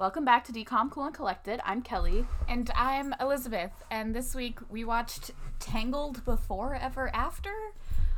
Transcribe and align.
Welcome 0.00 0.24
back 0.24 0.46
to 0.46 0.52
DCOM 0.52 0.90
Cool 0.90 1.04
and 1.04 1.14
Collected. 1.14 1.60
I'm 1.62 1.82
Kelly. 1.82 2.24
And 2.48 2.70
I'm 2.74 3.14
Elizabeth, 3.20 3.70
and 3.90 4.14
this 4.14 4.34
week 4.34 4.58
we 4.70 4.82
watched 4.82 5.32
Tangled 5.58 6.24
Before 6.24 6.74
Ever 6.74 7.14
After. 7.14 7.52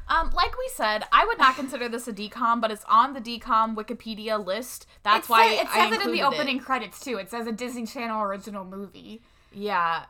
Um, 0.06 0.30
like 0.30 0.56
we 0.56 0.70
said, 0.72 1.02
I 1.10 1.26
would 1.26 1.38
not 1.38 1.56
consider 1.56 1.88
this 1.88 2.06
a 2.06 2.12
DCOM, 2.12 2.60
but 2.60 2.70
it's 2.70 2.84
on 2.88 3.14
the 3.14 3.20
DCOM 3.20 3.74
Wikipedia 3.74 4.38
list. 4.46 4.86
That's 5.02 5.26
it 5.26 5.30
why 5.32 5.54
it 5.54 5.66
I 5.66 5.90
says 5.90 5.98
it 5.98 6.06
in 6.06 6.12
the 6.12 6.22
opening 6.22 6.60
credits 6.60 7.00
too. 7.00 7.16
It 7.18 7.28
says 7.32 7.48
a 7.48 7.52
Disney 7.52 7.84
Channel 7.84 8.22
original 8.22 8.64
movie. 8.64 9.20
Yeah, 9.52 10.04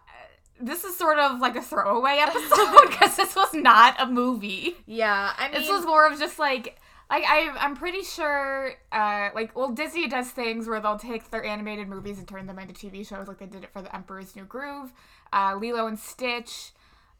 This 0.60 0.84
is 0.84 0.94
sort 0.94 1.18
of 1.18 1.40
like 1.40 1.56
a 1.56 1.62
throwaway 1.62 2.18
episode 2.20 2.82
because 2.90 3.16
this 3.16 3.34
was 3.34 3.54
not 3.54 3.98
a 3.98 4.04
movie. 4.04 4.76
yeah. 4.84 5.32
I 5.38 5.48
mean, 5.50 5.58
This 5.58 5.70
was 5.70 5.86
more 5.86 6.06
of 6.06 6.18
just 6.18 6.38
like 6.38 6.78
like 7.12 7.24
I 7.28 7.50
I'm 7.58 7.76
pretty 7.76 8.02
sure 8.02 8.72
uh 8.90 9.28
like 9.34 9.54
well 9.56 9.70
Disney 9.70 10.08
does 10.08 10.30
things 10.30 10.66
where 10.66 10.80
they'll 10.80 10.98
take 10.98 11.30
their 11.30 11.44
animated 11.44 11.88
movies 11.88 12.18
and 12.18 12.26
turn 12.26 12.46
them 12.46 12.58
into 12.58 12.74
TV 12.74 13.06
shows 13.06 13.28
like 13.28 13.38
they 13.38 13.46
did 13.46 13.64
it 13.64 13.70
for 13.72 13.82
The 13.82 13.94
Emperor's 13.94 14.34
New 14.34 14.44
Groove, 14.44 14.92
uh 15.32 15.56
Lilo 15.60 15.86
and 15.86 15.98
Stitch, 15.98 16.72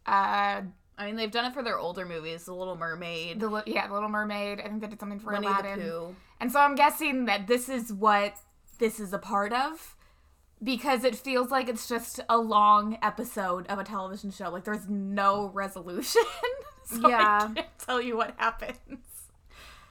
uh 0.07 0.63
I 0.99 1.07
mean, 1.07 1.17
they've 1.17 1.31
done 1.31 1.47
it 1.47 1.55
for 1.55 1.63
their 1.63 1.79
older 1.79 2.05
movies, 2.05 2.45
The 2.45 2.55
Little 2.55 2.77
Mermaid, 2.77 3.41
the 3.41 3.49
Li- 3.49 3.63
yeah, 3.67 3.89
The 3.89 3.95
Little 3.95 4.11
Mermaid. 4.11 4.61
I 4.61 4.69
think 4.69 4.83
they 4.83 4.89
did 4.89 5.01
something 5.01 5.19
for 5.19 5.33
Winnie 5.33 5.47
Aladdin. 5.47 6.15
And 6.39 6.53
so 6.53 6.61
I'm 6.61 6.75
guessing 6.75 7.25
that 7.25 7.47
this 7.47 7.69
is 7.69 7.93
what 7.93 8.37
this 8.79 9.01
is 9.01 9.13
a 9.13 9.19
part 9.19 9.53
of 9.55 9.97
because 10.63 11.03
it 11.03 11.17
feels 11.17 11.51
like 11.51 11.69
it's 11.69 11.89
just 11.89 12.21
a 12.29 12.39
long 12.39 12.99
episode 13.03 13.67
of 13.69 13.79
a 13.79 13.85
television 13.85 14.31
show. 14.31 14.51
Like 14.51 14.65
there's 14.65 14.89
no 14.89 15.47
resolution. 15.47 16.23
so 16.85 17.09
Yeah. 17.09 17.49
I 17.51 17.55
can't 17.55 17.79
tell 17.79 18.01
you 18.01 18.17
what 18.17 18.35
happens. 18.37 18.99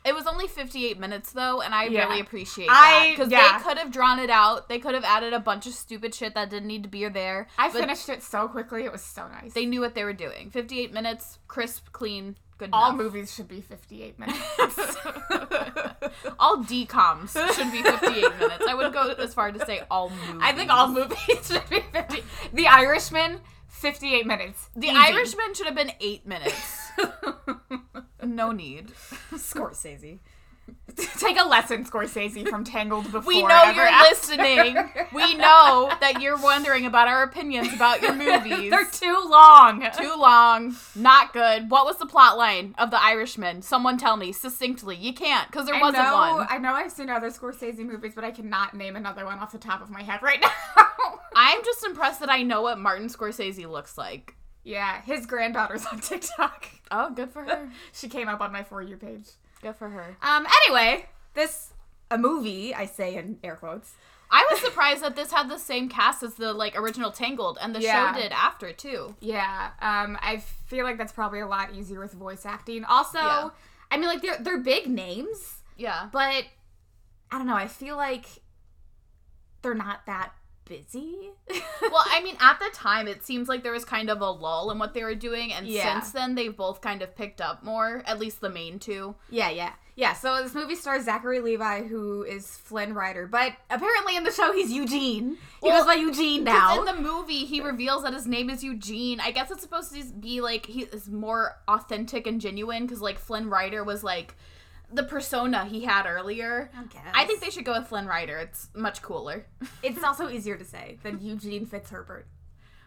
It 0.04 0.16
was 0.16 0.26
only 0.26 0.48
58 0.48 1.00
minutes 1.00 1.32
though, 1.32 1.62
and 1.62 1.76
I 1.76 1.86
Yeah. 1.86 2.05
really 2.08 2.22
appreciate 2.22 2.68
that 2.68 3.08
because 3.12 3.32
yeah. 3.32 3.58
they 3.58 3.64
could 3.64 3.78
have 3.78 3.91
drawn 3.91 4.18
it 4.20 4.30
out. 4.32 4.68
They 4.68 4.80
could 4.80 4.96
have 4.96 5.04
added 5.04 5.34
a 5.34 5.40
bunch 5.40 5.68
of 5.68 5.74
stupid 5.74 6.16
shit 6.16 6.34
that 6.34 6.50
didn't 6.50 6.68
need 6.68 6.84
to 6.84 6.90
be 6.90 7.08
there. 7.08 7.48
I 7.58 7.70
finished 7.70 8.10
it 8.10 8.24
so 8.24 8.48
quickly. 8.48 8.84
It 8.85 8.91
was 8.91 9.04
so 9.04 9.27
nice. 9.27 9.54
They 9.54 9.66
knew 9.66 9.79
what 9.82 9.94
they 9.94 10.04
were 10.04 10.13
doing. 10.13 10.49
58 10.49 10.91
minutes, 10.91 11.38
crisp, 11.48 11.91
clean, 11.91 12.35
good 12.57 12.70
All 12.74 12.88
enough. 12.90 12.98
movies 12.98 13.34
should 13.34 13.48
be 13.48 13.62
58 13.62 14.18
minutes. 14.20 14.40
all 16.40 16.57
decoms 16.57 17.32
should 17.55 17.72
be 17.72 17.82
58 17.84 18.40
minutes. 18.40 18.66
I 18.68 18.74
wouldn't 18.74 18.94
go 18.94 19.10
as 19.12 19.34
far 19.34 19.52
to 19.52 19.66
say 19.66 19.82
all 19.91 20.10
movies. 20.10 20.41
I 20.41 20.52
think 20.54 20.72
all 20.72 20.88
movies 20.88 21.18
should 21.44 21.70
be 21.70 21.82
50. 21.91 22.24
The 22.54 22.68
Irishman, 22.68 23.40
58 23.68 24.26
minutes. 24.26 24.70
The 24.76 24.88
Easy. 24.88 24.96
Irishman 24.98 25.54
should 25.54 25.68
have 25.68 25.76
been 25.76 25.91
eight 25.99 26.26
minutes. 26.26 26.80
no 28.24 28.52
need. 28.52 28.92
Scorsese. 29.34 30.20
Take 31.18 31.38
a 31.40 31.48
lesson, 31.48 31.86
Scorsese, 31.86 32.48
from 32.48 32.64
Tangled 32.64 33.06
before. 33.06 33.22
We 33.22 33.42
know 33.42 33.72
you're 33.72 33.86
After. 33.86 34.10
listening. 34.10 34.76
We 35.14 35.36
know 35.36 35.92
that 36.00 36.22
you're 36.22 36.38
wondering 36.42 36.86
about 36.86 37.08
our 37.08 37.24
opinions 37.24 37.74
about 37.74 38.02
your 38.02 38.14
movies. 38.16 38.70
They're 38.70 38.86
too 38.86 39.22
long. 39.28 39.86
too 39.98 40.14
long, 40.18 40.76
not 40.96 41.34
good. 41.34 41.70
What 41.72 41.86
was 41.86 41.98
the 41.98 42.06
plot 42.06 42.38
line 42.38 42.76
of 42.78 42.92
The 42.92 43.02
Irishman? 43.02 43.62
Someone 43.62 43.98
tell 43.98 44.18
me 44.18 44.32
succinctly. 44.32 44.96
You 44.96 45.14
can't 45.14 45.50
because 45.50 45.66
there 45.66 45.76
I 45.76 45.82
wasn't 45.82 46.04
know, 46.04 46.14
one. 46.14 46.48
I 46.50 46.58
know 46.58 46.74
I've 46.74 46.92
seen 46.92 47.10
other 47.10 47.30
Scorsese 47.30 47.80
movies, 47.80 48.14
but 48.16 48.24
I 48.24 48.32
cannot 48.32 48.74
name 48.74 48.96
another 48.96 49.26
one 49.26 49.40
off 49.40 49.52
the 49.52 49.58
top 49.58 49.82
of 49.82 49.90
my 49.90 50.04
head 50.04 50.22
right 50.22 50.40
now. 50.78 50.86
I'm 51.36 51.64
just 51.64 51.86
impressed 51.86 52.20
that 52.20 52.30
I 52.30 52.44
know 52.44 52.62
what 52.62 52.80
Martin 52.80 53.08
Scorsese 53.08 53.70
looks 53.70 53.98
like. 53.98 54.36
Yeah, 54.63 55.01
his 55.04 55.26
granddaughter's 55.26 55.85
on 55.91 55.99
TikTok. 55.99 56.67
Oh, 56.91 57.12
good 57.13 57.31
for 57.31 57.43
her. 57.43 57.70
She 57.93 58.07
came 58.09 58.27
up 58.27 58.41
on 58.41 58.51
my 58.51 58.63
For 58.63 58.81
You 58.81 58.98
page. 58.98 59.26
Good 59.62 59.76
for 59.76 59.90
her. 59.90 60.17
Um, 60.21 60.45
anyway, 60.65 61.05
this, 61.34 61.73
a 62.09 62.17
movie, 62.17 62.73
I 62.73 62.85
say 62.85 63.15
in 63.15 63.37
air 63.43 63.55
quotes. 63.55 63.93
I 64.34 64.47
was 64.50 64.62
surprised 64.62 65.03
that 65.03 65.16
this 65.17 65.31
had 65.31 65.50
the 65.50 65.57
same 65.59 65.89
cast 65.89 66.23
as 66.23 66.35
the 66.35 66.53
like 66.53 66.78
original 66.78 67.12
Tangled, 67.12 67.57
and 67.62 67.75
the 67.75 67.81
Yeah. 67.81 68.13
show 68.13 68.22
did 68.22 68.31
after 68.31 68.72
too. 68.72 69.16
Yeah, 69.19 69.72
um, 69.81 70.17
I 70.22 70.38
feel 70.67 70.85
like 70.85 70.97
that's 70.97 71.12
probably 71.12 71.41
a 71.41 71.47
lot 71.47 71.73
easier 71.73 72.00
with 72.00 72.13
voice 72.13 72.45
acting. 72.45 72.83
Also, 72.85 73.19
Yeah. 73.19 73.50
I 73.91 73.97
mean, 73.97 74.07
like, 74.07 74.21
they're, 74.21 74.38
they're 74.39 74.57
big 74.59 74.88
names, 74.88 75.57
Yeah. 75.77 76.07
but 76.13 76.45
I 77.29 77.38
don't 77.38 77.45
know, 77.47 77.55
I 77.55 77.67
feel 77.67 77.97
like 77.97 78.25
they're 79.61 79.73
not 79.75 80.05
that 80.05 80.31
busy. 80.71 81.31
well, 81.81 82.03
I 82.05 82.21
mean, 82.23 82.37
at 82.39 82.59
the 82.59 82.69
time, 82.73 83.07
it 83.07 83.25
seems 83.25 83.49
like 83.49 83.61
there 83.63 83.73
was 83.73 83.83
kind 83.85 84.09
of 84.09 84.21
a 84.21 84.29
lull 84.29 84.71
in 84.71 84.79
what 84.79 84.93
they 84.93 85.03
were 85.03 85.15
doing, 85.15 85.51
and 85.51 85.67
Yeah. 85.67 85.99
since 85.99 86.11
then, 86.13 86.35
they've 86.35 86.55
both 86.55 86.79
kind 86.81 87.01
of 87.01 87.15
picked 87.15 87.41
up 87.41 87.63
more. 87.63 88.03
At 88.05 88.19
least 88.19 88.39
the 88.41 88.49
main 88.49 88.79
two. 88.79 89.15
Yeah, 89.29 89.49
yeah. 89.49 89.73
Yeah, 89.95 90.13
so 90.13 90.41
this 90.41 90.55
movie 90.55 90.75
stars 90.75 91.03
Zachary 91.03 91.41
Levi, 91.41 91.83
who 91.83 92.23
is 92.23 92.47
Flynn 92.47 92.93
Rider, 92.93 93.27
but 93.27 93.51
apparently 93.69 94.15
in 94.15 94.23
the 94.23 94.31
show 94.31 94.53
he's 94.53 94.71
Eugene. 94.71 95.37
He 95.61 95.67
Well, 95.67 95.79
goes 95.79 95.85
by 95.85 95.99
Eugene 95.99 96.45
now. 96.45 96.79
in 96.79 96.85
the 96.85 96.93
movie, 97.01 97.43
he 97.45 97.59
reveals 97.59 98.03
that 98.03 98.13
his 98.13 98.25
name 98.25 98.49
is 98.49 98.63
Eugene. 98.63 99.19
I 99.19 99.31
guess 99.31 99.51
it's 99.51 99.61
supposed 99.61 99.93
to 99.93 100.01
be 100.13 100.39
like 100.39 100.65
he 100.65 100.83
is 100.83 101.09
more 101.09 101.57
authentic 101.67 102.25
and 102.25 102.39
genuine 102.39 102.85
because 102.85 103.01
like 103.01 103.19
Flynn 103.19 103.49
Rider 103.49 103.83
was 103.83 104.01
like 104.01 104.35
the 104.94 105.03
persona 105.03 105.66
he 105.66 105.84
had 105.84 106.06
earlier. 106.06 106.69
I 107.13 107.25
think 107.25 107.41
they 107.41 107.50
should 107.50 107.66
go 107.66 107.78
with 107.78 107.88
Flynn 107.88 108.06
Rider. 108.07 108.38
It's 108.38 108.69
much 108.75 109.02
cooler. 109.02 109.46
it's 109.84 110.03
also 110.03 110.29
easier 110.29 110.57
to 110.57 110.66
say 110.66 110.97
than 111.03 111.22
Eugene 111.22 111.66
Fitzherbert. 111.66 112.25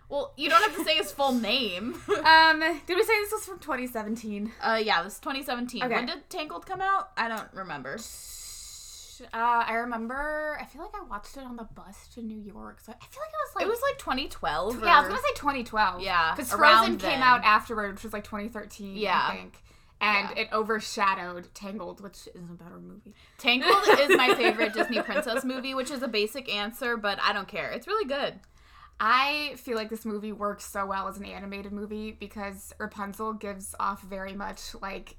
Well, 0.09 0.35
you 0.37 0.51
don't 0.51 0.63
have 0.63 0.77
to 0.77 0.85
say 0.85 0.97
his 0.97 1.11
full 1.13 1.33
name. 1.33 1.95
Um, 2.25 2.61
did 2.61 2.97
we 2.97 3.03
say 3.03 3.13
this 3.21 3.33
was 3.33 3.45
from 3.45 3.59
2017? 3.59 4.51
Uh, 4.63 4.81
yeah, 4.83 5.03
this 5.03 5.15
is 5.15 5.21
2017. 5.21 5.83
Okay. 5.83 5.95
When 5.95 6.07
did 6.07 6.29
Tangled 6.31 6.65
come 6.65 6.81
out? 6.81 7.11
I 7.19 7.29
don't 7.29 7.53
remember. 7.53 7.99
Uh, 9.33 9.63
I 9.67 9.75
remember. 9.75 10.57
I 10.61 10.65
feel 10.65 10.83
like 10.83 10.95
I 10.95 11.05
watched 11.05 11.37
it 11.37 11.45
on 11.45 11.57
the 11.57 11.65
bus 11.75 12.09
to 12.15 12.23
New 12.23 12.39
York. 12.39 12.81
So 12.81 12.93
I 12.93 13.05
feel 13.05 13.21
like 13.23 13.31
it 13.31 13.37
was 13.47 13.57
like 13.57 13.65
It 13.65 13.69
was 13.69 13.81
like 13.91 13.99
2012. 13.99 14.83
yeah, 14.83 14.97
I 14.97 15.01
was 15.01 15.09
gonna 15.09 15.21
say 15.21 15.35
2012. 15.37 16.03
Yeah, 16.03 16.35
because 16.35 16.53
Frozen 16.53 16.97
came 16.99 17.21
out 17.21 17.45
afterward, 17.45 17.93
which 17.95 18.05
was 18.05 18.13
like 18.13 18.25
2013. 18.25 18.97
Yeah. 18.97 19.29
I 19.31 19.37
think. 19.37 19.55
And 20.01 20.29
Yeah. 20.37 20.43
it 20.43 20.53
overshadowed 20.53 21.49
Tangled, 21.55 22.01
which 22.01 22.27
is 22.35 22.51
a 22.51 22.55
better 22.55 22.79
movie. 22.79 23.15
Tangled 23.39 23.87
is 24.01 24.17
my 24.17 24.35
favorite 24.37 24.73
Disney 24.75 25.01
princess 25.01 25.45
movie, 25.45 25.75
which 25.75 25.91
is 25.91 26.03
a 26.03 26.09
basic 26.09 26.53
answer, 26.53 26.97
but 26.97 27.19
I 27.23 27.33
don't 27.33 27.49
care. 27.49 27.71
It's 27.71 27.87
really 27.87 28.05
good. 28.07 28.41
I 29.01 29.55
feel 29.57 29.77
like 29.77 29.91
this 29.91 30.05
movie 30.05 30.33
works 30.33 30.65
so 30.65 30.87
well 30.87 31.09
as 31.09 31.17
an 31.19 31.25
animated 31.25 31.73
movie 31.73 32.13
because 32.13 32.73
Rapunzel 32.79 33.33
gives 33.33 33.75
off 33.81 34.03
very 34.03 34.35
much 34.35 34.61
like 34.81 35.17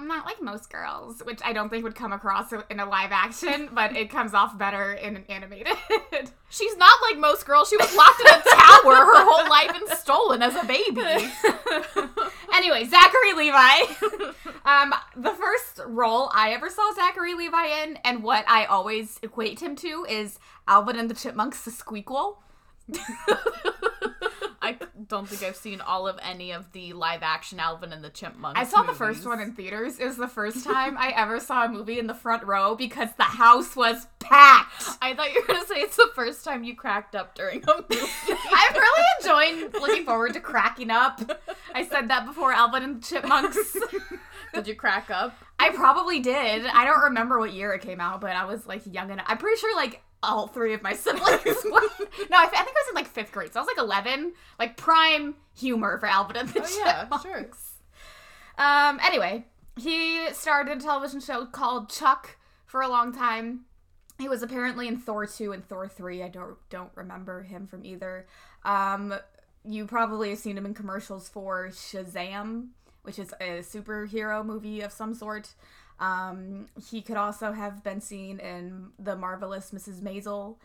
I'm 0.00 0.08
not 0.08 0.24
like 0.24 0.40
most 0.40 0.70
girls, 0.70 1.20
which 1.24 1.40
I 1.44 1.52
don't 1.52 1.68
think 1.68 1.84
would 1.84 1.94
come 1.94 2.10
across 2.12 2.54
in 2.70 2.80
a 2.80 2.86
live 2.86 3.12
action, 3.12 3.68
but 3.74 3.94
it 3.94 4.08
comes 4.16 4.32
off 4.32 4.56
better 4.56 4.94
in 4.94 5.14
an 5.16 5.24
animated. 5.28 5.76
She's 6.48 6.74
not 6.78 6.98
like 7.02 7.18
most 7.18 7.44
girls. 7.44 7.68
She 7.68 7.76
was 7.76 7.94
locked 7.94 8.20
in 8.20 8.26
a 8.28 8.42
tower 8.56 8.94
her 8.94 9.24
whole 9.24 9.48
life 9.50 9.72
and 9.74 9.98
stolen 9.98 10.40
as 10.42 10.56
a 10.56 10.64
baby. 10.64 11.02
anyway, 12.54 12.86
Zachary 12.86 13.34
Levi. 13.36 14.32
um, 14.64 14.94
the 15.16 15.32
first 15.32 15.80
role 15.86 16.30
I 16.34 16.52
ever 16.52 16.70
saw 16.70 16.94
Zachary 16.94 17.34
Levi 17.34 17.66
in, 17.84 17.98
and 18.02 18.22
what 18.22 18.46
I 18.48 18.64
always 18.64 19.20
equate 19.22 19.60
him 19.60 19.76
to, 19.76 20.06
is 20.08 20.38
Alvin 20.66 20.98
and 20.98 21.10
the 21.10 21.14
Chipmunks, 21.14 21.62
the 21.62 21.70
Squeakquel. 21.70 22.36
I 24.62 24.76
don't 25.08 25.26
think 25.26 25.42
I've 25.42 25.56
seen 25.56 25.80
all 25.80 26.06
of 26.06 26.18
any 26.22 26.52
of 26.52 26.70
the 26.72 26.92
live 26.92 27.22
action 27.22 27.58
Alvin 27.58 27.92
and 27.92 28.04
the 28.04 28.10
Chipmunks. 28.10 28.60
I 28.60 28.64
saw 28.64 28.82
the 28.82 28.92
first 28.92 29.26
one 29.26 29.40
in 29.40 29.54
theaters. 29.54 29.98
It 29.98 30.04
was 30.04 30.16
the 30.16 30.28
first 30.28 30.64
time 30.66 30.98
I 30.98 31.12
ever 31.16 31.40
saw 31.40 31.64
a 31.64 31.68
movie 31.68 31.98
in 31.98 32.06
the 32.06 32.14
front 32.14 32.44
row 32.44 32.74
because 32.74 33.08
the 33.16 33.22
house 33.22 33.74
was 33.74 34.06
packed. 34.18 34.98
I 35.00 35.14
thought 35.14 35.32
you 35.32 35.40
were 35.40 35.54
gonna 35.54 35.66
say 35.66 35.76
it's 35.76 35.96
the 35.96 36.10
first 36.14 36.44
time 36.44 36.62
you 36.62 36.76
cracked 36.76 37.14
up 37.14 37.34
during 37.34 37.64
a 37.64 37.74
movie. 37.74 38.06
I'm 38.28 38.74
really 38.74 39.04
enjoying 39.20 39.70
looking 39.80 40.04
forward 40.04 40.34
to 40.34 40.40
cracking 40.40 40.90
up. 40.90 41.20
I 41.74 41.86
said 41.86 42.08
that 42.08 42.26
before 42.26 42.52
Alvin 42.52 42.82
and 42.82 43.02
the 43.02 43.06
Chipmunks. 43.06 43.76
Did 44.54 44.66
you 44.66 44.74
crack 44.74 45.10
up? 45.10 45.34
I 45.58 45.70
probably 45.70 46.20
did. 46.20 46.66
I 46.66 46.84
don't 46.84 47.02
remember 47.04 47.38
what 47.38 47.52
year 47.52 47.72
it 47.72 47.82
came 47.82 48.00
out, 48.00 48.20
but 48.20 48.34
I 48.34 48.46
was 48.46 48.66
like 48.66 48.82
young 48.84 49.10
enough. 49.10 49.26
I'm 49.28 49.38
pretty 49.38 49.60
sure 49.60 49.74
like 49.76 50.02
all 50.22 50.46
three 50.46 50.74
of 50.74 50.82
my 50.82 50.92
siblings. 50.94 51.24
no, 51.24 51.48
I, 51.48 52.46
th- 52.46 52.60
I 52.60 52.64
think 52.64 52.76
I 52.76 52.82
was 52.84 52.88
in 52.90 52.94
like 52.94 53.08
fifth 53.08 53.32
grade, 53.32 53.52
so 53.52 53.60
I 53.60 53.62
was 53.62 53.68
like 53.68 53.78
11. 53.78 54.32
Like 54.58 54.76
prime 54.76 55.34
humor 55.56 55.98
for 55.98 56.06
Alvin 56.06 56.36
and 56.36 56.48
the 56.48 56.62
Oh, 56.62 56.82
yeah, 56.84 57.18
sure. 57.18 57.48
Um. 58.58 59.00
Anyway, 59.02 59.46
he 59.76 60.28
started 60.32 60.78
a 60.78 60.80
television 60.80 61.20
show 61.20 61.46
called 61.46 61.88
Chuck 61.90 62.36
for 62.66 62.82
a 62.82 62.88
long 62.88 63.12
time. 63.12 63.60
He 64.18 64.28
was 64.28 64.42
apparently 64.42 64.86
in 64.86 64.98
Thor 64.98 65.24
2 65.24 65.52
and 65.52 65.66
Thor 65.66 65.88
3. 65.88 66.22
I 66.22 66.28
don't 66.28 66.56
don't 66.68 66.90
remember 66.94 67.42
him 67.42 67.66
from 67.66 67.84
either. 67.86 68.26
Um, 68.64 69.14
you 69.64 69.86
probably 69.86 70.30
have 70.30 70.38
seen 70.38 70.58
him 70.58 70.66
in 70.66 70.74
commercials 70.74 71.28
for 71.28 71.68
Shazam, 71.68 72.68
which 73.02 73.18
is 73.18 73.32
a 73.40 73.60
superhero 73.60 74.44
movie 74.44 74.82
of 74.82 74.92
some 74.92 75.14
sort. 75.14 75.54
Um, 76.00 76.66
he 76.90 77.02
could 77.02 77.16
also 77.16 77.52
have 77.52 77.84
been 77.84 78.00
seen 78.00 78.40
in 78.40 78.88
The 78.98 79.14
Marvelous 79.14 79.70
Mrs. 79.70 80.00
Maisel. 80.00 80.56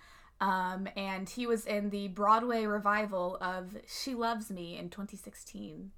Um, 0.41 0.89
and 0.97 1.29
he 1.29 1.45
was 1.47 1.65
in 1.65 1.91
the 1.91 2.09
Broadway 2.09 2.65
revival 2.65 3.37
of 3.39 3.77
She 3.87 4.15
Loves 4.15 4.49
Me 4.49 4.77
in 4.77 4.89
2016. 4.89 5.91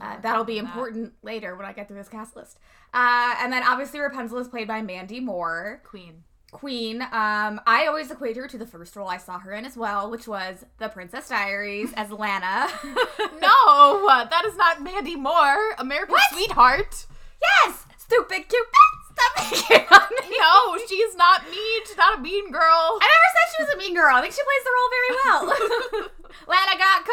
Uh, 0.00 0.16
that'll 0.20 0.44
be 0.44 0.58
heard 0.58 0.66
that. 0.66 0.68
important 0.68 1.12
later 1.22 1.56
when 1.56 1.66
I 1.66 1.72
get 1.72 1.88
through 1.88 1.96
this 1.96 2.08
cast 2.08 2.36
list. 2.36 2.58
Uh, 2.92 3.34
and 3.40 3.52
then 3.52 3.62
obviously 3.62 4.00
Rapunzel 4.00 4.38
is 4.38 4.48
played 4.48 4.68
by 4.68 4.82
Mandy 4.82 5.18
Moore. 5.20 5.82
Queen. 5.84 6.24
queen. 6.52 7.02
Um, 7.02 7.60
I 7.66 7.86
always 7.88 8.10
equate 8.10 8.36
her 8.36 8.46
to 8.48 8.58
the 8.58 8.66
first 8.66 8.94
role 8.96 9.08
I 9.08 9.16
saw 9.16 9.38
her 9.38 9.52
in 9.52 9.64
as 9.64 9.76
well, 9.76 10.10
which 10.10 10.28
was 10.28 10.64
The 10.78 10.88
Princess 10.88 11.28
Diaries 11.30 11.92
as 11.94 12.10
Lana. 12.10 12.68
no, 13.40 14.26
that 14.30 14.42
is 14.46 14.56
not 14.56 14.82
Mandy 14.82 15.16
Moore, 15.16 15.74
America's 15.78 16.12
what? 16.12 16.30
sweetheart. 16.32 17.06
Yes, 17.64 17.86
stupid 18.08 18.48
Cupid. 18.48 18.72
Stop 19.12 19.52
making 19.52 19.86
on 19.90 20.30
me. 20.30 20.36
No, 20.38 20.78
she's 20.86 21.14
not 21.16 21.44
mean. 21.50 21.86
She's 21.86 21.96
not 21.96 22.18
a 22.18 22.20
mean 22.20 22.50
girl. 22.50 22.98
I 23.00 23.08
never 23.08 23.30
said 23.34 23.46
she 23.56 23.62
was 23.64 23.74
a 23.74 23.78
mean 23.78 23.94
girl. 23.94 24.14
I 24.14 24.20
think 24.20 24.34
she 24.34 24.42
plays 24.42 24.64
the 24.64 24.70
role 24.76 24.90
very 24.96 25.12
well. 25.24 25.42
Lana 26.48 26.74
got 26.78 27.04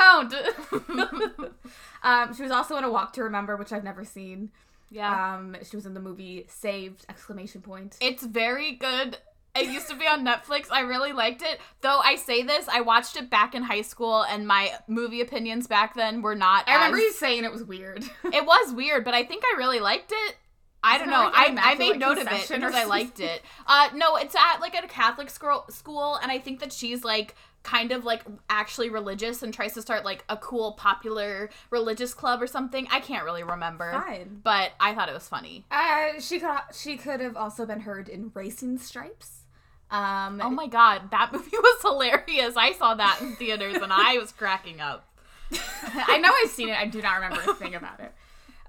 coned. 1.30 1.56
um, 2.04 2.36
she 2.36 2.44
was 2.44 2.52
also 2.52 2.78
in 2.78 2.84
A 2.84 2.92
Walk 2.92 3.14
to 3.14 3.24
Remember, 3.24 3.58
which 3.58 3.74
I've 3.74 3.84
never 3.84 4.04
seen. 4.04 4.52
Yeah. 4.92 5.36
Um, 5.36 5.58
she 5.64 5.76
was 5.76 5.86
in 5.86 5.94
the 5.94 6.00
movie 6.00 6.46
Saved! 6.48 7.06
Exclamation 7.10 7.62
point. 7.62 7.98
It's 8.00 8.24
very 8.24 8.74
good. 8.74 9.18
It 9.56 9.72
used 9.72 9.90
to 9.90 9.96
be 9.96 10.06
on 10.06 10.26
Netflix. 10.26 10.68
I 10.70 10.82
really 10.82 11.14
liked 11.14 11.42
it. 11.42 11.60
Though 11.82 12.00
I 12.00 12.18
say 12.18 12.44
this, 12.44 12.68
I 12.68 12.82
watched 12.82 13.16
it 13.16 13.30
back 13.30 13.56
in 13.56 13.64
high 13.64 13.84
school, 13.84 14.24
and 14.24 14.46
my 14.46 14.74
movie 14.88 15.22
opinions 15.22 15.66
back 15.66 15.96
then 15.96 16.22
were 16.22 16.36
not. 16.36 16.68
I 16.68 16.74
as... 16.74 16.78
remember 16.78 16.98
you 17.00 17.14
saying 17.14 17.46
it 17.46 17.52
was 17.52 17.64
weird. 17.64 18.04
it 18.26 18.46
was 18.46 18.74
weird, 18.74 19.06
but 19.06 19.14
I 19.14 19.24
think 19.24 19.44
I 19.46 19.58
really 19.58 19.80
liked 19.80 20.12
it. 20.12 20.36
I 20.86 20.98
don't 21.00 21.10
know. 21.10 21.24
Like 21.24 21.58
I, 21.58 21.72
I 21.72 21.76
made 21.76 22.00
note 22.00 22.20
of 22.20 22.28
it 22.32 22.48
because 22.48 22.76
I 22.76 22.86
liked 22.86 23.20
it. 23.20 23.42
Uh, 23.66 23.90
no, 23.96 24.16
it's 24.18 24.36
at 24.36 24.60
like 24.60 24.76
a 24.76 24.88
Catholic 24.88 25.30
school, 25.30 25.66
school, 25.70 26.16
and 26.22 26.32
I 26.32 26.38
think 26.38 26.60
that 26.60 26.72
she's 26.72 27.04
like 27.04 27.36
kind 27.64 27.92
of 27.92 28.06
like 28.06 28.24
actually 28.48 28.90
religious 28.90 29.42
and 29.42 29.52
tries 29.52 29.74
to 29.74 29.82
start 29.82 30.06
like 30.06 30.24
a 30.30 30.38
cool 30.38 30.74
popular 30.74 31.50
religious 31.72 32.14
club 32.14 32.42
or 32.42 32.48
something. 32.48 32.88
I 32.92 33.00
can't 33.00 33.26
really 33.26 33.44
remember. 33.44 33.92
Fine. 33.92 34.42
But 34.44 34.74
I 34.80 34.94
thought 34.94 35.10
it 35.10 35.14
was 35.16 35.28
funny. 35.28 35.66
Uh, 35.72 36.20
she 36.20 36.40
could 36.40 36.52
she 36.74 36.96
could 36.98 37.20
have 37.20 37.36
also 37.36 37.66
been 37.66 37.82
heard 37.82 38.08
in 38.08 38.32
Racing 38.34 38.78
Stripes. 38.78 39.42
Um, 39.90 40.40
oh 40.44 40.50
my 40.50 40.68
god, 40.68 41.12
that 41.12 41.30
movie 41.34 41.58
was 41.58 41.82
hilarious. 41.82 42.56
I 42.56 42.74
saw 42.74 42.94
that 42.94 43.20
in 43.22 43.36
theaters 43.36 43.76
and 43.76 43.92
I 43.92 44.18
was 44.20 44.32
cracking 44.32 44.80
up. 44.80 45.08
I 45.84 46.18
know 46.20 46.32
I've 46.44 46.52
seen 46.52 46.70
it. 46.70 46.78
I 46.78 46.86
do 46.86 47.02
not 47.02 47.16
remember 47.16 47.42
a 47.52 47.54
thing 47.56 47.76
about 47.76 48.00
it. 48.00 48.14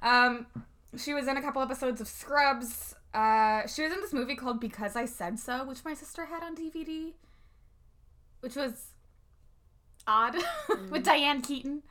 Um, 0.02 0.46
she 0.96 1.14
was 1.14 1.28
in 1.28 1.36
a 1.36 1.42
couple 1.42 1.62
episodes 1.62 2.00
of 2.00 2.08
Scrubs. 2.08 2.94
Uh, 3.14 3.66
she 3.66 3.82
was 3.82 3.92
in 3.92 4.00
this 4.00 4.12
movie 4.12 4.36
called 4.36 4.60
Because 4.60 4.96
I 4.96 5.06
Said 5.06 5.38
So, 5.38 5.64
which 5.64 5.84
my 5.84 5.94
sister 5.94 6.26
had 6.26 6.42
on 6.42 6.54
DVD 6.54 7.12
which 8.40 8.54
was 8.54 8.92
odd 10.06 10.34
mm. 10.68 10.90
with 10.90 11.02
Diane 11.02 11.42
Keaton. 11.42 11.82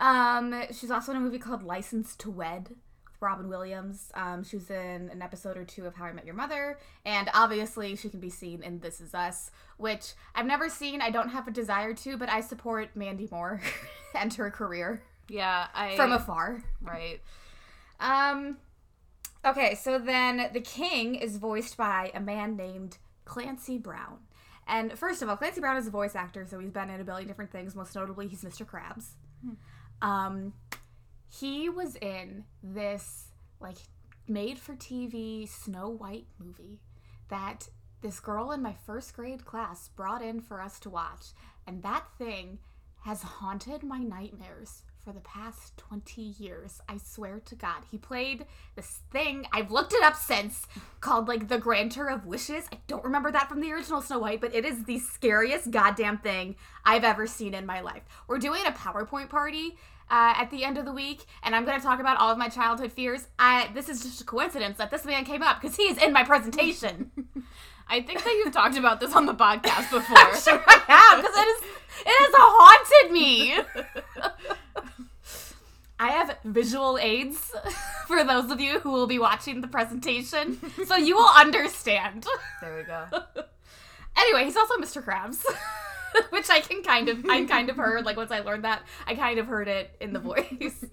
Mm. 0.00 0.04
Um, 0.04 0.64
she's 0.72 0.92
also 0.92 1.10
in 1.10 1.16
a 1.16 1.20
movie 1.20 1.40
called 1.40 1.62
License 1.62 2.14
to 2.16 2.30
Wed 2.30 2.68
with 3.04 3.20
Robin 3.20 3.48
Williams. 3.48 4.12
Um, 4.14 4.44
she 4.44 4.56
was 4.56 4.70
in 4.70 5.10
an 5.10 5.22
episode 5.22 5.56
or 5.56 5.64
two 5.64 5.84
of 5.86 5.96
How 5.96 6.04
I 6.04 6.12
Met 6.12 6.24
Your 6.24 6.34
Mother, 6.36 6.78
and 7.04 7.28
obviously 7.34 7.96
she 7.96 8.08
can 8.08 8.20
be 8.20 8.30
seen 8.30 8.62
in 8.62 8.78
This 8.78 9.00
Is 9.00 9.12
Us, 9.12 9.50
which 9.76 10.12
I've 10.36 10.46
never 10.46 10.68
seen. 10.68 11.00
I 11.00 11.10
don't 11.10 11.30
have 11.30 11.48
a 11.48 11.52
desire 11.52 11.94
to, 11.94 12.16
but 12.16 12.28
I 12.28 12.40
support 12.40 12.90
Mandy 12.94 13.28
Moore 13.30 13.60
and 14.14 14.32
her 14.34 14.50
career. 14.50 15.02
Yeah, 15.28 15.66
I 15.74 15.96
from 15.96 16.12
afar. 16.12 16.62
Right. 16.80 17.20
Um. 18.02 18.58
Okay, 19.44 19.74
so 19.74 19.98
then 19.98 20.50
the 20.52 20.60
king 20.60 21.14
is 21.14 21.36
voiced 21.36 21.76
by 21.76 22.12
a 22.14 22.20
man 22.20 22.56
named 22.56 22.98
Clancy 23.24 23.78
Brown. 23.78 24.18
And 24.68 24.96
first 24.96 25.22
of 25.22 25.28
all, 25.28 25.36
Clancy 25.36 25.60
Brown 25.60 25.76
is 25.76 25.88
a 25.88 25.90
voice 25.90 26.14
actor, 26.14 26.46
so 26.46 26.58
he's 26.60 26.70
been 26.70 26.90
in 26.90 27.00
a 27.00 27.04
billion 27.04 27.26
different 27.26 27.50
things. 27.50 27.74
Most 27.74 27.96
notably, 27.96 28.28
he's 28.28 28.44
Mr. 28.44 28.64
Krabs. 28.64 29.14
Hmm. 29.44 30.08
Um, 30.08 30.52
he 31.28 31.68
was 31.68 31.96
in 31.96 32.44
this 32.62 33.28
like 33.60 33.78
made-for-TV 34.28 35.48
Snow 35.48 35.88
White 35.88 36.26
movie 36.38 36.80
that 37.28 37.68
this 38.02 38.20
girl 38.20 38.52
in 38.52 38.62
my 38.62 38.74
first 38.86 39.14
grade 39.14 39.44
class 39.44 39.88
brought 39.88 40.22
in 40.22 40.40
for 40.40 40.60
us 40.60 40.78
to 40.80 40.90
watch, 40.90 41.26
and 41.66 41.82
that 41.82 42.04
thing 42.18 42.58
has 43.04 43.22
haunted 43.22 43.82
my 43.82 43.98
nightmares 43.98 44.82
for 45.04 45.12
the 45.12 45.20
past 45.20 45.76
20 45.76 46.20
years. 46.20 46.80
I 46.88 46.96
swear 46.98 47.40
to 47.46 47.54
God. 47.54 47.82
He 47.90 47.98
played 47.98 48.46
this 48.76 49.00
thing, 49.10 49.46
I've 49.52 49.70
looked 49.70 49.92
it 49.92 50.02
up 50.02 50.16
since, 50.16 50.66
called 51.00 51.28
like 51.28 51.48
The 51.48 51.58
Granter 51.58 52.08
of 52.08 52.26
Wishes. 52.26 52.66
I 52.72 52.78
don't 52.86 53.04
remember 53.04 53.32
that 53.32 53.48
from 53.48 53.60
the 53.60 53.72
original 53.72 54.00
Snow 54.00 54.20
White, 54.20 54.40
but 54.40 54.54
it 54.54 54.64
is 54.64 54.84
the 54.84 54.98
scariest 54.98 55.70
goddamn 55.70 56.18
thing 56.18 56.56
I've 56.84 57.04
ever 57.04 57.26
seen 57.26 57.54
in 57.54 57.66
my 57.66 57.80
life. 57.80 58.02
We're 58.28 58.38
doing 58.38 58.62
a 58.66 58.72
PowerPoint 58.72 59.28
party. 59.28 59.76
Uh, 60.10 60.34
at 60.36 60.50
the 60.50 60.62
end 60.62 60.76
of 60.76 60.84
the 60.84 60.92
week, 60.92 61.24
and 61.42 61.56
I'm 61.56 61.64
going 61.64 61.78
to 61.78 61.82
talk 61.82 61.98
about 61.98 62.18
all 62.18 62.30
of 62.30 62.36
my 62.36 62.50
childhood 62.50 62.92
fears. 62.92 63.28
I, 63.38 63.70
this 63.72 63.88
is 63.88 64.02
just 64.02 64.20
a 64.20 64.24
coincidence 64.24 64.76
that 64.76 64.90
this 64.90 65.06
man 65.06 65.24
came 65.24 65.42
up 65.42 65.58
because 65.58 65.74
he 65.74 65.84
is 65.84 65.96
in 65.96 66.12
my 66.12 66.22
presentation. 66.22 67.10
I 67.88 68.02
think 68.02 68.22
that 68.22 68.32
you've 68.32 68.52
talked 68.52 68.76
about 68.76 69.00
this 69.00 69.14
on 69.14 69.24
the 69.24 69.34
podcast 69.34 69.90
before. 69.90 70.18
I'm 70.18 70.38
sure 70.38 70.62
I 70.66 70.82
have 70.86 71.22
because 71.22 71.36
it 71.36 71.48
is 71.48 71.62
it 72.04 72.08
has 72.08 72.32
haunted 72.34 73.12
me. 73.12 73.54
I 76.02 76.10
have 76.10 76.36
visual 76.44 76.98
aids 77.00 77.38
for 78.08 78.24
those 78.24 78.50
of 78.50 78.60
you 78.60 78.80
who 78.80 78.90
will 78.90 79.06
be 79.06 79.20
watching 79.20 79.60
the 79.60 79.68
presentation, 79.68 80.58
so 80.84 80.96
you 80.96 81.14
will 81.14 81.30
understand. 81.36 82.26
There 82.60 82.76
we 82.76 82.82
go. 82.82 83.06
anyway, 84.16 84.44
he's 84.44 84.56
also 84.56 84.74
Mr. 84.78 85.00
Krabs, 85.00 85.44
which 86.30 86.50
I 86.50 86.58
can 86.58 86.82
kind 86.82 87.08
of, 87.08 87.24
I 87.26 87.44
kind 87.44 87.70
of 87.70 87.76
heard. 87.76 88.04
Like 88.04 88.16
once 88.16 88.32
I 88.32 88.40
learned 88.40 88.64
that, 88.64 88.82
I 89.06 89.14
kind 89.14 89.38
of 89.38 89.46
heard 89.46 89.68
it 89.68 89.94
in 90.00 90.12
the 90.12 90.18
voice. 90.18 90.84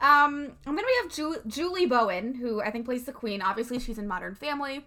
Um, 0.00 0.50
and 0.66 0.76
then 0.76 0.84
we 0.84 0.98
have 1.02 1.12
Ju- 1.12 1.42
Julie 1.46 1.86
Bowen, 1.86 2.34
who 2.34 2.60
I 2.60 2.72
think 2.72 2.86
plays 2.86 3.04
the 3.04 3.12
Queen. 3.12 3.42
Obviously, 3.42 3.78
she's 3.78 3.98
in 3.98 4.08
Modern 4.08 4.34
Family, 4.34 4.84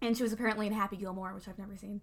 and 0.00 0.16
she 0.16 0.22
was 0.22 0.32
apparently 0.32 0.68
in 0.68 0.72
Happy 0.72 0.96
Gilmore, 0.96 1.34
which 1.34 1.48
I've 1.48 1.58
never 1.58 1.76
seen. 1.76 2.00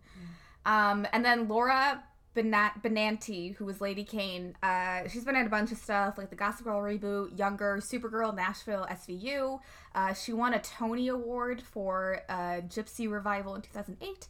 Mm. 0.68 0.72
Um, 0.72 1.07
and 1.12 1.25
then 1.25 1.48
Laura 1.48 2.04
Benanti, 2.35 3.56
who 3.56 3.65
was 3.65 3.80
Lady 3.80 4.03
Caine, 4.03 4.56
uh, 4.63 5.07
she's 5.07 5.24
been 5.24 5.35
in 5.35 5.45
a 5.45 5.50
bunch 5.50 5.71
of 5.71 5.77
stuff 5.77 6.18
like 6.18 6.30
the 6.30 6.35
Gossip 6.35 6.65
Girl 6.65 6.81
reboot, 6.81 7.38
Younger, 7.38 7.77
Supergirl, 7.77 8.35
Nashville, 8.35 8.88
SVU. 8.89 9.59
Uh, 9.94 10.13
she 10.13 10.33
won 10.33 10.53
a 10.53 10.59
Tony 10.59 11.07
Award 11.07 11.62
for 11.62 12.21
uh, 12.30 12.62
Gypsy 12.68 13.09
Revival 13.09 13.56
in 13.56 13.62
2008, 13.62 14.27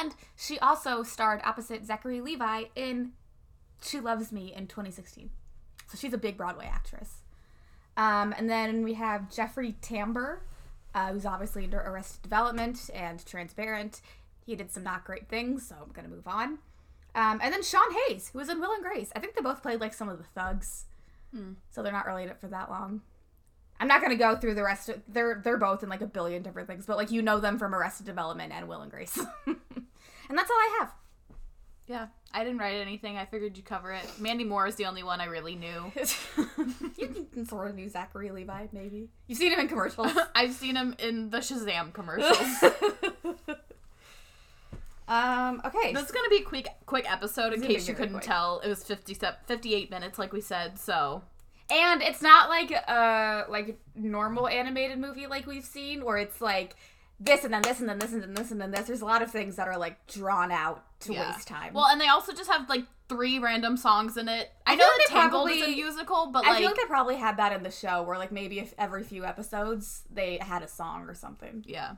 and 0.00 0.14
she 0.36 0.58
also 0.58 1.02
starred 1.02 1.40
opposite 1.44 1.86
Zachary 1.86 2.20
Levi 2.20 2.64
in 2.76 3.12
She 3.82 4.00
Loves 4.00 4.30
Me 4.30 4.52
in 4.54 4.66
2016. 4.66 5.30
So 5.86 5.96
she's 5.96 6.12
a 6.12 6.18
big 6.18 6.36
Broadway 6.36 6.70
actress. 6.70 7.22
Um, 7.96 8.34
and 8.36 8.48
then 8.48 8.84
we 8.84 8.94
have 8.94 9.34
Jeffrey 9.34 9.76
Tambor, 9.82 10.40
uh, 10.94 11.12
who's 11.12 11.26
obviously 11.26 11.64
under 11.64 11.80
Arrested 11.80 12.22
Development 12.22 12.78
and 12.94 13.24
Transparent. 13.24 14.02
He 14.44 14.54
did 14.54 14.70
some 14.70 14.82
not 14.82 15.04
great 15.04 15.28
things, 15.28 15.66
so 15.66 15.76
I'm 15.82 15.92
gonna 15.92 16.08
move 16.08 16.28
on. 16.28 16.58
Um, 17.14 17.40
and 17.42 17.52
then 17.52 17.62
Sean 17.62 17.90
Hayes, 18.06 18.30
who 18.32 18.38
was 18.38 18.48
in 18.48 18.60
Will 18.60 18.72
and 18.72 18.82
Grace. 18.82 19.10
I 19.16 19.18
think 19.18 19.34
they 19.34 19.42
both 19.42 19.62
played 19.62 19.80
like 19.80 19.94
some 19.94 20.08
of 20.08 20.18
the 20.18 20.24
thugs, 20.24 20.86
hmm. 21.34 21.52
so 21.70 21.82
they're 21.82 21.92
not 21.92 22.06
really 22.06 22.22
in 22.22 22.28
it 22.28 22.40
for 22.40 22.48
that 22.48 22.70
long. 22.70 23.02
I'm 23.80 23.88
not 23.88 24.02
gonna 24.02 24.16
go 24.16 24.36
through 24.36 24.54
the 24.54 24.64
rest 24.64 24.88
of 24.88 25.00
they're 25.08 25.40
they're 25.42 25.56
both 25.56 25.82
in 25.82 25.88
like 25.88 26.00
a 26.00 26.06
billion 26.06 26.42
different 26.42 26.68
things, 26.68 26.86
but 26.86 26.96
like 26.96 27.10
you 27.10 27.22
know 27.22 27.40
them 27.40 27.58
from 27.58 27.74
Arrested 27.74 28.06
Development 28.06 28.52
and 28.52 28.68
Will 28.68 28.82
and 28.82 28.90
Grace, 28.90 29.16
and 29.46 29.56
that's 30.30 30.50
all 30.50 30.56
I 30.56 30.78
have. 30.80 30.92
Yeah, 31.88 32.08
I 32.34 32.44
didn't 32.44 32.58
write 32.58 32.74
anything. 32.74 33.16
I 33.16 33.24
figured 33.24 33.56
you'd 33.56 33.64
cover 33.64 33.92
it. 33.92 34.04
Mandy 34.20 34.44
Moore 34.44 34.66
is 34.66 34.74
the 34.74 34.84
only 34.84 35.02
one 35.02 35.22
I 35.22 35.24
really 35.24 35.54
knew. 35.54 35.90
you 36.98 37.26
can 37.32 37.46
sort 37.46 37.70
of 37.70 37.76
knew 37.76 37.88
Zachary 37.88 38.30
Levi, 38.30 38.66
maybe. 38.72 39.08
You've 39.26 39.38
seen 39.38 39.52
him 39.52 39.60
in 39.60 39.68
commercials. 39.68 40.12
I've 40.34 40.52
seen 40.52 40.76
him 40.76 40.94
in 40.98 41.30
the 41.30 41.38
Shazam 41.38 41.94
commercials. 41.94 42.46
Um, 45.08 45.62
okay. 45.64 45.92
This 45.92 46.04
is 46.04 46.10
gonna 46.12 46.28
be 46.28 46.38
a 46.38 46.44
quick 46.44 46.68
quick 46.86 47.10
episode 47.10 47.52
in 47.52 47.62
case 47.62 47.88
you 47.88 47.94
couldn't 47.94 48.14
quick. 48.14 48.24
tell. 48.24 48.60
It 48.60 48.68
was 48.68 48.84
50, 48.84 49.14
58 49.14 49.90
minutes, 49.90 50.18
like 50.18 50.32
we 50.32 50.40
said, 50.40 50.78
so 50.78 51.22
and 51.70 52.02
it's 52.02 52.22
not 52.22 52.48
like 52.48 52.70
a 52.70 53.46
like 53.48 53.78
normal 53.94 54.48
animated 54.48 54.98
movie 54.98 55.26
like 55.26 55.46
we've 55.46 55.66
seen 55.66 56.02
where 56.02 56.16
it's 56.16 56.40
like 56.40 56.74
this 57.20 57.44
and 57.44 57.52
then 57.52 57.62
this 57.62 57.80
and 57.80 57.88
then 57.88 57.98
this 57.98 58.12
and 58.12 58.22
then 58.22 58.34
this 58.34 58.50
and 58.50 58.60
then 58.60 58.70
this. 58.70 58.86
There's 58.86 59.00
a 59.00 59.06
lot 59.06 59.22
of 59.22 59.30
things 59.30 59.56
that 59.56 59.66
are 59.66 59.76
like 59.76 60.06
drawn 60.06 60.50
out 60.50 60.84
to 61.00 61.12
yeah. 61.12 61.32
waste 61.32 61.48
time. 61.48 61.74
Well, 61.74 61.86
and 61.86 62.00
they 62.00 62.08
also 62.08 62.32
just 62.32 62.50
have 62.50 62.68
like 62.68 62.84
three 63.08 63.38
random 63.38 63.76
songs 63.76 64.16
in 64.16 64.28
it. 64.28 64.50
I, 64.66 64.72
I 64.72 64.76
know 64.76 64.84
that 64.84 65.06
Tangled 65.08 65.46
probably, 65.48 65.60
is 65.60 65.68
a 65.68 65.70
musical, 65.70 66.30
but 66.32 66.44
I 66.44 66.50
like, 66.50 66.58
feel 66.58 66.68
like 66.68 66.76
they 66.76 66.84
probably 66.84 67.16
had 67.16 67.36
that 67.38 67.52
in 67.52 67.62
the 67.62 67.70
show 67.70 68.02
where 68.02 68.18
like 68.18 68.30
maybe 68.30 68.60
if 68.60 68.72
every 68.78 69.02
few 69.02 69.24
episodes 69.24 70.02
they 70.12 70.38
had 70.40 70.62
a 70.62 70.68
song 70.68 71.08
or 71.08 71.14
something. 71.14 71.64
Yeah. 71.66 71.94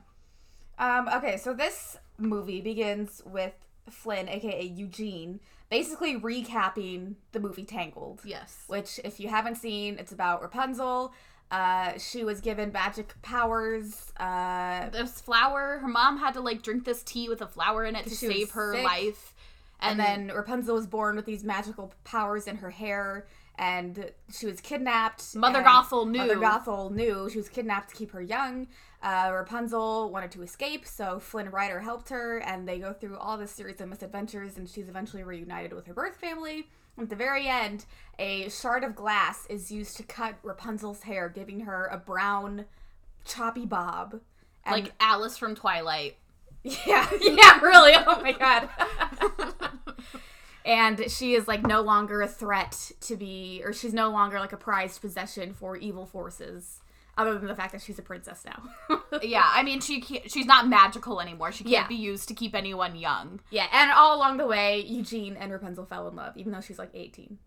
Um, 0.81 1.07
okay, 1.07 1.37
so 1.37 1.53
this 1.53 1.97
movie 2.17 2.59
begins 2.59 3.21
with 3.23 3.53
Flynn, 3.89 4.27
aka 4.27 4.63
Eugene, 4.63 5.39
basically 5.69 6.19
recapping 6.19 7.15
the 7.33 7.39
movie 7.39 7.63
Tangled. 7.63 8.21
Yes. 8.25 8.63
Which, 8.67 8.99
if 9.03 9.19
you 9.19 9.29
haven't 9.29 9.55
seen, 9.55 9.99
it's 9.99 10.11
about 10.11 10.41
Rapunzel. 10.41 11.13
Uh, 11.51 11.97
she 11.99 12.23
was 12.23 12.41
given 12.41 12.71
magic 12.71 13.13
powers. 13.21 14.11
Uh, 14.17 14.89
this 14.89 15.21
flower, 15.21 15.77
her 15.79 15.87
mom 15.87 16.17
had 16.17 16.33
to 16.33 16.41
like 16.41 16.63
drink 16.63 16.83
this 16.83 17.03
tea 17.03 17.29
with 17.29 17.41
a 17.41 17.47
flower 17.47 17.85
in 17.85 17.95
it 17.95 18.05
to 18.05 18.15
save 18.15 18.51
her 18.51 18.73
sick. 18.73 18.83
life. 18.83 19.35
And, 19.81 20.01
and 20.01 20.29
then 20.29 20.35
Rapunzel 20.35 20.75
was 20.75 20.87
born 20.87 21.15
with 21.15 21.25
these 21.25 21.43
magical 21.43 21.93
powers 22.05 22.47
in 22.47 22.57
her 22.57 22.69
hair, 22.71 23.27
and 23.57 24.11
she 24.31 24.45
was 24.45 24.59
kidnapped. 24.61 25.35
Mother 25.35 25.61
Gothel 25.61 26.09
knew. 26.09 26.19
Mother 26.19 26.37
Gothel 26.37 26.91
knew 26.91 27.29
she 27.29 27.37
was 27.37 27.49
kidnapped 27.49 27.89
to 27.89 27.95
keep 27.95 28.11
her 28.11 28.21
young. 28.21 28.67
Uh, 29.03 29.31
Rapunzel 29.33 30.11
wanted 30.11 30.31
to 30.31 30.43
escape, 30.43 30.85
so 30.85 31.19
Flynn 31.19 31.49
Rider 31.49 31.79
helped 31.79 32.09
her, 32.09 32.37
and 32.37 32.67
they 32.67 32.77
go 32.79 32.93
through 32.93 33.17
all 33.17 33.37
this 33.37 33.51
series 33.51 33.81
of 33.81 33.89
misadventures, 33.89 34.57
and 34.57 34.69
she's 34.69 34.89
eventually 34.89 35.23
reunited 35.23 35.73
with 35.73 35.87
her 35.87 35.93
birth 35.93 36.17
family. 36.17 36.67
At 36.99 37.09
the 37.09 37.15
very 37.15 37.47
end, 37.47 37.85
a 38.19 38.49
shard 38.49 38.83
of 38.83 38.95
glass 38.95 39.47
is 39.47 39.71
used 39.71 39.97
to 39.97 40.03
cut 40.03 40.35
Rapunzel's 40.43 41.03
hair, 41.03 41.29
giving 41.29 41.61
her 41.61 41.85
a 41.87 41.97
brown, 41.97 42.65
choppy 43.25 43.65
bob. 43.65 44.19
And 44.65 44.83
like 44.83 44.93
Alice 44.99 45.37
from 45.37 45.55
Twilight. 45.55 46.17
yeah, 46.63 47.09
yeah, 47.21 47.59
really. 47.61 47.93
Oh 47.95 48.21
my 48.21 48.33
god. 48.33 48.69
and 50.65 51.09
she 51.11 51.33
is 51.33 51.47
like 51.47 51.63
no 51.63 51.81
longer 51.81 52.21
a 52.21 52.27
threat 52.27 52.91
to 53.01 53.15
be, 53.15 53.61
or 53.63 53.73
she's 53.73 53.93
no 53.93 54.09
longer 54.09 54.39
like 54.39 54.53
a 54.53 54.57
prized 54.57 55.01
possession 55.01 55.53
for 55.53 55.75
evil 55.77 56.05
forces. 56.05 56.79
Other 57.17 57.37
than 57.37 57.47
the 57.47 57.55
fact 57.55 57.73
that 57.73 57.81
she's 57.81 57.99
a 57.99 58.01
princess 58.01 58.45
now. 58.45 58.97
Yeah, 59.21 59.43
I 59.53 59.61
mean 59.63 59.81
she 59.81 60.01
she's 60.27 60.45
not 60.45 60.67
magical 60.69 61.19
anymore. 61.19 61.51
She 61.51 61.63
can't 61.65 61.73
Yeah. 61.73 61.87
be 61.87 61.95
used 61.95 62.29
to 62.29 62.33
keep 62.33 62.55
anyone 62.55 62.95
young. 62.95 63.41
yeah, 63.51 63.67
and 63.73 63.91
all 63.91 64.15
along 64.17 64.37
the 64.37 64.47
way, 64.47 64.79
Eugene 64.79 65.35
and 65.35 65.51
Rapunzel 65.51 65.85
fell 65.85 66.07
in 66.07 66.15
love, 66.15 66.37
even 66.37 66.53
though 66.53 66.61
she's 66.61 66.79
like 66.79 66.91
18. 66.93 67.37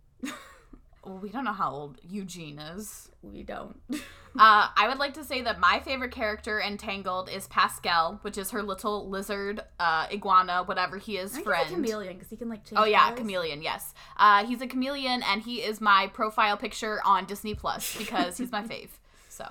Well, 1.05 1.19
we 1.19 1.29
don't 1.31 1.45
know 1.45 1.53
how 1.53 1.71
old 1.71 1.99
Eugene 2.09 2.59
is. 2.59 3.11
We 3.23 3.43
don't. 3.43 3.81
Uh, 4.37 4.67
I 4.77 4.89
would 4.89 4.99
like 4.99 5.15
to 5.15 5.23
say 5.23 5.43
that 5.43 5.61
my 5.61 5.79
favorite 5.79 6.11
character 6.11 6.59
in 6.59 6.77
Tangled 6.77 7.29
is 7.31 7.47
Pascal, 7.47 8.19
which 8.23 8.37
is 8.37 8.51
her 8.51 8.65
little 8.65 9.09
lizard, 9.09 9.61
uh, 9.79 10.09
iguana, 10.13 10.65
whatever 10.65 10.99
he 10.99 11.19
is, 11.19 11.37
I 11.39 11.43
friend. 11.43 11.69
he's 11.69 11.73
a 11.73 11.77
chameleon 11.77 12.15
because 12.15 12.31
he 12.31 12.37
can 12.37 12.49
like 12.49 12.65
change. 12.65 12.81
Oh 12.81 12.85
yeah, 12.85 13.05
colors. 13.05 13.19
chameleon. 13.21 13.63
Yes, 13.63 13.95
uh, 14.17 14.45
he's 14.45 14.61
a 14.61 14.67
chameleon, 14.67 15.23
and 15.23 15.41
he 15.43 15.63
is 15.63 15.81
my 15.81 16.09
profile 16.13 16.57
picture 16.57 16.99
on 17.05 17.27
Disney 17.27 17.55
Plus 17.55 17.97
because 17.97 18.37
he's 18.37 18.51
my 18.51 18.63
fave. 18.67 18.89
So 19.29 19.47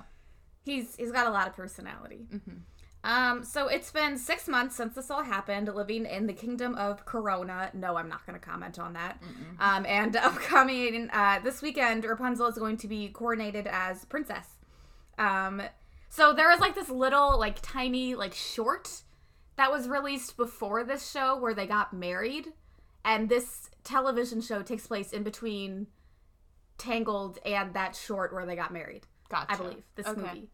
He's 0.66 0.96
he's 0.96 1.12
got 1.12 1.26
a 1.26 1.30
lot 1.30 1.48
of 1.48 1.56
personality. 1.56 2.26
Mm-hmm. 2.30 2.56
Um, 3.04 3.44
so 3.44 3.68
it's 3.68 3.92
been 3.92 4.16
six 4.16 4.48
months 4.48 4.74
since 4.76 4.94
this 4.94 5.10
all 5.10 5.22
happened, 5.22 5.68
living 5.72 6.06
in 6.06 6.26
the 6.26 6.32
kingdom 6.32 6.74
of 6.74 7.04
Corona. 7.04 7.70
No, 7.74 7.96
I'm 7.96 8.08
not 8.08 8.26
going 8.26 8.38
to 8.40 8.44
comment 8.44 8.78
on 8.78 8.94
that. 8.94 9.22
Um, 9.60 9.84
and 9.86 10.16
upcoming 10.16 11.10
uh, 11.12 11.38
this 11.44 11.60
weekend, 11.62 12.04
Rapunzel 12.04 12.46
is 12.46 12.56
going 12.56 12.78
to 12.78 12.88
be 12.88 13.10
coronated 13.12 13.66
as 13.66 14.04
princess. 14.06 14.48
Um, 15.18 15.60
so 16.08 16.32
there 16.32 16.48
was 16.48 16.60
like 16.60 16.74
this 16.74 16.88
little, 16.88 17.38
like 17.38 17.58
tiny, 17.60 18.14
like 18.14 18.32
short 18.34 19.02
that 19.56 19.70
was 19.70 19.86
released 19.86 20.36
before 20.36 20.82
this 20.82 21.08
show 21.10 21.36
where 21.38 21.54
they 21.54 21.66
got 21.66 21.92
married, 21.92 22.54
and 23.04 23.28
this 23.28 23.70
television 23.84 24.40
show 24.40 24.62
takes 24.62 24.86
place 24.86 25.12
in 25.12 25.22
between 25.22 25.88
Tangled 26.76 27.38
and 27.46 27.72
that 27.74 27.94
short 27.94 28.32
where 28.34 28.44
they 28.46 28.56
got 28.56 28.72
married. 28.72 29.06
gotcha. 29.28 29.52
I 29.52 29.56
believe 29.56 29.82
this 29.94 30.06
Okay. 30.06 30.20
movie. 30.20 30.48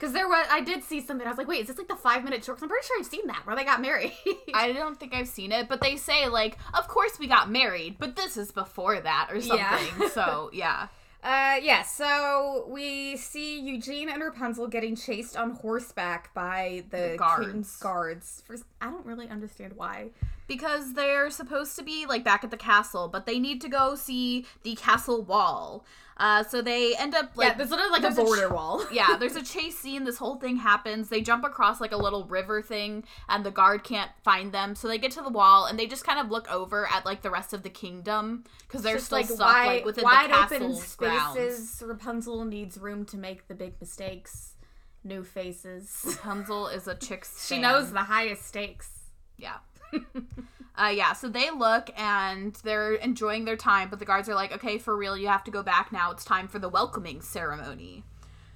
Because 0.00 0.14
there 0.14 0.26
was, 0.26 0.46
I 0.50 0.62
did 0.62 0.82
see 0.82 1.02
something. 1.02 1.26
I 1.26 1.30
was 1.30 1.36
like, 1.36 1.46
wait, 1.46 1.60
is 1.60 1.66
this 1.66 1.76
like 1.76 1.88
the 1.88 1.94
five 1.94 2.24
minute 2.24 2.42
short? 2.42 2.56
'Cause 2.56 2.62
I'm 2.62 2.70
pretty 2.70 2.86
sure 2.86 2.96
I've 2.98 3.04
seen 3.06 3.26
that 3.26 3.42
where 3.46 3.54
they 3.54 3.64
got 3.64 3.82
married. 3.82 4.14
I 4.54 4.72
don't 4.72 4.98
think 4.98 5.12
I've 5.14 5.28
seen 5.28 5.52
it, 5.52 5.68
but 5.68 5.82
they 5.82 5.96
say 5.96 6.26
like, 6.28 6.56
of 6.72 6.88
course 6.88 7.18
we 7.18 7.26
got 7.26 7.50
married, 7.50 7.96
but 7.98 8.16
this 8.16 8.38
is 8.38 8.50
before 8.50 8.98
that 8.98 9.28
or 9.30 9.42
something. 9.42 9.58
Yeah. 10.00 10.08
so 10.14 10.48
yeah. 10.54 10.88
uh, 11.22 11.56
yeah. 11.62 11.82
So 11.82 12.64
we 12.68 13.18
see 13.18 13.60
Eugene 13.60 14.08
and 14.08 14.22
Rapunzel 14.22 14.68
getting 14.68 14.96
chased 14.96 15.36
on 15.36 15.50
horseback 15.50 16.32
by 16.32 16.84
the, 16.90 17.10
The 17.12 17.16
guards. 17.18 17.76
guards. 17.76 18.42
For, 18.46 18.56
I 18.80 18.86
don't 18.90 19.04
really 19.04 19.28
understand 19.28 19.74
why. 19.76 20.10
Because 20.50 20.94
they're 20.94 21.30
supposed 21.30 21.76
to 21.76 21.82
be 21.84 22.06
like 22.06 22.24
back 22.24 22.42
at 22.42 22.50
the 22.50 22.56
castle, 22.56 23.06
but 23.06 23.24
they 23.24 23.38
need 23.38 23.60
to 23.60 23.68
go 23.68 23.94
see 23.94 24.44
the 24.64 24.74
castle 24.74 25.22
wall. 25.22 25.84
Uh, 26.16 26.42
so 26.42 26.60
they 26.60 26.94
end 26.96 27.14
up 27.14 27.30
like 27.36 27.48
yeah, 27.48 27.54
there's 27.54 27.70
literally 27.70 27.92
like 27.92 28.00
a 28.00 28.02
there's 28.02 28.18
a 28.18 28.22
border 28.22 28.48
ch- 28.48 28.52
wall. 28.52 28.84
yeah, 28.92 29.16
there's 29.16 29.36
a 29.36 29.44
chase 29.44 29.78
scene. 29.78 30.04
This 30.04 30.18
whole 30.18 30.34
thing 30.36 30.56
happens. 30.56 31.08
They 31.08 31.20
jump 31.20 31.44
across 31.44 31.80
like 31.80 31.92
a 31.92 31.96
little 31.96 32.24
river 32.24 32.60
thing, 32.60 33.04
and 33.28 33.46
the 33.46 33.52
guard 33.52 33.84
can't 33.84 34.10
find 34.24 34.52
them. 34.52 34.74
So 34.74 34.88
they 34.88 34.98
get 34.98 35.12
to 35.12 35.22
the 35.22 35.30
wall, 35.30 35.66
and 35.66 35.78
they 35.78 35.86
just 35.86 36.04
kind 36.04 36.18
of 36.18 36.30
look 36.30 36.50
over 36.52 36.86
at 36.92 37.06
like 37.06 37.22
the 37.22 37.30
rest 37.30 37.54
of 37.54 37.62
the 37.62 37.70
kingdom 37.70 38.44
because 38.66 38.82
they're 38.82 38.96
Just 38.96 39.06
still 39.06 39.18
like 39.18 39.26
stuck 39.26 39.38
wide, 39.40 39.66
like 39.66 39.84
within 39.84 40.04
wide 40.04 40.30
the 40.30 40.34
castle 40.34 40.56
open 40.56 40.82
grounds. 40.98 41.34
spaces. 41.34 41.82
Rapunzel 41.86 42.44
needs 42.44 42.76
room 42.76 43.04
to 43.06 43.16
make 43.16 43.46
the 43.46 43.54
big 43.54 43.80
mistakes. 43.80 44.56
New 45.04 45.22
faces. 45.24 46.02
Rapunzel 46.04 46.66
is 46.66 46.86
a 46.88 46.96
chick's. 46.96 47.46
She 47.48 47.58
knows 47.58 47.92
the 47.92 48.00
highest 48.00 48.46
stakes. 48.46 48.90
Yeah. 49.38 49.56
Uh, 49.92 50.92
yeah, 50.94 51.12
so 51.12 51.28
they 51.28 51.50
look 51.50 51.90
and 51.96 52.54
they're 52.64 52.94
enjoying 52.94 53.44
their 53.44 53.56
time, 53.56 53.90
but 53.90 53.98
the 53.98 54.04
guards 54.04 54.28
are 54.28 54.34
like, 54.34 54.52
okay, 54.52 54.78
for 54.78 54.96
real, 54.96 55.16
you 55.16 55.28
have 55.28 55.44
to 55.44 55.50
go 55.50 55.62
back 55.62 55.92
now. 55.92 56.10
It's 56.10 56.24
time 56.24 56.48
for 56.48 56.58
the 56.58 56.68
welcoming 56.68 57.20
ceremony. 57.20 58.04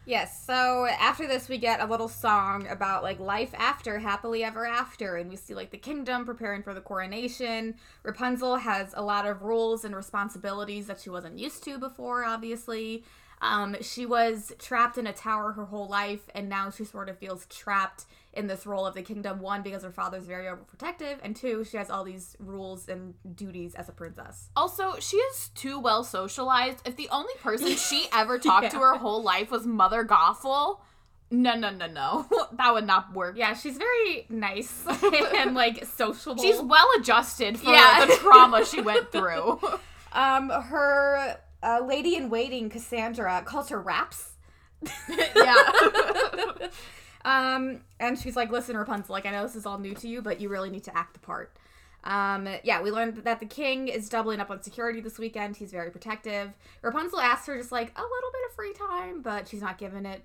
Yes, 0.06 0.44
so 0.44 0.86
after 0.86 1.26
this, 1.26 1.48
we 1.48 1.56
get 1.56 1.80
a 1.80 1.86
little 1.86 2.08
song 2.08 2.66
about 2.68 3.02
like 3.02 3.18
life 3.18 3.54
after 3.56 3.98
happily 3.98 4.44
ever 4.44 4.66
after, 4.66 5.16
and 5.16 5.30
we 5.30 5.36
see 5.36 5.54
like 5.54 5.70
the 5.70 5.78
kingdom 5.78 6.26
preparing 6.26 6.62
for 6.62 6.74
the 6.74 6.82
coronation. 6.82 7.76
Rapunzel 8.02 8.56
has 8.56 8.92
a 8.94 9.02
lot 9.02 9.24
of 9.26 9.42
rules 9.42 9.82
and 9.82 9.96
responsibilities 9.96 10.88
that 10.88 11.00
she 11.00 11.08
wasn't 11.08 11.38
used 11.38 11.64
to 11.64 11.78
before, 11.78 12.22
obviously. 12.22 13.02
Um, 13.40 13.76
she 13.80 14.06
was 14.06 14.52
trapped 14.58 14.96
in 14.98 15.06
a 15.06 15.12
tower 15.12 15.52
her 15.52 15.66
whole 15.66 15.88
life, 15.88 16.28
and 16.34 16.48
now 16.48 16.70
she 16.70 16.84
sort 16.84 17.08
of 17.08 17.18
feels 17.18 17.46
trapped 17.46 18.04
in 18.32 18.46
this 18.46 18.66
role 18.66 18.86
of 18.86 18.94
the 18.94 19.02
kingdom. 19.02 19.38
One, 19.40 19.62
because 19.62 19.82
her 19.82 19.90
father's 19.90 20.24
very 20.24 20.46
overprotective, 20.46 21.18
and 21.22 21.36
two, 21.36 21.62
she 21.64 21.76
has 21.76 21.90
all 21.90 22.04
these 22.04 22.36
rules 22.38 22.88
and 22.88 23.14
duties 23.36 23.74
as 23.74 23.88
a 23.88 23.92
princess. 23.92 24.48
Also, 24.56 24.98
she 24.98 25.16
is 25.18 25.50
too 25.54 25.78
well 25.78 26.02
socialized. 26.04 26.80
If 26.86 26.96
the 26.96 27.08
only 27.10 27.34
person 27.42 27.68
she 27.76 28.06
ever 28.12 28.38
talked 28.38 28.70
to 28.72 28.78
her 28.78 28.96
whole 28.96 29.22
life 29.22 29.50
was 29.50 29.66
Mother 29.66 30.04
Gothel, 30.04 30.80
no, 31.30 31.54
no, 31.56 31.70
no, 31.70 31.86
no. 31.86 32.26
that 32.52 32.72
would 32.72 32.86
not 32.86 33.12
work. 33.12 33.36
Yeah, 33.36 33.54
she's 33.54 33.76
very 33.76 34.26
nice 34.28 34.84
and 35.36 35.54
like 35.54 35.84
sociable. 35.84 36.42
She's 36.42 36.60
well 36.60 36.86
adjusted 36.98 37.58
for 37.58 37.70
Yeah. 37.72 38.04
the 38.06 38.14
trauma 38.16 38.64
she 38.64 38.80
went 38.80 39.10
through. 39.10 39.58
Um, 40.12 40.48
her 40.48 41.36
uh, 41.64 41.84
lady 41.84 42.16
in 42.16 42.28
waiting, 42.30 42.68
Cassandra, 42.68 43.42
calls 43.44 43.70
her 43.70 43.80
Raps. 43.80 44.32
yeah. 45.08 45.56
Um, 47.24 47.80
and 47.98 48.18
she's 48.18 48.36
like, 48.36 48.50
"Listen, 48.50 48.76
Rapunzel, 48.76 49.14
like 49.14 49.24
I 49.24 49.30
know 49.30 49.42
this 49.44 49.56
is 49.56 49.64
all 49.64 49.78
new 49.78 49.94
to 49.94 50.08
you, 50.08 50.20
but 50.20 50.40
you 50.40 50.50
really 50.50 50.68
need 50.70 50.84
to 50.84 50.94
act 50.96 51.14
the 51.14 51.20
part." 51.20 51.56
Um, 52.04 52.46
yeah, 52.64 52.82
we 52.82 52.90
learned 52.90 53.16
that 53.24 53.40
the 53.40 53.46
king 53.46 53.88
is 53.88 54.10
doubling 54.10 54.40
up 54.40 54.50
on 54.50 54.62
security 54.62 55.00
this 55.00 55.18
weekend. 55.18 55.56
He's 55.56 55.70
very 55.70 55.90
protective. 55.90 56.52
Rapunzel 56.82 57.18
asks 57.20 57.46
her 57.46 57.56
just 57.56 57.72
like 57.72 57.98
a 57.98 58.02
little 58.02 58.30
bit 58.30 58.42
of 58.50 58.54
free 58.54 58.74
time, 58.74 59.22
but 59.22 59.48
she's 59.48 59.62
not 59.62 59.78
giving 59.78 60.04
it. 60.04 60.22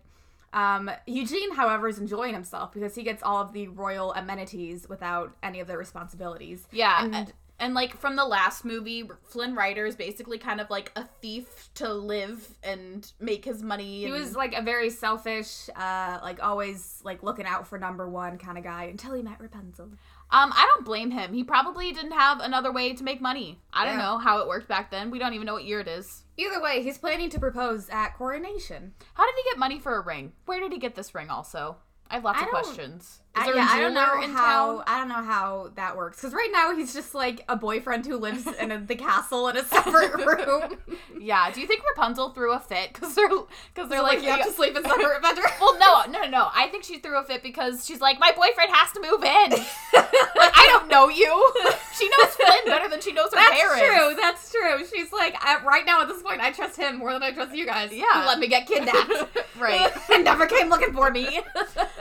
Um, 0.51 0.91
Eugene, 1.05 1.55
however, 1.55 1.88
is 1.88 2.00
enjoying 2.00 2.34
himself 2.34 2.74
because 2.74 2.96
he 2.96 3.03
gets 3.03 3.24
all 3.24 3.38
of 3.41 3.53
the 3.53 3.69
royal 3.69 4.13
amenities 4.13 4.89
without 4.89 5.31
any 5.41 5.62
of 5.62 5.67
the 5.67 5.77
responsibilities. 5.77 6.67
Yeah. 6.72 7.05
And- 7.05 7.34
And, 7.60 7.74
like 7.74 7.98
from 7.98 8.16
the 8.16 8.25
last 8.25 8.66
movie, 8.66 9.10
Flynn 9.24 9.56
Rider 9.56 9.86
is 9.86 9.96
basically 9.96 10.38
kind 10.38 10.60
of 10.60 10.70
like 10.70 10.92
a 10.96 11.04
thief 11.22 11.70
to 11.75 11.94
live 11.94 12.48
and 12.63 13.12
make 13.20 13.46
his 13.46 13.62
money. 13.62 14.04
He 14.04 14.12
was 14.12 14.36
like 14.36 14.54
a 14.54 14.62
very 14.62 14.89
selfish, 14.89 15.70
uh, 15.75 16.20
like 16.22 16.42
always 16.42 17.01
like 17.04 17.24
looking 17.24 17.46
out 17.46 17.68
for 17.68 17.78
number 17.78 18.10
one 18.10 18.38
kind 18.38 18.58
of 18.58 18.63
guy 18.63 18.86
until 18.86 19.13
he 19.13 19.22
met 19.22 19.39
Rapunzel. 19.39 19.89
Um, 20.32 20.51
I 20.54 20.72
don't 20.75 20.86
blame 20.86 21.10
him. 21.10 21.34
He 21.34 21.44
probably 21.44 21.92
didn't 21.92 22.12
have 22.12 22.39
another 22.39 22.72
way 22.72 22.94
to 22.94 23.04
make 23.04 23.20
money. 23.20 23.60
I 23.74 23.86
don't 23.86 23.98
know 23.98 24.20
how 24.20 24.39
it 24.39 24.48
worked 24.48 24.68
back 24.68 24.92
then. 24.92 25.10
We 25.10 25.18
don't 25.18 25.34
even 25.34 25.48
know 25.48 25.56
what 25.56 25.63
year 25.63 25.80
it 25.80 25.88
is. 25.88 26.24
Either 26.38 26.62
way, 26.62 26.84
he's 26.84 27.00
planning 27.00 27.32
to 27.32 27.39
propose 27.39 27.89
at 27.89 28.16
coronation. 28.16 28.94
How 29.16 29.25
did 29.25 29.36
he 29.36 29.50
get 29.50 29.58
money 29.58 29.80
for 29.80 29.96
a 29.96 30.01
ring? 30.01 30.34
Where 30.46 30.60
did 30.60 30.72
he 30.72 30.78
get 30.78 30.94
this 30.94 31.16
ring 31.16 31.30
also? 31.30 31.78
I 32.12 32.16
have 32.16 32.24
lots 32.24 32.39
I 32.42 32.44
of 32.44 32.50
questions. 32.50 33.22
I, 33.36 33.41
Is 33.41 33.45
there 33.48 33.55
yeah, 33.55 33.67
a 33.67 33.77
I 33.77 33.79
don't 33.79 33.93
know 33.93 34.33
how 34.33 34.75
town? 34.77 34.83
I 34.88 35.00
don't 35.00 35.07
know 35.09 35.24
how 35.24 35.69
that 35.75 35.95
works 35.95 36.17
because 36.17 36.33
right 36.33 36.50
now 36.51 36.75
he's 36.75 36.93
just 36.93 37.13
like 37.13 37.45
a 37.48 37.55
boyfriend 37.55 38.05
who 38.05 38.17
lives 38.17 38.48
in 38.48 38.71
a, 38.71 38.79
the 38.79 38.95
castle 38.95 39.48
in 39.50 39.55
a 39.57 39.63
separate 39.65 40.25
room. 40.25 40.77
Yeah. 41.21 41.51
Do 41.51 41.59
you 41.59 41.67
think 41.67 41.81
Rapunzel 41.95 42.29
threw 42.29 42.53
a 42.53 42.62
fit 42.62 42.93
because 42.93 43.13
they're 43.13 43.27
because 43.27 43.89
they're 43.89 44.01
like, 44.01 44.24
you 44.24 44.29
have 44.29 44.45
to 44.45 44.53
sleep 44.53 44.75
in 44.77 44.83
separate 44.83 45.21
bedrooms. 45.21 45.51
Well, 45.59 45.77
no, 45.77 46.03
no, 46.09 46.21
no, 46.21 46.29
no. 46.29 46.50
I 46.55 46.69
think 46.69 46.86
she 46.86 46.98
threw 47.00 47.19
a 47.19 47.24
fit 47.24 47.43
because 47.43 47.86
she's 47.86 48.00
like, 48.00 48.19
my 48.19 48.31
boyfriend 48.31 48.71
has 48.71 48.91
to 48.93 49.01
move 49.01 49.21
in. 49.24 49.51
like, 49.51 50.53
I 50.55 50.65
don't 50.69 50.88
know 50.89 51.09
you. 51.09 51.53
She 51.93 52.07
knows 52.07 52.33
Flynn 52.36 52.65
better 52.67 52.88
than 52.88 53.01
she 53.01 53.12
knows 53.12 53.31
her 53.31 53.36
That's 53.36 53.51
parents. 53.51 53.81
That's 54.21 54.51
true. 54.51 54.69
That's 54.71 54.88
true. 54.89 55.00
She's 55.00 55.12
like, 55.12 55.36
I, 55.43 55.62
right 55.65 55.86
now 55.86 56.01
at 56.01 56.07
this 56.07 56.24
point, 56.24 56.39
I 56.39 56.51
trust 56.51 56.77
him 56.77 56.98
more 56.98 57.12
than 57.12 57.21
I 57.21 57.31
trust 57.31 57.53
you 57.53 57.65
guys. 57.65 57.91
Yeah. 57.91 58.05
who 58.21 58.27
let 58.27 58.39
me 58.39 58.48
get 58.48 58.65
kidnapped. 58.65 59.12
Right. 59.59 59.91
and 60.13 60.24
never 60.24 60.45
came 60.48 60.69
looking 60.69 60.93
for 60.93 61.12
me. 61.12 61.41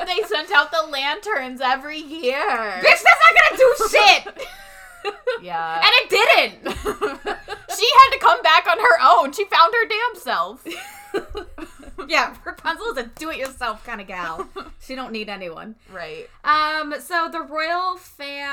They 0.06 0.22
sent 0.28 0.52
out 0.52 0.70
the 0.70 0.86
lanterns 1.18 1.60
every 1.60 1.98
year. 1.98 2.40
Bitch, 2.40 2.82
that's 2.82 3.04
not 3.04 3.50
gonna 3.50 3.56
do 3.56 3.76
shit. 3.90 4.48
Yeah. 5.40 5.76
and 5.76 5.90
it 5.94 6.10
didn't. 6.10 6.74
she 7.76 7.88
had 7.94 8.10
to 8.12 8.18
come 8.20 8.42
back 8.42 8.66
on 8.66 8.78
her 8.78 8.98
own. 9.00 9.32
She 9.32 9.44
found 9.44 9.72
her 9.72 9.88
damn 9.88 10.20
self. 10.20 10.66
yeah, 12.08 12.34
Rapunzel 12.44 12.86
is 12.88 12.96
a 12.98 13.04
do-it-yourself 13.04 13.84
kind 13.86 14.00
of 14.00 14.08
gal. 14.08 14.48
She 14.80 14.96
don't 14.96 15.12
need 15.12 15.28
anyone. 15.28 15.76
Right. 15.90 16.28
Um, 16.44 16.94
so 17.00 17.28
the 17.30 17.40
royal 17.40 17.96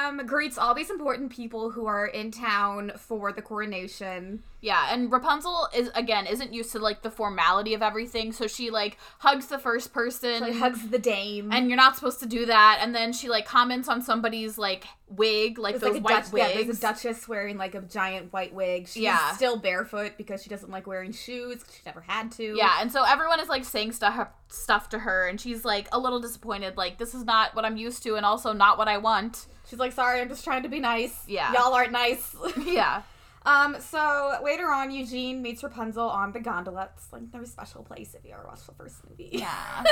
fam 0.06 0.26
greets 0.26 0.58
all 0.58 0.74
these 0.74 0.90
important 0.90 1.32
people 1.32 1.72
who 1.72 1.86
are 1.86 2.06
in 2.06 2.32
town 2.32 2.92
for 2.98 3.32
the 3.32 3.42
coronation. 3.42 4.44
Yeah, 4.62 4.88
and 4.92 5.12
Rapunzel 5.12 5.68
is 5.76 5.92
again 5.94 6.26
isn't 6.26 6.54
used 6.54 6.72
to 6.72 6.80
like 6.80 7.04
the 7.04 7.12
formality 7.12 7.74
of 7.74 7.82
everything, 7.84 8.32
so 8.32 8.48
she 8.48 8.72
like 8.72 8.98
hugs 9.20 9.48
the 9.48 9.60
first 9.60 9.94
person, 9.94 10.36
she, 10.36 10.52
like, 10.52 10.56
hugs 10.56 10.90
the 10.90 10.98
dame, 10.98 11.52
and 11.52 11.68
you're 11.68 11.78
not 11.78 11.96
supposed 11.96 12.20
to 12.22 12.26
do 12.26 12.48
that. 12.48 12.80
And 12.82 12.96
then 12.96 13.14
she 13.14 13.30
like 13.30 13.46
comments 13.46 13.88
on 13.88 14.02
somebody's 14.02 14.58
like 14.58 14.86
wig, 15.08 15.60
like 15.60 15.74
there's 15.74 15.84
those 15.84 15.94
like 15.96 16.04
white 16.04 16.24
Dutch, 16.24 16.34
wigs. 16.34 16.50
Yeah, 16.50 16.64
there's 16.64 16.78
a 16.78 16.82
duchess 16.82 17.28
wearing 17.28 17.58
like 17.58 17.76
a 17.76 17.82
giant 17.82 18.34
white 18.34 18.54
wig. 18.56 18.88
She's 18.88 19.04
yeah. 19.04 19.34
still 19.34 19.58
barefoot 19.58 20.14
because 20.18 20.42
she 20.42 20.50
doesn't 20.50 20.72
like 20.72 20.88
wearing 20.88 21.12
shoes. 21.12 21.64
She 21.72 21.82
never 21.86 22.02
had 22.02 22.32
to. 22.34 22.56
Yeah, 22.58 22.78
and 22.82 22.92
so 22.92 23.04
everyone 23.04 23.40
is 23.40 23.50
like 23.50 23.66
saying 23.66 23.92
stuff 23.92 24.30
stuff 24.48 24.90
to 24.90 25.00
her, 25.00 25.28
and 25.28 25.40
she's 25.40 25.66
like 25.66 25.88
a 25.92 26.00
little 26.00 26.20
disappointed. 26.20 26.78
Like 26.78 26.98
this 26.98 27.14
is 27.14 27.24
not 27.24 27.56
what 27.56 27.66
I'm 27.66 27.78
used 27.78 28.04
to, 28.04 28.16
and 28.16 28.26
also 28.26 28.54
not 28.54 28.78
what 28.78 28.88
I 28.88 28.98
want. 28.98 29.46
She's 29.70 29.80
like, 29.80 29.94
sorry, 29.94 30.22
I'm 30.22 30.30
just 30.30 30.44
trying 30.44 30.64
to 30.64 30.70
be 30.70 30.80
nice. 30.80 31.24
Yeah, 31.28 31.52
y'all 31.54 31.74
aren't 31.74 31.92
nice. 31.92 32.36
yeah. 32.66 33.02
Um, 33.46 33.78
so 33.80 34.40
later 34.44 34.72
on, 34.72 34.90
Eugene 34.90 35.42
meets 35.42 35.64
Rapunzel 35.64 36.10
on 36.10 36.32
the 36.32 36.40
gondola. 36.40 36.90
It's 36.96 37.14
like 37.14 37.24
very 37.32 37.46
special 37.46 37.84
place 37.84 38.16
if 38.16 38.26
you 38.26 38.34
ever 38.34 38.46
watched 38.48 38.66
the 38.66 38.74
first 38.74 39.08
movie. 39.08 39.30
Yeah. 39.32 39.84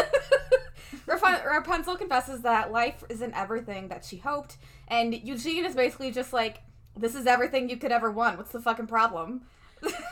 Rapunzel 1.07 1.95
confesses 1.95 2.41
that 2.41 2.71
life 2.71 3.03
isn't 3.09 3.35
everything 3.35 3.89
that 3.89 4.05
she 4.05 4.17
hoped, 4.17 4.57
and 4.87 5.13
Eugene 5.13 5.65
is 5.65 5.75
basically 5.75 6.11
just 6.11 6.33
like, 6.33 6.61
"This 6.97 7.15
is 7.15 7.27
everything 7.27 7.69
you 7.69 7.77
could 7.77 7.91
ever 7.91 8.11
want. 8.11 8.37
What's 8.37 8.51
the 8.51 8.61
fucking 8.61 8.87
problem?" 8.87 9.43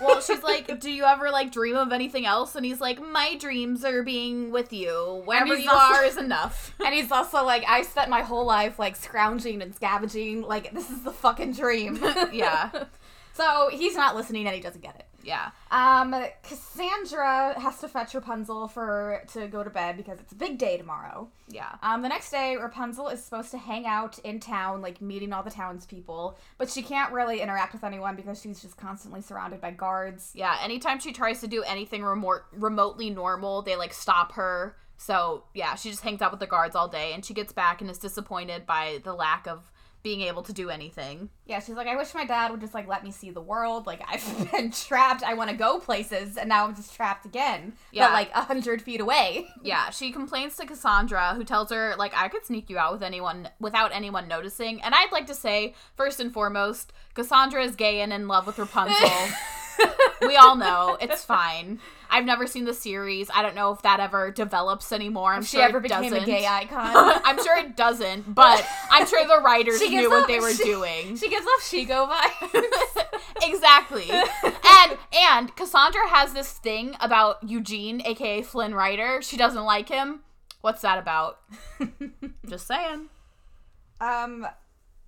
Well, 0.01 0.21
she's 0.21 0.43
like, 0.43 0.79
"Do 0.79 0.91
you 0.91 1.03
ever 1.03 1.29
like 1.29 1.51
dream 1.51 1.75
of 1.75 1.91
anything 1.91 2.25
else?" 2.25 2.55
And 2.55 2.65
he's 2.65 2.81
like, 2.81 3.01
"My 3.01 3.35
dreams 3.35 3.83
are 3.83 4.03
being 4.03 4.51
with 4.51 4.73
you. 4.73 5.21
Wherever 5.25 5.55
you 5.55 5.69
also, 5.69 5.95
are 5.95 6.03
is 6.03 6.17
enough." 6.17 6.73
And 6.83 6.93
he's 6.93 7.11
also 7.11 7.43
like, 7.45 7.63
"I 7.67 7.83
spent 7.83 8.09
my 8.09 8.21
whole 8.21 8.45
life 8.45 8.79
like 8.79 8.95
scrounging 8.95 9.61
and 9.61 9.73
scavenging. 9.75 10.41
Like 10.41 10.73
this 10.73 10.89
is 10.89 11.03
the 11.03 11.11
fucking 11.11 11.53
dream." 11.53 11.99
yeah. 12.31 12.69
So 13.33 13.69
he's 13.71 13.95
not 13.95 14.17
listening 14.17 14.45
and 14.45 14.53
he 14.53 14.61
doesn't 14.61 14.81
get 14.81 14.95
it. 14.97 15.05
Yeah. 15.23 15.51
Um, 15.69 16.15
Cassandra 16.43 17.59
has 17.59 17.79
to 17.81 17.87
fetch 17.87 18.13
Rapunzel 18.13 18.67
for 18.67 19.23
to 19.33 19.47
go 19.47 19.63
to 19.63 19.69
bed 19.69 19.97
because 19.97 20.19
it's 20.19 20.33
a 20.33 20.35
big 20.35 20.57
day 20.57 20.77
tomorrow. 20.77 21.29
Yeah. 21.47 21.75
Um, 21.81 22.01
the 22.01 22.09
next 22.09 22.31
day, 22.31 22.55
Rapunzel 22.55 23.09
is 23.09 23.23
supposed 23.23 23.51
to 23.51 23.57
hang 23.57 23.85
out 23.85 24.19
in 24.19 24.39
town, 24.39 24.81
like 24.81 25.01
meeting 25.01 25.33
all 25.33 25.43
the 25.43 25.51
townspeople, 25.51 26.37
but 26.57 26.69
she 26.69 26.81
can't 26.81 27.11
really 27.11 27.41
interact 27.41 27.73
with 27.73 27.83
anyone 27.83 28.15
because 28.15 28.41
she's 28.41 28.61
just 28.61 28.77
constantly 28.77 29.21
surrounded 29.21 29.61
by 29.61 29.71
guards. 29.71 30.31
Yeah. 30.33 30.57
Anytime 30.63 30.99
she 30.99 31.11
tries 31.11 31.41
to 31.41 31.47
do 31.47 31.63
anything 31.63 32.03
remote, 32.03 32.41
remotely 32.51 33.09
normal, 33.09 33.61
they 33.61 33.75
like 33.75 33.93
stop 33.93 34.33
her. 34.33 34.75
So 34.97 35.45
yeah, 35.53 35.75
she 35.75 35.89
just 35.89 36.03
hangs 36.03 36.21
out 36.21 36.31
with 36.31 36.39
the 36.39 36.47
guards 36.47 36.75
all 36.75 36.87
day, 36.87 37.13
and 37.13 37.25
she 37.25 37.33
gets 37.33 37.51
back 37.51 37.81
and 37.81 37.89
is 37.89 37.97
disappointed 37.97 38.65
by 38.65 38.99
the 39.03 39.13
lack 39.13 39.47
of 39.47 39.71
being 40.03 40.21
able 40.21 40.41
to 40.43 40.53
do 40.53 40.69
anything. 40.69 41.29
Yeah, 41.45 41.59
she's 41.59 41.75
like, 41.75 41.87
I 41.87 41.95
wish 41.95 42.13
my 42.13 42.25
dad 42.25 42.51
would 42.51 42.61
just 42.61 42.73
like 42.73 42.87
let 42.87 43.03
me 43.03 43.11
see 43.11 43.29
the 43.29 43.41
world. 43.41 43.85
Like 43.85 44.01
I've 44.07 44.51
been 44.51 44.71
trapped. 44.71 45.23
I 45.23 45.33
want 45.33 45.49
to 45.49 45.55
go 45.55 45.79
places, 45.79 46.37
and 46.37 46.49
now 46.49 46.65
I'm 46.65 46.75
just 46.75 46.95
trapped 46.95 47.25
again. 47.25 47.73
Yeah, 47.91 48.07
but, 48.07 48.13
like 48.13 48.31
a 48.33 48.41
hundred 48.41 48.81
feet 48.81 49.01
away. 49.01 49.47
yeah, 49.63 49.89
she 49.89 50.11
complains 50.11 50.55
to 50.57 50.65
Cassandra, 50.65 51.35
who 51.35 51.43
tells 51.43 51.71
her 51.71 51.95
like 51.97 52.13
I 52.15 52.27
could 52.27 52.45
sneak 52.45 52.69
you 52.69 52.77
out 52.77 52.93
with 52.93 53.03
anyone 53.03 53.49
without 53.59 53.93
anyone 53.93 54.27
noticing. 54.27 54.81
And 54.81 54.95
I'd 54.95 55.11
like 55.11 55.27
to 55.27 55.35
say 55.35 55.75
first 55.95 56.19
and 56.19 56.33
foremost, 56.33 56.93
Cassandra 57.13 57.63
is 57.63 57.75
gay 57.75 58.01
and 58.01 58.11
in 58.11 58.27
love 58.27 58.47
with 58.47 58.57
Rapunzel. 58.57 59.09
we 60.21 60.35
all 60.35 60.55
know 60.55 60.97
it's 60.99 61.23
fine. 61.23 61.79
I've 62.09 62.25
never 62.25 62.45
seen 62.45 62.65
the 62.65 62.73
series. 62.73 63.29
I 63.33 63.41
don't 63.41 63.55
know 63.55 63.71
if 63.71 63.81
that 63.83 64.01
ever 64.01 64.31
develops 64.31 64.91
anymore. 64.91 65.33
I'm 65.33 65.41
if 65.41 65.47
sure 65.47 65.61
ever 65.61 65.77
it 65.77 65.83
became 65.83 66.11
doesn't. 66.11 66.23
a 66.23 66.25
gay 66.25 66.45
icon. 66.45 66.91
I'm 67.23 67.41
sure 67.41 67.57
it 67.57 67.77
doesn't, 67.77 68.33
but 68.35 68.67
I'm 68.89 69.07
sure 69.07 69.25
the 69.25 69.41
writers 69.41 69.79
knew 69.79 70.07
off, 70.07 70.11
what 70.11 70.27
they 70.27 70.39
were 70.39 70.53
she, 70.53 70.63
doing. 70.63 71.15
She 71.15 71.29
gives 71.29 71.45
off 71.45 71.61
Shego 71.61 72.11
vibes. 72.11 73.05
exactly. 73.49 74.09
and 74.11 74.97
and 75.13 75.55
Cassandra 75.55 76.07
has 76.09 76.33
this 76.33 76.51
thing 76.51 76.95
about 76.99 77.37
Eugene, 77.47 78.01
aka 78.05 78.41
Flynn 78.41 78.75
Rider. 78.75 79.21
She 79.21 79.37
doesn't 79.37 79.63
like 79.63 79.87
him. 79.87 80.21
What's 80.59 80.81
that 80.81 80.99
about? 80.99 81.39
Just 82.47 82.67
saying. 82.67 83.09
Um, 84.01 84.47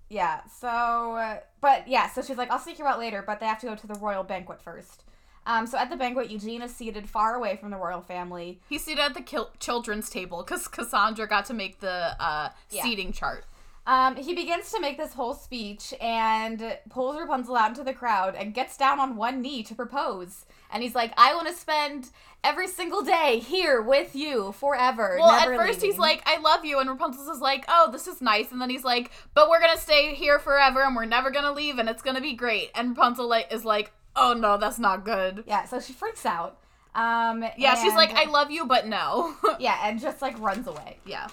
yeah. 0.08 0.40
So, 0.44 1.38
but 1.60 1.88
yeah. 1.88 2.10
So 2.10 2.22
she's 2.22 2.36
like, 2.36 2.50
"I'll 2.50 2.58
sneak 2.58 2.78
you 2.78 2.86
out 2.86 2.98
later," 2.98 3.22
but 3.26 3.40
they 3.40 3.46
have 3.46 3.60
to 3.60 3.66
go 3.66 3.74
to 3.74 3.86
the 3.86 3.94
royal 3.94 4.24
banquet 4.24 4.60
first. 4.60 5.04
Um, 5.46 5.66
so 5.66 5.76
at 5.76 5.90
the 5.90 5.96
banquet, 5.96 6.30
Eugene 6.30 6.62
is 6.62 6.74
seated 6.74 7.08
far 7.08 7.34
away 7.34 7.56
from 7.56 7.70
the 7.70 7.76
royal 7.76 8.00
family. 8.00 8.60
He's 8.68 8.82
seated 8.84 9.02
at 9.02 9.14
the 9.14 9.20
kil- 9.20 9.50
children's 9.58 10.08
table 10.08 10.42
because 10.42 10.68
Cassandra 10.68 11.28
got 11.28 11.44
to 11.46 11.54
make 11.54 11.80
the 11.80 12.16
uh, 12.18 12.48
yeah. 12.70 12.82
seating 12.82 13.12
chart. 13.12 13.44
Um, 13.86 14.16
he 14.16 14.34
begins 14.34 14.70
to 14.72 14.80
make 14.80 14.96
this 14.96 15.12
whole 15.12 15.34
speech 15.34 15.92
and 16.00 16.78
pulls 16.88 17.18
Rapunzel 17.18 17.56
out 17.56 17.70
into 17.70 17.84
the 17.84 17.92
crowd 17.92 18.34
and 18.34 18.54
gets 18.54 18.78
down 18.78 18.98
on 18.98 19.16
one 19.16 19.42
knee 19.42 19.62
to 19.64 19.74
propose. 19.74 20.46
And 20.74 20.82
he's 20.82 20.94
like, 20.94 21.14
I 21.16 21.34
want 21.34 21.46
to 21.46 21.54
spend 21.54 22.10
every 22.42 22.66
single 22.66 23.02
day 23.02 23.38
here 23.38 23.80
with 23.80 24.14
you 24.16 24.52
forever. 24.52 25.16
Well, 25.18 25.30
at 25.30 25.46
first 25.46 25.80
leaving. 25.80 25.90
he's 25.90 25.98
like, 25.98 26.22
I 26.26 26.38
love 26.40 26.64
you. 26.64 26.80
And 26.80 26.90
Rapunzel 26.90 27.32
is 27.32 27.40
like, 27.40 27.64
oh, 27.68 27.90
this 27.92 28.08
is 28.08 28.20
nice. 28.20 28.50
And 28.50 28.60
then 28.60 28.68
he's 28.70 28.84
like, 28.84 29.12
but 29.34 29.48
we're 29.48 29.60
going 29.60 29.72
to 29.72 29.80
stay 29.80 30.14
here 30.14 30.40
forever 30.40 30.82
and 30.82 30.96
we're 30.96 31.04
never 31.04 31.30
going 31.30 31.44
to 31.44 31.52
leave 31.52 31.78
and 31.78 31.88
it's 31.88 32.02
going 32.02 32.16
to 32.16 32.20
be 32.20 32.34
great. 32.34 32.70
And 32.74 32.90
Rapunzel 32.90 33.28
like, 33.28 33.52
is 33.52 33.64
like, 33.64 33.92
oh 34.16 34.34
no, 34.34 34.58
that's 34.58 34.80
not 34.80 35.04
good. 35.04 35.44
Yeah, 35.46 35.64
so 35.64 35.80
she 35.80 35.92
freaks 35.92 36.26
out. 36.26 36.58
Um, 36.94 37.44
yeah, 37.56 37.80
she's 37.80 37.94
like, 37.94 38.10
I 38.12 38.28
love 38.28 38.50
you, 38.50 38.66
but 38.66 38.86
no. 38.86 39.34
yeah, 39.60 39.78
and 39.84 40.00
just 40.00 40.20
like 40.20 40.38
runs 40.40 40.66
away. 40.66 40.98
Yeah. 41.06 41.28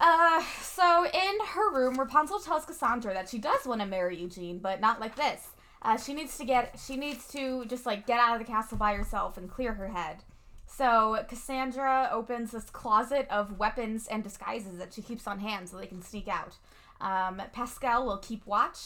Uh, 0.00 0.42
so 0.62 1.06
in 1.06 1.46
her 1.46 1.74
room, 1.74 1.98
Rapunzel 1.98 2.40
tells 2.40 2.64
Cassandra 2.64 3.14
that 3.14 3.28
she 3.28 3.38
does 3.38 3.66
want 3.66 3.82
to 3.82 3.86
marry 3.86 4.18
Eugene, 4.18 4.58
but 4.58 4.80
not 4.80 4.98
like 5.00 5.14
this. 5.14 5.48
Uh, 5.82 5.96
she 5.96 6.14
needs 6.14 6.36
to 6.38 6.44
get, 6.44 6.78
she 6.84 6.96
needs 6.96 7.28
to 7.28 7.64
just 7.66 7.86
like 7.86 8.06
get 8.06 8.18
out 8.18 8.40
of 8.40 8.46
the 8.46 8.50
castle 8.50 8.78
by 8.78 8.94
herself 8.94 9.36
and 9.36 9.50
clear 9.50 9.74
her 9.74 9.88
head. 9.88 10.24
So 10.66 11.24
Cassandra 11.28 12.10
opens 12.12 12.50
this 12.50 12.70
closet 12.70 13.26
of 13.30 13.58
weapons 13.58 14.08
and 14.08 14.22
disguises 14.22 14.78
that 14.78 14.92
she 14.92 15.02
keeps 15.02 15.26
on 15.26 15.38
hand 15.38 15.68
so 15.68 15.78
they 15.78 15.86
can 15.86 16.02
sneak 16.02 16.28
out. 16.28 16.56
Um, 17.00 17.40
Pascal 17.52 18.04
will 18.04 18.18
keep 18.18 18.44
watch, 18.46 18.78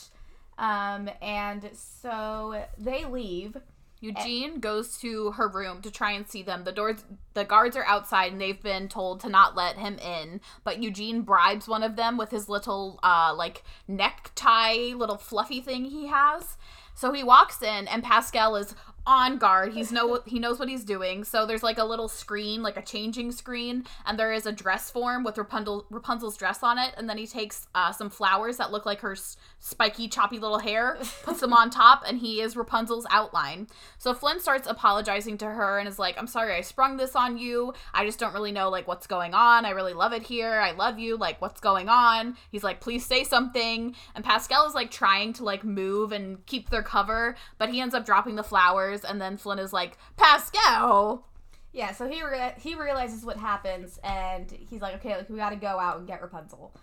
um, 0.58 1.08
and 1.22 1.70
so 1.72 2.64
they 2.78 3.04
leave. 3.04 3.56
Eugene 4.00 4.60
goes 4.60 4.96
to 4.98 5.32
her 5.32 5.46
room 5.46 5.82
to 5.82 5.90
try 5.90 6.12
and 6.12 6.26
see 6.26 6.42
them. 6.42 6.64
The 6.64 6.72
doors 6.72 7.04
the 7.34 7.44
guards 7.44 7.76
are 7.76 7.84
outside 7.84 8.32
and 8.32 8.40
they've 8.40 8.60
been 8.60 8.88
told 8.88 9.20
to 9.20 9.28
not 9.28 9.54
let 9.54 9.76
him 9.76 9.98
in, 9.98 10.40
but 10.64 10.82
Eugene 10.82 11.20
bribes 11.20 11.68
one 11.68 11.82
of 11.82 11.96
them 11.96 12.16
with 12.16 12.30
his 12.30 12.48
little 12.48 12.98
uh 13.02 13.34
like 13.36 13.62
necktie 13.86 14.94
little 14.94 15.18
fluffy 15.18 15.60
thing 15.60 15.84
he 15.84 16.06
has. 16.06 16.56
So 17.00 17.14
he 17.14 17.24
walks 17.24 17.62
in 17.62 17.88
and 17.88 18.04
Pascal 18.04 18.56
is 18.56 18.74
on 19.06 19.38
guard. 19.38 19.72
He's 19.72 19.90
know 19.90 20.20
he 20.26 20.38
knows 20.38 20.58
what 20.58 20.68
he's 20.68 20.84
doing. 20.84 21.24
So 21.24 21.46
there's 21.46 21.62
like 21.62 21.78
a 21.78 21.84
little 21.84 22.08
screen, 22.08 22.62
like 22.62 22.76
a 22.76 22.82
changing 22.82 23.32
screen, 23.32 23.84
and 24.06 24.18
there 24.18 24.32
is 24.32 24.46
a 24.46 24.52
dress 24.52 24.90
form 24.90 25.24
with 25.24 25.38
Rapunzel, 25.38 25.86
Rapunzel's 25.90 26.36
dress 26.36 26.62
on 26.62 26.78
it. 26.78 26.94
And 26.96 27.08
then 27.08 27.18
he 27.18 27.26
takes 27.26 27.66
uh, 27.74 27.92
some 27.92 28.10
flowers 28.10 28.58
that 28.58 28.70
look 28.70 28.86
like 28.86 29.00
her 29.00 29.16
spiky, 29.58 30.08
choppy 30.08 30.38
little 30.38 30.58
hair, 30.58 30.98
puts 31.22 31.40
them 31.40 31.52
on 31.52 31.70
top, 31.70 32.04
and 32.06 32.18
he 32.18 32.40
is 32.40 32.56
Rapunzel's 32.56 33.06
outline. 33.10 33.68
So 33.98 34.14
Flynn 34.14 34.40
starts 34.40 34.68
apologizing 34.68 35.38
to 35.38 35.46
her 35.46 35.78
and 35.78 35.88
is 35.88 35.98
like, 35.98 36.18
"I'm 36.18 36.26
sorry, 36.26 36.54
I 36.54 36.60
sprung 36.60 36.96
this 36.96 37.16
on 37.16 37.38
you. 37.38 37.72
I 37.94 38.04
just 38.04 38.18
don't 38.18 38.34
really 38.34 38.52
know 38.52 38.68
like 38.68 38.86
what's 38.86 39.06
going 39.06 39.34
on. 39.34 39.64
I 39.64 39.70
really 39.70 39.94
love 39.94 40.12
it 40.12 40.22
here. 40.22 40.60
I 40.60 40.72
love 40.72 40.98
you. 40.98 41.16
Like 41.16 41.40
what's 41.40 41.60
going 41.60 41.88
on?" 41.88 42.36
He's 42.50 42.64
like, 42.64 42.80
"Please 42.80 43.06
say 43.06 43.24
something." 43.24 43.94
And 44.14 44.24
Pascal 44.24 44.66
is 44.66 44.74
like 44.74 44.90
trying 44.90 45.32
to 45.34 45.44
like 45.44 45.64
move 45.64 46.12
and 46.12 46.44
keep 46.46 46.70
their 46.70 46.82
cover, 46.82 47.36
but 47.58 47.70
he 47.70 47.80
ends 47.80 47.94
up 47.94 48.04
dropping 48.04 48.34
the 48.36 48.42
flowers 48.42 48.89
and 49.04 49.20
then 49.20 49.36
Flynn 49.36 49.58
is 49.58 49.72
like, 49.72 49.96
Pascal. 50.16 51.26
Yeah, 51.72 51.92
so 51.92 52.08
he 52.08 52.22
re- 52.22 52.54
he 52.58 52.74
realizes 52.74 53.24
what 53.24 53.36
happens, 53.36 53.98
and 54.02 54.50
he's 54.50 54.80
like, 54.80 54.96
okay, 54.96 55.16
like, 55.16 55.30
we 55.30 55.36
got 55.36 55.50
to 55.50 55.56
go 55.56 55.78
out 55.78 55.98
and 55.98 56.06
get 56.06 56.20
Rapunzel. 56.20 56.74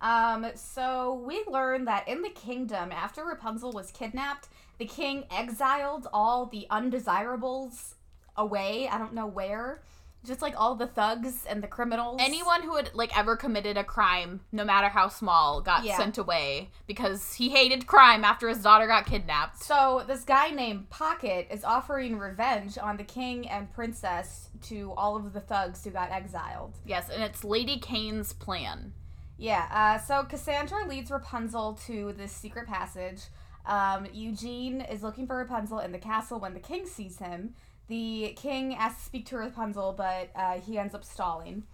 Um, 0.00 0.46
so 0.54 1.22
we 1.26 1.42
learn 1.48 1.86
that 1.86 2.06
in 2.08 2.20
the 2.20 2.28
kingdom, 2.28 2.92
after 2.92 3.24
Rapunzel 3.24 3.72
was 3.72 3.90
kidnapped, 3.90 4.48
the 4.78 4.84
king 4.84 5.24
exiled 5.30 6.08
all 6.12 6.46
the 6.46 6.66
undesirables 6.68 7.94
away. 8.36 8.86
I 8.88 8.98
don't 8.98 9.14
know 9.14 9.26
where 9.26 9.82
just 10.24 10.42
like 10.42 10.58
all 10.58 10.74
the 10.74 10.86
thugs 10.86 11.44
and 11.48 11.62
the 11.62 11.66
criminals. 11.66 12.18
Anyone 12.20 12.62
who 12.62 12.76
had 12.76 12.90
like 12.94 13.16
ever 13.16 13.36
committed 13.36 13.76
a 13.76 13.84
crime, 13.84 14.40
no 14.52 14.64
matter 14.64 14.88
how 14.88 15.08
small, 15.08 15.60
got 15.60 15.84
yeah. 15.84 15.96
sent 15.96 16.18
away 16.18 16.70
because 16.86 17.34
he 17.34 17.50
hated 17.50 17.86
crime 17.86 18.24
after 18.24 18.48
his 18.48 18.58
daughter 18.58 18.86
got 18.86 19.06
kidnapped. 19.06 19.62
So 19.62 20.04
this 20.06 20.24
guy 20.24 20.50
named 20.50 20.90
Pocket 20.90 21.48
is 21.50 21.64
offering 21.64 22.18
revenge 22.18 22.78
on 22.78 22.96
the 22.96 23.04
king 23.04 23.48
and 23.48 23.72
princess 23.72 24.48
to 24.62 24.92
all 24.96 25.16
of 25.16 25.32
the 25.32 25.40
thugs 25.40 25.84
who 25.84 25.90
got 25.90 26.10
exiled. 26.10 26.74
Yes, 26.86 27.10
and 27.10 27.22
it's 27.22 27.44
Lady 27.44 27.78
Caine's 27.78 28.32
plan. 28.32 28.92
Yeah, 29.36 29.66
uh, 29.70 29.98
so 30.04 30.22
Cassandra 30.24 30.86
leads 30.88 31.10
Rapunzel 31.10 31.74
to 31.86 32.14
this 32.16 32.32
secret 32.32 32.66
passage. 32.66 33.22
Um, 33.66 34.06
Eugene 34.12 34.80
is 34.80 35.02
looking 35.02 35.26
for 35.26 35.36
Rapunzel 35.36 35.80
in 35.80 35.92
the 35.92 35.98
castle 35.98 36.38
when 36.38 36.54
the 36.54 36.60
king 36.60 36.86
sees 36.86 37.18
him. 37.18 37.54
The 37.88 38.34
king 38.36 38.74
asks 38.74 39.00
to 39.00 39.04
speak 39.06 39.26
to 39.26 39.36
Rapunzel, 39.36 39.92
but 39.92 40.30
uh, 40.34 40.60
he 40.60 40.78
ends 40.78 40.94
up 40.94 41.04
stalling. 41.04 41.64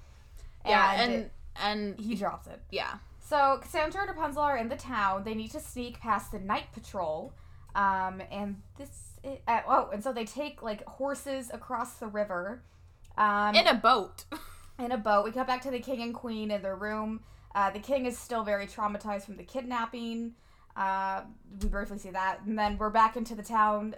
Yeah, 0.66 1.00
and 1.00 1.12
and, 1.12 1.30
and 1.56 2.00
he 2.00 2.14
drops 2.14 2.46
it. 2.46 2.60
Yeah. 2.70 2.94
So 3.20 3.58
Cassandra 3.62 4.00
and 4.00 4.10
Rapunzel 4.10 4.42
are 4.42 4.56
in 4.56 4.68
the 4.68 4.76
town. 4.76 5.22
They 5.22 5.34
need 5.34 5.52
to 5.52 5.60
sneak 5.60 6.00
past 6.00 6.32
the 6.32 6.40
night 6.40 6.72
patrol. 6.72 7.32
Um, 7.76 8.20
and 8.30 8.60
this, 8.76 8.88
is, 9.22 9.38
uh, 9.46 9.60
oh, 9.68 9.90
and 9.92 10.02
so 10.02 10.12
they 10.12 10.24
take 10.24 10.62
like 10.62 10.84
horses 10.86 11.50
across 11.52 11.94
the 11.94 12.08
river. 12.08 12.62
Um, 13.16 13.54
in 13.54 13.68
a 13.68 13.74
boat. 13.74 14.24
in 14.80 14.90
a 14.90 14.98
boat. 14.98 15.24
We 15.24 15.30
cut 15.30 15.46
back 15.46 15.62
to 15.62 15.70
the 15.70 15.78
king 15.78 16.02
and 16.02 16.12
queen 16.12 16.50
in 16.50 16.62
their 16.62 16.74
room. 16.74 17.20
Uh, 17.54 17.70
the 17.70 17.78
king 17.78 18.06
is 18.06 18.18
still 18.18 18.42
very 18.42 18.66
traumatized 18.66 19.26
from 19.26 19.36
the 19.36 19.44
kidnapping. 19.44 20.32
Uh, 20.76 21.22
we 21.60 21.68
briefly 21.68 21.98
see 21.98 22.10
that, 22.10 22.40
and 22.46 22.58
then 22.58 22.78
we're 22.78 22.90
back 22.90 23.16
into 23.16 23.34
the 23.34 23.42
town. 23.42 23.94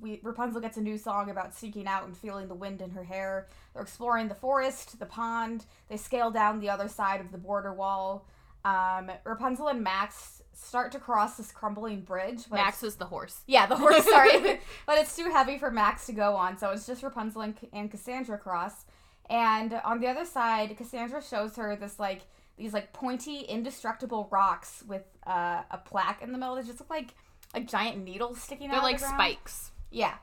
We 0.00 0.20
Rapunzel 0.22 0.60
gets 0.60 0.76
a 0.76 0.80
new 0.80 0.98
song 0.98 1.30
about 1.30 1.54
seeking 1.54 1.86
out 1.86 2.04
and 2.04 2.16
feeling 2.16 2.48
the 2.48 2.54
wind 2.54 2.80
in 2.80 2.90
her 2.90 3.04
hair. 3.04 3.48
They're 3.72 3.82
exploring 3.82 4.28
the 4.28 4.34
forest, 4.34 4.98
the 4.98 5.06
pond. 5.06 5.64
They 5.88 5.96
scale 5.96 6.30
down 6.30 6.60
the 6.60 6.70
other 6.70 6.88
side 6.88 7.20
of 7.20 7.32
the 7.32 7.38
border 7.38 7.72
wall. 7.72 8.26
Um, 8.64 9.10
Rapunzel 9.24 9.68
and 9.68 9.82
Max 9.82 10.42
start 10.52 10.90
to 10.92 10.98
cross 10.98 11.36
this 11.36 11.52
crumbling 11.52 12.00
bridge. 12.00 12.50
Max 12.50 12.82
is 12.82 12.96
the 12.96 13.04
horse. 13.04 13.42
Yeah, 13.46 13.66
the 13.66 13.76
horse. 13.76 14.04
Sorry, 14.10 14.60
but 14.86 14.98
it's 14.98 15.14
too 15.14 15.30
heavy 15.30 15.58
for 15.58 15.70
Max 15.70 16.06
to 16.06 16.12
go 16.12 16.34
on, 16.34 16.58
so 16.58 16.70
it's 16.70 16.86
just 16.86 17.02
Rapunzel 17.02 17.42
and, 17.42 17.54
and 17.72 17.90
Cassandra 17.90 18.38
cross. 18.38 18.84
And 19.28 19.74
on 19.84 20.00
the 20.00 20.08
other 20.08 20.24
side, 20.24 20.76
Cassandra 20.76 21.22
shows 21.22 21.56
her 21.56 21.76
this 21.76 21.98
like 21.98 22.22
these 22.56 22.72
like 22.72 22.92
pointy, 22.92 23.40
indestructible 23.40 24.28
rocks 24.30 24.82
with 24.86 25.04
uh, 25.26 25.62
a 25.70 25.78
plaque 25.78 26.22
in 26.22 26.32
the 26.32 26.38
middle. 26.38 26.56
They 26.56 26.62
just 26.62 26.80
look 26.80 26.90
like 26.90 27.14
like 27.54 27.68
giant 27.68 28.04
needles 28.04 28.40
sticking 28.40 28.68
out. 28.68 28.72
They're 28.72 28.80
out. 28.80 28.84
like 28.84 28.94
of 28.96 29.00
the 29.02 29.06
ground. 29.08 29.20
spikes. 29.20 29.72
Yeah. 29.90 30.14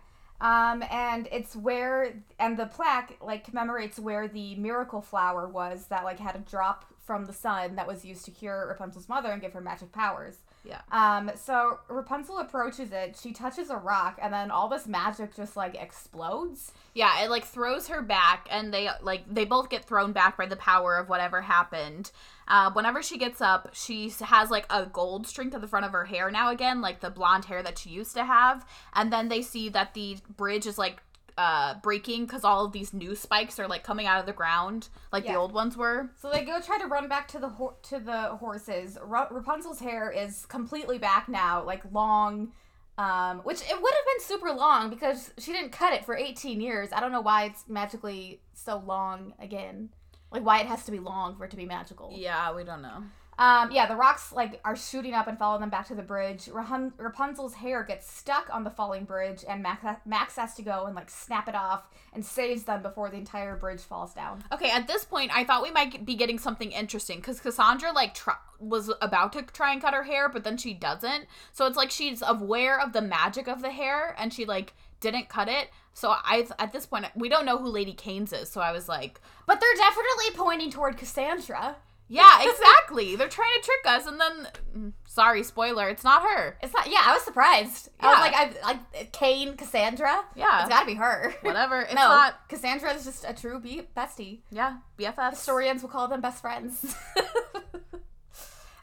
Um, 0.41 0.84
and 0.91 1.28
it's 1.32 1.56
where 1.56 2.21
and 2.38 2.58
the 2.58 2.65
plaque 2.65 3.17
like 3.21 3.45
commemorates 3.45 3.97
where 3.97 4.28
the 4.28 4.56
miracle 4.56 5.02
flower 5.02 5.47
was 5.47 5.86
that 5.86 6.04
like 6.04 6.19
had 6.19 6.36
a 6.36 6.39
drop 6.39 6.93
from 7.06 7.26
the 7.26 7.34
sun 7.34 7.76
that 7.76 7.88
was 7.88 8.04
used 8.04 8.26
to 8.26 8.32
cure 8.32 8.67
Rapunzel's 8.67 9.08
mother 9.08 9.32
and 9.32 9.41
give 9.41 9.54
her 9.54 9.62
magic 9.62 9.91
powers. 9.91 10.39
Yeah. 10.65 10.82
Um, 10.91 11.32
so 11.36 11.80
Rapunzel 11.89 12.38
approaches 12.39 12.93
it, 12.93 13.19
she 13.21 13.34
touches 13.34 13.69
a 13.69 13.76
rock, 13.76 14.17
and 14.21 14.34
then 14.34 14.49
all 14.49 14.69
this 14.69 14.88
magic 14.88 15.36
just 15.36 15.58
like 15.58 15.76
explodes. 15.76 16.71
Yeah, 16.93 17.23
it 17.23 17.30
like 17.30 17.43
throws 17.43 17.89
her 17.89 18.02
back, 18.02 18.47
and 18.49 18.73
they 18.73 18.89
like 19.02 19.23
they 19.30 19.43
both 19.43 19.69
get 19.69 19.84
thrown 19.84 20.13
back 20.13 20.38
by 20.38 20.45
the 20.45 20.56
power 20.56 20.95
of 20.95 21.10
whatever 21.10 21.41
happened. 21.41 22.12
Uh, 22.47 22.71
whenever 22.71 23.04
she 23.04 23.17
gets 23.17 23.41
up, 23.41 23.71
she 23.73 24.13
has 24.21 24.49
like 24.49 24.65
a 24.69 24.86
gold 24.86 25.28
string 25.28 25.49
to 25.52 25.60
the 25.60 25.67
front 25.67 25.86
of 25.86 25.91
her 25.91 26.06
hair 26.06 26.32
now 26.32 26.49
again, 26.49 26.80
like 26.82 27.02
the 27.02 27.10
blonde 27.10 27.45
hair 27.45 27.62
that 27.62 27.78
she 27.78 27.89
used 27.89 28.15
to 28.15 28.23
have. 28.23 28.65
And 28.93 29.12
then 29.12 29.28
they 29.28 29.41
see 29.41 29.67
that 29.69 29.93
the 29.93 30.17
bridge 30.38 30.65
is 30.65 30.78
like 30.78 31.02
uh 31.38 31.74
breaking 31.82 32.26
because 32.26 32.43
all 32.43 32.65
of 32.65 32.72
these 32.72 32.93
new 32.93 33.15
spikes 33.15 33.60
are 33.60 33.67
like 33.67 33.84
coming 33.84 34.06
out 34.06 34.19
of 34.19 34.26
the 34.26 34.34
ground 34.34 34.89
like 35.12 35.24
Yeah. 35.26 35.34
the 35.34 35.39
old 35.39 35.52
ones 35.54 35.76
were 35.76 36.10
So 36.22 36.30
they 36.30 36.43
go 36.46 36.60
try 36.62 36.78
to 36.78 36.86
run 36.88 37.08
back 37.08 37.28
to 37.30 37.39
the 37.39 37.50
ho- 37.50 37.76
to 37.89 38.00
the 38.00 38.36
horses. 38.38 38.98
Ra- 39.02 39.28
Rapunzel's 39.32 39.80
hair 39.80 40.12
is 40.12 40.46
completely 40.46 40.98
back 41.00 41.28
now, 41.28 41.63
like 41.63 41.82
long, 41.91 42.52
um, 42.98 43.39
which 43.39 43.62
it 43.62 43.82
would 43.82 43.93
have 43.93 44.06
been 44.06 44.19
super 44.26 44.52
long 44.52 44.89
because 44.91 45.32
she 45.39 45.52
didn't 45.52 45.72
cut 45.72 45.93
it 45.93 46.06
for 46.06 46.15
18 46.15 46.62
years. 46.62 46.89
I 46.93 47.00
don't 47.00 47.12
know 47.12 47.22
why 47.22 47.46
it's 47.46 47.63
magically 47.67 48.39
so 48.54 48.78
long 48.86 49.34
again. 49.39 49.89
Like 50.32 50.46
why 50.46 50.60
it 50.60 50.67
has 50.67 50.86
to 50.86 50.91
be 50.91 51.00
long 51.00 51.36
for 51.36 51.46
it 51.46 51.52
to 51.52 51.58
be 51.58 51.65
magical. 51.65 52.12
yeah 52.15 52.54
we 52.56 52.63
don't 52.63 52.82
know 52.84 53.04
Um, 53.38 53.72
yeah, 53.72 53.88
the 53.88 53.96
rocks 53.96 54.32
like 54.32 54.60
are 54.63 54.76
shooting 54.76 55.13
up 55.13 55.28
and 55.28 55.38
follow 55.38 55.60
them 55.60 55.69
back 55.69 55.88
to 55.88 55.96
the 55.96 56.04
bridge. 56.04 56.46
Rahun- 56.46 56.93
Rapunzel's 56.98 57.56
hair 57.56 57.84
gets 57.84 58.12
stuck 58.12 58.48
on 58.54 58.63
the 58.63 58.69
falling 58.69 59.06
bridge, 59.06 59.43
and 59.48 59.63
Max, 59.63 59.84
Max 60.06 60.36
has 60.36 60.54
to 60.56 60.62
go 60.62 60.86
and 60.86 60.96
like 60.96 61.10
snap 61.10 61.48
it 61.48 61.56
off 61.56 61.88
and 62.13 62.24
saves 62.24 62.63
them 62.63 62.82
before 62.82 63.10
the 63.10 63.17
entire 63.17 63.56
bridge 63.56 63.82
falls 63.82 64.13
down. 64.13 64.43
Okay, 64.52 64.69
at 64.69 64.88
this 64.88 65.04
point, 65.06 65.32
I 65.36 65.43
thought 65.43 65.63
we 65.63 65.72
might 65.72 66.06
be 66.06 66.15
getting 66.15 66.38
something 66.38 66.72
interesting 66.72 67.17
because 67.17 67.39
Cassandra 67.39 67.91
like 67.91 68.13
tr- 68.13 68.32
was 68.60 68.91
about 69.02 69.34
to 69.34 69.41
try 69.41 69.74
and 69.74 69.82
cut 69.82 69.93
her 69.93 70.04
hair, 70.04 70.30
but 70.30 70.43
then 70.43 70.58
she 70.58 70.74
doesn't. 70.74 71.26
So 71.52 71.65
it's 71.65 71.78
like 71.78 71.91
she's 71.91 72.22
aware 72.26 72.80
of 72.80 72.93
the 72.93 73.02
magic 73.02 73.48
of 73.48 73.62
the 73.62 73.72
hair, 73.72 74.15
and 74.17 74.32
she 74.34 74.46
like 74.46 74.74
didn't 75.00 75.28
cut 75.28 75.50
it. 75.50 75.69
So 75.96 76.10
I 76.12 76.48
at 76.60 76.72
this 76.72 76.86
point 76.86 77.06
we 77.15 77.30
don't 77.30 77.46
know 77.46 77.58
who 77.58 77.67
Lady 77.67 77.93
Caine's 77.93 78.32
is. 78.32 78.50
So 78.50 78.62
I 78.62 78.72
was 78.72 78.88
like, 78.88 79.19
But 79.48 79.60
they're 79.60 79.76
definitely 79.76 80.32
pointing 80.36 80.69
toward 80.72 80.98
Cassandra. 80.98 81.78
Yeah, 82.10 82.39
exactly. 82.50 83.16
They're 83.16 83.28
trying 83.30 83.50
to 83.60 83.66
trick 83.66 83.86
us, 83.86 84.06
and 84.06 84.20
then 84.20 84.94
sorry, 85.06 85.42
spoiler, 85.44 85.89
it's 85.89 86.04
not 86.04 86.22
her. 86.24 86.58
It's 86.62 86.74
not. 86.74 86.88
Yeah, 86.89 87.02
I 87.06 87.13
was 87.13 87.24
surprised. 87.24 87.89
I 88.00 88.08
was 88.08 88.18
Yeah. 88.18 88.22
like, 88.22 88.34
I 88.63 88.68
like 88.74 89.12
Caine, 89.12 89.56
Cassandra. 89.56 90.24
Yeah. 90.36 90.62
it's 90.62 90.70
got 90.70 90.82
to 90.82 90.86
be 90.86 90.96
her. 90.96 91.34
Whatever. 91.42 91.82
It's 91.84 91.94
no, 91.96 92.02
not. 92.08 92.48
Cassandra 92.50 92.94
is 92.94 93.06
just 93.06 93.26
a 93.28 93.34
true 93.34 93.60
be- 93.60 93.88
bestie. 93.96 94.39
Yeah, 94.52 94.78
BFF. 95.00 95.32
Historians 95.32 95.82
will 95.82 95.89
call 95.89 96.08
them 96.08 96.22
best 96.22 96.42
friends. 96.42 96.96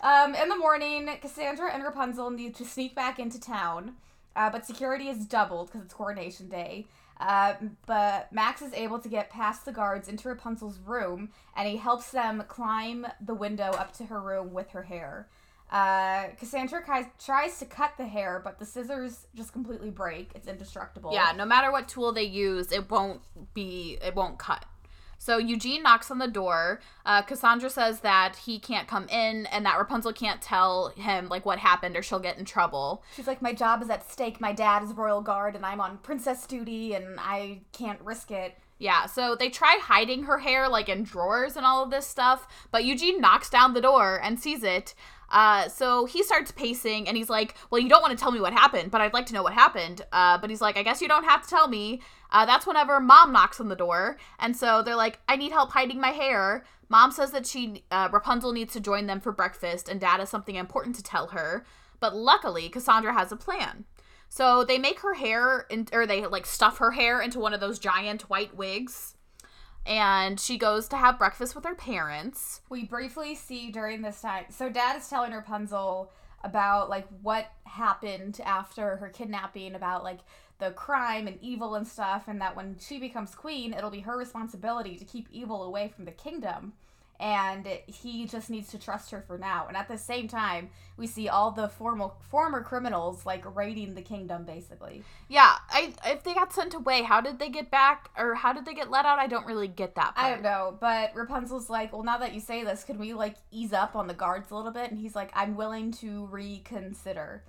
um, 0.03 0.35
in 0.35 0.49
the 0.49 0.57
morning, 0.57 1.09
Cassandra 1.21 1.73
and 1.73 1.83
Rapunzel 1.85 2.31
need 2.31 2.55
to 2.57 2.65
sneak 2.65 2.95
back 2.95 3.19
into 3.19 3.39
town, 3.41 3.93
uh, 4.35 4.51
but 4.51 4.65
security 4.67 5.09
is 5.09 5.27
doubled 5.27 5.69
because 5.69 5.83
it's 5.85 5.95
coronation 5.95 6.49
day. 6.49 6.87
Uh, 7.21 7.55
but 7.87 8.33
Max 8.33 8.63
is 8.63 8.73
able 8.73 8.99
to 8.99 9.09
get 9.09 9.29
past 9.31 9.65
the 9.67 9.73
guards 9.73 10.09
into 10.09 10.27
Rapunzel's 10.29 10.79
room, 10.79 11.31
and 11.55 11.69
he 11.69 11.77
helps 11.77 12.11
them 12.11 12.43
climb 12.49 13.07
the 13.21 13.35
window 13.35 13.71
up 13.73 13.93
to 13.99 14.07
her 14.07 14.21
room 14.21 14.53
with 14.53 14.71
her 14.71 14.83
hair. 14.83 15.29
Uh, 15.71 16.29
Cassandra 16.39 16.83
ki- 16.85 17.11
tries 17.25 17.59
to 17.61 17.65
cut 17.67 17.93
the 17.97 18.07
hair, 18.07 18.41
but 18.43 18.59
the 18.59 18.65
scissors 18.65 19.27
just 19.37 19.53
completely 19.53 19.91
break. 19.91 20.31
It's 20.35 20.49
indestructible. 20.49 21.13
Yeah, 21.13 21.33
no 21.37 21.45
matter 21.45 21.71
what 21.71 21.87
tool 21.89 22.11
they 22.13 22.25
use, 22.25 22.73
it 22.73 22.91
won't 22.91 23.21
be, 23.55 23.99
it 24.03 24.17
won't 24.17 24.39
cut. 24.39 24.65
So 25.21 25.37
Eugene 25.37 25.83
knocks 25.83 26.11
on 26.11 26.17
the 26.17 26.27
door. 26.27 26.81
Uh, 27.05 27.21
Cassandra 27.21 27.69
says 27.69 28.01
that 28.01 28.37
he 28.37 28.59
can't 28.59 28.89
come 28.89 29.07
in 29.11 29.45
and 29.47 29.67
that 29.67 29.77
Rapunzel 29.77 30.15
can't 30.15 30.41
tell 30.41 30.89
him 30.97 31.29
like 31.29 31.45
what 31.45 31.59
happened 31.59 31.95
or 31.95 32.03
she'll 32.03 32.19
get 32.19 32.39
in 32.39 32.47
trouble. 32.47 33.05
She's 33.15 33.27
like, 33.27 33.43
my 33.43 33.53
job 33.53 33.83
is 33.83 33.91
at 33.91 34.11
stake. 34.11 34.41
My 34.41 34.55
dad 34.55 34.83
is 34.83 34.95
royal 34.95 35.21
guard, 35.21 35.57
and 35.57 35.67
I'm 35.67 35.79
on 35.79 35.99
princess 35.99 36.47
duty, 36.47 36.95
and 36.95 37.21
I 37.21 37.61
can't 37.73 38.01
risk 38.01 38.31
it. 38.31 38.57
Yeah, 38.79 39.05
so 39.05 39.37
they 39.37 39.51
try 39.51 39.79
hiding 39.83 40.23
her 40.23 40.39
hair 40.39 40.67
like 40.67 40.89
in 40.89 41.03
drawers 41.03 41.55
and 41.55 41.67
all 41.67 41.83
of 41.83 41.91
this 41.91 42.07
stuff, 42.07 42.49
but 42.71 42.83
Eugene 42.83 43.21
knocks 43.21 43.51
down 43.51 43.75
the 43.75 43.83
door 43.83 44.19
and 44.23 44.41
sees 44.41 44.65
it. 44.65 44.95
Uh, 45.31 45.69
so 45.69 46.07
he 46.07 46.23
starts 46.23 46.51
pacing 46.51 47.07
and 47.07 47.16
he's 47.16 47.31
like, 47.31 47.55
Well, 47.71 47.81
you 47.81 47.88
don't 47.88 48.03
want 48.03 48.16
to 48.16 48.23
tell 48.23 48.33
me 48.33 48.40
what 48.40 48.53
happened, 48.53 48.90
but 48.90 49.01
I'd 49.01 49.12
like 49.12 49.27
to 49.27 49.35
know 49.35 49.43
what 49.43 49.53
happened. 49.53 50.03
Uh, 50.12 50.38
but 50.38 50.51
he's 50.51 50.61
like, 50.61 50.77
I 50.77 50.83
guess 50.83 51.01
you 51.01 51.09
don't 51.09 51.25
have 51.25 51.43
to 51.43 51.49
tell 51.49 51.69
me. 51.69 52.01
Uh, 52.31 52.47
that's 52.47 52.66
whenever 52.66 53.01
mom 53.01 53.33
knocks 53.33 53.61
on 53.61 53.69
the 53.69 53.77
door. 53.77 54.16
And 54.38 54.57
so 54.57 54.83
they're 54.83 54.97
like, 54.97 55.21
I 55.29 55.37
need 55.37 55.53
help 55.53 55.73
hiding 55.73 56.01
my 56.01 56.11
hair. 56.11 56.64
Mom 56.88 57.12
says 57.12 57.31
that 57.33 57.47
she, 57.47 57.85
uh, 57.90 58.09
Rapunzel 58.12 58.53
needs 58.53 58.73
to 58.73 58.81
join 58.81 59.07
them 59.07 59.21
for 59.21 59.33
breakfast 59.33 59.88
and 59.88 60.01
dad 60.01 60.21
has 60.21 60.29
something 60.29 60.57
important 60.57 60.97
to 60.97 61.03
tell 61.03 61.29
her. 61.29 61.64
But 62.01 62.16
luckily, 62.16 62.69
Cassandra 62.69 63.12
has 63.12 63.31
a 63.31 63.37
plan. 63.37 63.85
So 64.29 64.64
they 64.64 64.79
make 64.79 65.01
her 65.01 65.14
hair, 65.14 65.66
in, 65.71 65.88
or 65.93 66.07
they 66.07 66.25
like 66.27 66.47
stuff 66.47 66.79
her 66.79 66.93
hair 66.93 67.21
into 67.21 67.40
one 67.40 67.53
of 67.53 67.61
those 67.61 67.79
giant 67.79 68.23
white 68.23 68.57
wigs. 68.57 69.16
And 69.87 70.38
she 70.38 70.59
goes 70.59 70.88
to 70.88 70.97
have 70.97 71.19
breakfast 71.19 71.55
with 71.55 71.64
her 71.64 71.75
parents. 71.75 72.61
We 72.69 72.85
briefly 72.85 73.35
see 73.35 73.71
during 73.71 74.03
this 74.03 74.21
time. 74.21 74.45
So 74.51 74.69
dad 74.69 74.97
is 74.97 75.09
telling 75.09 75.33
Rapunzel 75.33 76.12
about 76.45 76.88
like 76.88 77.07
what 77.23 77.51
happened 77.64 78.40
after 78.45 78.97
her 78.97 79.09
kidnapping, 79.09 79.75
about 79.75 80.05
like 80.05 80.21
the 80.59 80.71
crime 80.73 81.27
and 81.27 81.38
evil 81.40 81.75
and 81.75 81.87
stuff, 81.87 82.25
and 82.29 82.40
that 82.40 82.55
when 82.55 82.77
she 82.79 82.99
becomes 82.99 83.35
queen, 83.35 83.73
it'll 83.73 83.90
be 83.90 84.01
her 84.01 84.16
responsibility 84.16 84.97
to 84.97 85.05
keep 85.05 85.29
evil 85.33 85.64
away 85.64 85.88
from 85.95 86.05
the 86.05 86.12
kingdom. 86.12 86.75
And 87.21 87.69
he 87.87 88.25
just 88.25 88.49
needs 88.49 88.71
to 88.71 88.79
trust 88.79 89.11
her 89.11 89.21
for 89.21 89.37
now. 89.37 89.67
And 89.69 89.77
at 89.77 89.89
the 89.89 89.99
same 89.99 90.27
time, 90.27 90.71
we 90.97 91.07
see 91.07 91.29
all 91.29 91.51
the 91.51 91.69
formal 91.69 92.17
former 92.31 92.63
criminals 92.63 93.27
like 93.27 93.45
raiding 93.55 93.95
the 93.95 94.01
kingdom, 94.01 94.45
basically. 94.45 95.05
Yeah, 95.29 95.57
I 95.69 95.93
if 96.07 96.25
they 96.25 96.33
got 96.33 96.51
sent 96.55 96.73
away, 96.73 97.03
how 97.03 97.21
did 97.21 97.39
they 97.39 97.51
get 97.51 97.71
back, 97.71 98.09
or 98.17 98.35
how 98.35 98.55
did 98.55 98.65
they 98.65 98.73
get 98.73 98.91
let 98.91 99.05
out? 99.05 99.19
I 99.19 99.27
don't 99.27 99.47
really 99.47 99.69
get 99.69 99.97
that. 99.97 100.15
Part. 100.15 100.27
I 100.27 100.31
don't 100.31 100.43
know, 100.43 100.79
but 100.81 101.15
Rapunzel's 101.15 101.69
like, 101.69 101.93
well, 101.93 102.03
now 102.03 102.17
that 102.17 102.33
you 102.33 102.41
say 102.41 102.65
this, 102.65 102.85
can 102.85 102.99
we 102.99 103.13
like 103.13 103.37
ease 103.51 103.75
up 103.75 103.95
on 103.95 104.07
the 104.07 104.15
guards 104.15 104.51
a 104.51 104.57
little 104.57 104.73
bit? 104.73 104.91
And 104.91 104.99
he's 104.99 105.15
like, 105.15 105.31
I'm 105.35 105.57
willing 105.57 105.93
to 105.93 106.25
reconsider. 106.27 107.45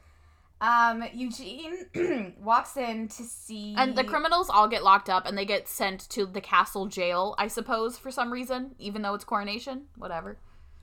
Um, 0.62 1.04
Eugene 1.12 1.88
walks 2.40 2.78
in 2.78 3.08
to 3.08 3.24
see, 3.24 3.74
And 3.76 3.96
the 3.98 4.04
criminals 4.04 4.48
all 4.48 4.68
get 4.68 4.84
locked 4.84 5.10
up, 5.10 5.26
and 5.26 5.36
they 5.38 5.44
get 5.46 5.68
sent 5.68 6.08
to 6.12 6.26
the 6.28 6.40
castle 6.40 6.86
jail, 6.86 7.34
I 7.40 7.48
suppose, 7.48 7.98
for 7.98 8.12
some 8.12 8.32
reason, 8.32 8.76
even 8.78 9.02
though 9.02 9.16
it's 9.16 9.24
coronation. 9.24 9.86
Whatever. 9.98 10.38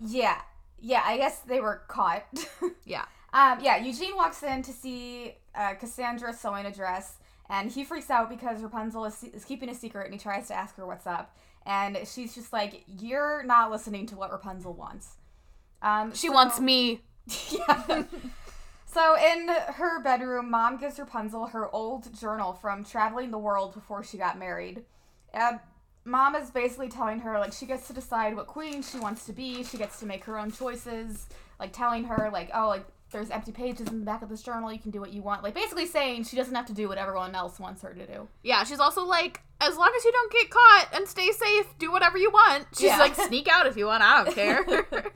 Yeah, 0.05 0.41
yeah, 0.81 1.03
I 1.05 1.17
guess 1.17 1.39
they 1.41 1.61
were 1.61 1.83
caught. 1.89 2.25
Yeah. 2.85 3.05
um, 3.33 3.59
yeah, 3.63 3.77
Eugene 3.77 4.17
walks 4.17 4.43
in 4.43 4.63
to 4.63 4.73
see 4.73 5.37
uh, 5.55 5.75
Cassandra 5.75 6.33
sewing 6.33 6.67
a 6.67 6.73
dress, 6.73 7.19
and 7.49 7.71
he 7.71 7.85
freaks 7.85 8.11
out 8.11 8.29
because 8.29 8.61
Rapunzel 8.63 9.05
is, 9.05 9.23
is 9.23 9.45
keeping 9.45 9.69
a 9.69 9.75
secret, 9.75 10.07
and 10.07 10.13
he 10.15 10.19
tries 10.19 10.49
to 10.49 10.55
ask 10.55 10.75
her 10.77 10.87
what's 10.87 11.07
up, 11.07 11.37
and 11.67 11.99
she's 12.05 12.35
just 12.35 12.53
like, 12.53 12.83
"You're 12.87 13.43
not 13.45 13.71
listening 13.71 14.07
to 14.07 14.17
what 14.17 14.33
Rapunzel 14.33 14.73
wants." 14.73 15.17
Um, 15.83 16.13
She 16.15 16.27
so- 16.29 16.33
wants 16.33 16.59
me. 16.59 17.03
yeah. 17.51 18.03
So 18.99 19.15
in 19.17 19.49
her 19.49 20.03
bedroom, 20.03 20.51
mom 20.51 20.77
gives 20.77 20.99
Rapunzel 20.99 21.47
her 21.47 21.73
old 21.73 22.13
journal 22.19 22.53
from 22.55 22.85
traveling 22.85 23.31
the 23.31 23.39
world 23.39 23.73
before 23.73 24.03
she 24.03 24.19
got 24.19 24.37
married. 24.37 24.83
And 25.33 25.61
mom 26.05 26.35
is 26.35 26.51
basically 26.51 26.89
telling 26.89 27.21
her 27.21 27.39
like 27.39 27.53
she 27.53 27.65
gets 27.65 27.87
to 27.87 27.93
decide 27.93 28.35
what 28.35 28.49
queen 28.49 28.83
she 28.83 28.99
wants 28.99 29.25
to 29.27 29.33
be. 29.33 29.63
She 29.63 29.77
gets 29.77 30.01
to 30.01 30.07
make 30.07 30.25
her 30.25 30.37
own 30.37 30.51
choices. 30.51 31.29
Like 31.61 31.73
telling 31.73 32.05
her 32.05 32.29
like 32.33 32.51
oh 32.53 32.67
like 32.67 32.87
there's 33.13 33.31
empty 33.31 33.53
pages 33.53 33.87
in 33.87 34.01
the 34.01 34.05
back 34.05 34.23
of 34.23 34.29
this 34.31 34.43
journal. 34.43 34.73
You 34.73 34.81
can 34.81 34.91
do 34.91 35.01
what 35.01 35.13
you 35.13 35.23
want. 35.23 35.45
Like 35.45 35.55
basically 35.55 35.87
saying 35.87 36.25
she 36.25 36.35
doesn't 36.35 36.55
have 36.57 36.67
to 36.67 36.75
do 36.75 36.89
what 36.89 36.99
everyone 36.99 37.37
else 37.37 37.61
wants 37.61 37.83
her 37.83 37.95
to 37.95 38.05
do. 38.05 38.27
Yeah, 38.43 38.65
she's 38.65 38.81
also 38.81 39.05
like, 39.05 39.43
as 39.61 39.77
long 39.77 39.93
as 39.97 40.05
you 40.05 40.11
don't 40.11 40.33
get 40.33 40.51
caught 40.51 40.89
and 40.95 41.07
stay 41.07 41.31
safe, 41.31 41.67
do 41.79 41.93
whatever 41.93 42.19
you 42.19 42.31
want. 42.33 42.67
She's 42.73 42.89
Yeah. 42.89 42.99
like, 42.99 43.15
sneak 43.15 43.47
out 43.49 43.69
if 43.69 43.77
you 43.77 43.87
want. 43.87 44.03
I 44.03 44.25
don't 44.25 44.35
care. 44.35 44.87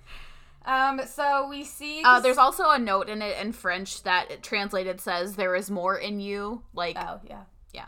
Um, 0.65 1.01
so 1.07 1.49
we 1.49 1.65
see. 1.65 2.03
uh, 2.05 2.21
there's 2.21 2.39
also 2.39 2.71
a 2.71 2.79
note 2.79 3.09
in 3.09 3.23
it 3.23 3.39
in 3.39 3.53
French 3.53 4.03
that 4.05 4.31
it 4.31 4.43
translated 4.43 5.01
says, 5.01 5.37
"There 5.37 5.55
is 5.55 5.71
more 5.71 5.97
in 5.97 6.21
you." 6.21 6.63
Like, 6.75 6.97
Oh 6.99 7.21
yeah. 7.29 7.43
Yeah. 7.73 7.87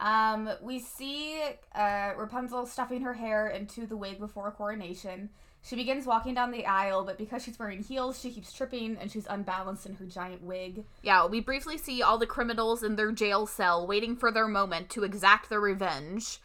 Um, 0.00 0.50
we 0.60 0.78
see 0.78 1.40
uh, 1.74 2.12
Rapunzel 2.16 2.66
stuffing 2.66 3.02
her 3.02 3.14
hair 3.14 3.48
into 3.48 3.86
the 3.86 3.96
wig 3.96 4.18
before 4.18 4.48
a 4.48 4.52
coronation. 4.52 5.30
She 5.62 5.74
begins 5.74 6.06
walking 6.06 6.34
down 6.34 6.52
the 6.52 6.64
aisle, 6.66 7.04
but 7.04 7.18
because 7.18 7.42
she's 7.42 7.58
wearing 7.58 7.82
heels, 7.82 8.20
she 8.20 8.30
keeps 8.30 8.52
tripping 8.52 8.96
and 9.00 9.10
she's 9.10 9.26
unbalanced 9.28 9.84
in 9.84 9.96
her 9.96 10.04
giant 10.04 10.42
wig. 10.42 10.84
yeah, 11.02 11.26
we 11.26 11.40
briefly 11.40 11.76
see 11.76 12.02
all 12.02 12.18
the 12.18 12.26
criminals 12.26 12.84
in 12.84 12.94
their 12.94 13.10
jail 13.10 13.46
cell 13.46 13.84
waiting 13.84 14.14
for 14.14 14.30
their 14.30 14.46
moment 14.46 14.90
to 14.90 15.02
exact 15.02 15.50
their 15.50 15.60
revenge. 15.60 16.38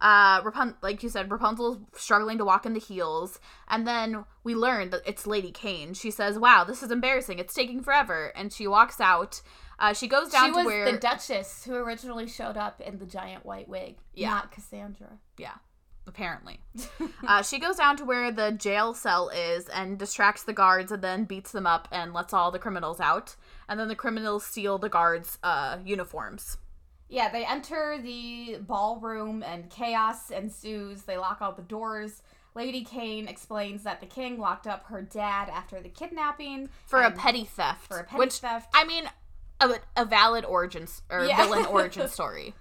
Uh, 0.00 0.40
Rapun- 0.42 0.76
like 0.82 1.02
you 1.02 1.08
said, 1.08 1.30
Rapunzel's 1.30 1.78
struggling 1.96 2.38
to 2.38 2.44
walk 2.44 2.64
in 2.66 2.72
the 2.72 2.80
heels, 2.80 3.40
and 3.68 3.86
then 3.86 4.24
we 4.44 4.54
learn 4.54 4.90
that 4.90 5.02
it's 5.06 5.26
Lady 5.26 5.50
Caine. 5.50 5.92
She 5.94 6.10
says, 6.12 6.38
"Wow, 6.38 6.62
this 6.64 6.82
is 6.82 6.90
embarrassing. 6.92 7.38
It's 7.40 7.52
taking 7.54 7.82
forever," 7.82 8.32
and 8.36 8.52
she 8.52 8.66
walks 8.68 9.00
out. 9.00 9.40
Uh, 9.80 9.92
she 9.92 10.06
goes 10.08 10.30
down 10.30 10.46
she 10.46 10.50
to 10.52 10.56
was 10.58 10.66
where 10.66 10.92
the 10.92 10.98
Duchess 10.98 11.64
who 11.64 11.74
originally 11.74 12.26
showed 12.28 12.56
up 12.56 12.80
in 12.80 12.98
the 12.98 13.06
giant 13.06 13.44
white 13.44 13.68
wig, 13.68 13.96
Yeah. 14.14 14.30
not 14.30 14.50
Cassandra. 14.52 15.18
Yeah, 15.36 15.54
apparently. 16.06 16.60
uh, 17.26 17.42
she 17.42 17.58
goes 17.58 17.76
down 17.76 17.96
to 17.96 18.04
where 18.04 18.30
the 18.32 18.50
jail 18.52 18.94
cell 18.94 19.28
is 19.30 19.68
and 19.68 19.98
distracts 19.98 20.42
the 20.44 20.52
guards 20.52 20.90
and 20.92 21.02
then 21.02 21.24
beats 21.24 21.52
them 21.52 21.66
up 21.66 21.86
and 21.92 22.12
lets 22.12 22.32
all 22.32 22.50
the 22.50 22.58
criminals 22.58 22.98
out. 23.00 23.36
And 23.68 23.78
then 23.78 23.88
the 23.88 23.94
criminals 23.96 24.44
steal 24.44 24.78
the 24.78 24.88
guards' 24.88 25.38
uh, 25.44 25.78
uniforms. 25.84 26.56
Yeah, 27.08 27.30
they 27.30 27.44
enter 27.44 27.98
the 28.02 28.58
ballroom 28.60 29.42
and 29.42 29.70
chaos 29.70 30.30
ensues. 30.30 31.02
They 31.02 31.16
lock 31.16 31.38
out 31.40 31.56
the 31.56 31.62
doors. 31.62 32.22
Lady 32.54 32.84
Caine 32.84 33.28
explains 33.28 33.82
that 33.84 34.00
the 34.00 34.06
king 34.06 34.38
locked 34.38 34.66
up 34.66 34.86
her 34.86 35.00
dad 35.00 35.48
after 35.48 35.80
the 35.80 35.88
kidnapping 35.88 36.68
For 36.86 37.02
a 37.02 37.10
petty 37.10 37.44
theft. 37.44 37.86
for 37.86 37.98
a 38.00 38.04
petty 38.04 38.18
which, 38.18 38.34
theft. 38.34 38.68
I 38.74 38.84
mean, 38.84 39.04
a, 39.60 39.76
a 39.96 40.04
valid 40.04 40.44
origin 40.44 40.86
or 41.10 41.24
Yeah. 41.24 41.36
villain 41.36 41.66
origin 41.70 42.08
story. 42.08 42.54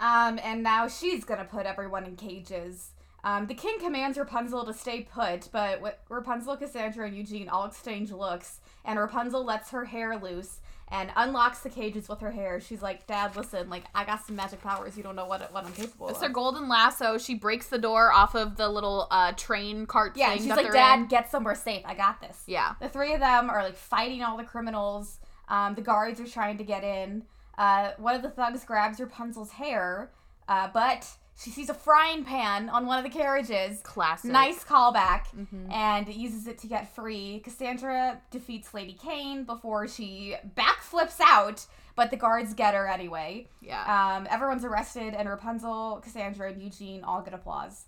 Um, 0.00 0.38
and 0.42 0.62
now 0.62 0.86
she's 0.86 1.24
gonna 1.24 1.44
put 1.44 1.66
everyone 1.66 2.04
in 2.04 2.14
cages. 2.16 2.92
Um, 3.24 3.46
the 3.48 3.54
king 3.54 3.80
commands 3.80 4.16
Rapunzel 4.16 4.64
to 4.66 4.72
stay 4.72 5.00
put, 5.02 5.48
but 5.50 5.98
Rapunzel, 6.08 6.56
Cassandra, 6.56 7.06
and 7.06 7.16
Eugene 7.16 7.48
all 7.48 7.64
exchange 7.64 8.12
looks, 8.12 8.60
and 8.84 8.96
Rapunzel 8.98 9.44
lets 9.44 9.70
her 9.70 9.86
hair 9.86 10.16
loose 10.16 10.60
and 10.90 11.10
unlocks 11.16 11.60
the 11.60 11.68
cages 11.68 12.08
with 12.08 12.20
her 12.20 12.30
hair. 12.30 12.60
She's 12.60 12.82
like, 12.82 13.06
"Dad, 13.06 13.36
listen, 13.36 13.68
like 13.68 13.84
I 13.94 14.04
got 14.04 14.24
some 14.24 14.36
magic 14.36 14.62
powers. 14.62 14.96
You 14.96 15.02
don't 15.02 15.16
know 15.16 15.26
what 15.26 15.52
what 15.52 15.64
I'm 15.64 15.72
capable 15.72 16.06
of. 16.06 16.12
It's 16.12 16.22
of." 16.22 16.28
her 16.28 16.32
golden 16.32 16.68
lasso. 16.68 17.18
She 17.18 17.34
breaks 17.34 17.68
the 17.68 17.78
door 17.78 18.12
off 18.12 18.34
of 18.34 18.56
the 18.56 18.68
little 18.68 19.06
uh, 19.10 19.32
train 19.32 19.86
cart 19.86 20.16
yeah, 20.16 20.34
she's 20.34 20.46
that 20.46 20.56
like, 20.56 20.72
"Dad, 20.72 21.00
in. 21.00 21.06
get 21.06 21.30
somewhere 21.30 21.54
safe. 21.54 21.82
I 21.84 21.94
got 21.94 22.20
this." 22.20 22.42
Yeah. 22.46 22.74
The 22.80 22.88
three 22.88 23.12
of 23.12 23.20
them 23.20 23.50
are 23.50 23.62
like 23.62 23.76
fighting 23.76 24.22
all 24.22 24.36
the 24.36 24.44
criminals. 24.44 25.18
Um, 25.48 25.74
the 25.74 25.82
guards 25.82 26.20
are 26.20 26.26
trying 26.26 26.58
to 26.58 26.64
get 26.64 26.84
in. 26.84 27.24
Uh, 27.56 27.92
one 27.98 28.14
of 28.14 28.22
the 28.22 28.30
thugs 28.30 28.64
grabs 28.64 29.00
Rapunzel's 29.00 29.50
hair, 29.50 30.12
uh, 30.48 30.68
but 30.72 31.08
she 31.40 31.50
sees 31.50 31.68
a 31.70 31.74
frying 31.74 32.24
pan 32.24 32.68
on 32.68 32.86
one 32.86 32.98
of 32.98 33.04
the 33.04 33.16
carriages. 33.16 33.80
Classic. 33.82 34.30
Nice 34.30 34.64
callback, 34.64 35.26
Mhm. 35.36 35.72
and 35.72 36.08
uses 36.12 36.46
it 36.48 36.58
to 36.58 36.66
get 36.66 36.92
free. 36.94 37.40
Cassandra 37.40 38.20
defeats 38.30 38.74
Lady 38.74 38.92
Caine 38.94 39.44
before 39.44 39.86
she 39.86 40.36
backflips 40.56 41.20
out, 41.20 41.66
but 41.94 42.10
the 42.10 42.16
guards 42.16 42.54
get 42.54 42.74
her 42.74 42.88
anyway. 42.88 43.48
Yeah. 43.60 43.82
Um, 44.16 44.26
everyone's 44.30 44.64
arrested, 44.64 45.14
and 45.14 45.28
Rapunzel, 45.28 46.00
Cassandra, 46.02 46.50
and 46.50 46.60
Eugene 46.62 47.04
all 47.04 47.22
get 47.22 47.34
applause. 47.34 47.86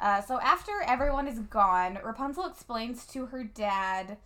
Uh, 0.00 0.20
so 0.20 0.40
after 0.40 0.82
everyone 0.86 1.28
is 1.28 1.38
gone, 1.38 1.98
Rapunzel 2.02 2.44
explains 2.46 3.06
to 3.06 3.26
her 3.26 3.44
dad 3.44 4.18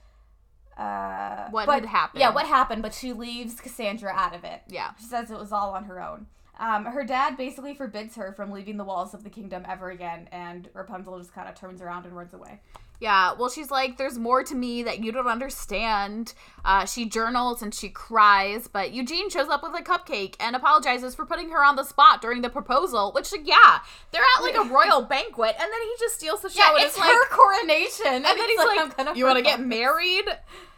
uh, 0.77 1.49
What 1.51 1.67
but- 1.67 1.75
had 1.81 1.87
happened. 1.87 2.21
Yeah, 2.21 2.31
what 2.35 2.47
happened, 2.47 2.83
but 2.83 2.93
she 2.93 3.13
leaves 3.13 3.61
Cassandra 3.61 4.13
out 4.13 4.35
of 4.35 4.45
it. 4.45 4.63
yeah. 4.69 4.91
She 4.99 5.05
says 5.05 5.31
it 5.31 5.39
was 5.39 5.51
all 5.53 5.73
on 5.75 5.85
her 5.85 6.03
own. 6.03 6.27
Um, 6.59 6.87
her 6.87 7.05
dad 7.05 7.37
basically 7.37 7.75
forbids 7.75 8.17
her 8.17 8.33
from 8.33 8.51
leaving 8.51 8.77
the 8.77 8.85
walls 8.85 9.13
of 9.13 9.25
the 9.25 9.31
kingdom 9.31 9.65
ever 9.69 9.91
again, 9.91 10.29
and 10.33 10.69
Rapunzel 10.73 11.19
just 11.19 11.35
kind 11.35 11.49
of 11.49 11.55
turns 11.55 11.83
around 11.83 12.07
and 12.07 12.17
runs 12.17 12.33
away. 12.33 12.61
Yeah, 12.99 13.35
well, 13.35 13.51
she's 13.51 13.71
like, 13.71 13.99
there's 13.99 14.19
more 14.19 14.43
to 14.43 14.55
me 14.55 14.83
that 14.85 15.05
you 15.05 15.13
don't 15.13 15.27
understand. 15.27 16.33
Uh, 16.65 16.87
she 16.87 17.05
journals 17.05 17.61
and 17.61 17.75
she 17.75 17.91
cries, 17.91 18.69
but 18.69 18.93
Eugene 18.93 19.29
shows 19.29 19.49
up 19.49 19.63
with 19.63 19.79
a 19.79 19.83
cupcake 19.83 20.35
and 20.41 20.57
apologizes 20.57 21.15
for 21.15 21.27
putting 21.27 21.51
her 21.51 21.63
on 21.63 21.77
the 21.77 21.85
spot 21.85 22.23
during 22.23 22.41
the 22.41 22.49
proposal. 22.49 23.13
Which, 23.13 23.31
like, 23.33 23.47
yeah, 23.47 23.81
they're 24.13 24.23
at 24.23 24.43
like 24.43 24.57
a 24.57 24.73
royal 24.73 25.03
banquet, 25.09 25.57
and 25.61 25.71
then 25.71 25.81
he 25.83 25.95
just 26.01 26.15
steals 26.15 26.41
the 26.41 26.49
show. 26.49 26.63
Yeah, 26.63 26.75
and 26.75 26.85
it's 26.85 26.97
is 26.97 27.03
her 27.03 27.21
like, 27.21 27.31
coronation, 27.31 28.07
and 28.07 28.25
then 28.25 28.49
he's 28.49 28.59
"I'm 28.61 29.07
like, 29.07 29.17
"You 29.17 29.27
want 29.27 29.37
to 29.37 29.45
get 29.45 29.61
married?" 29.61 30.25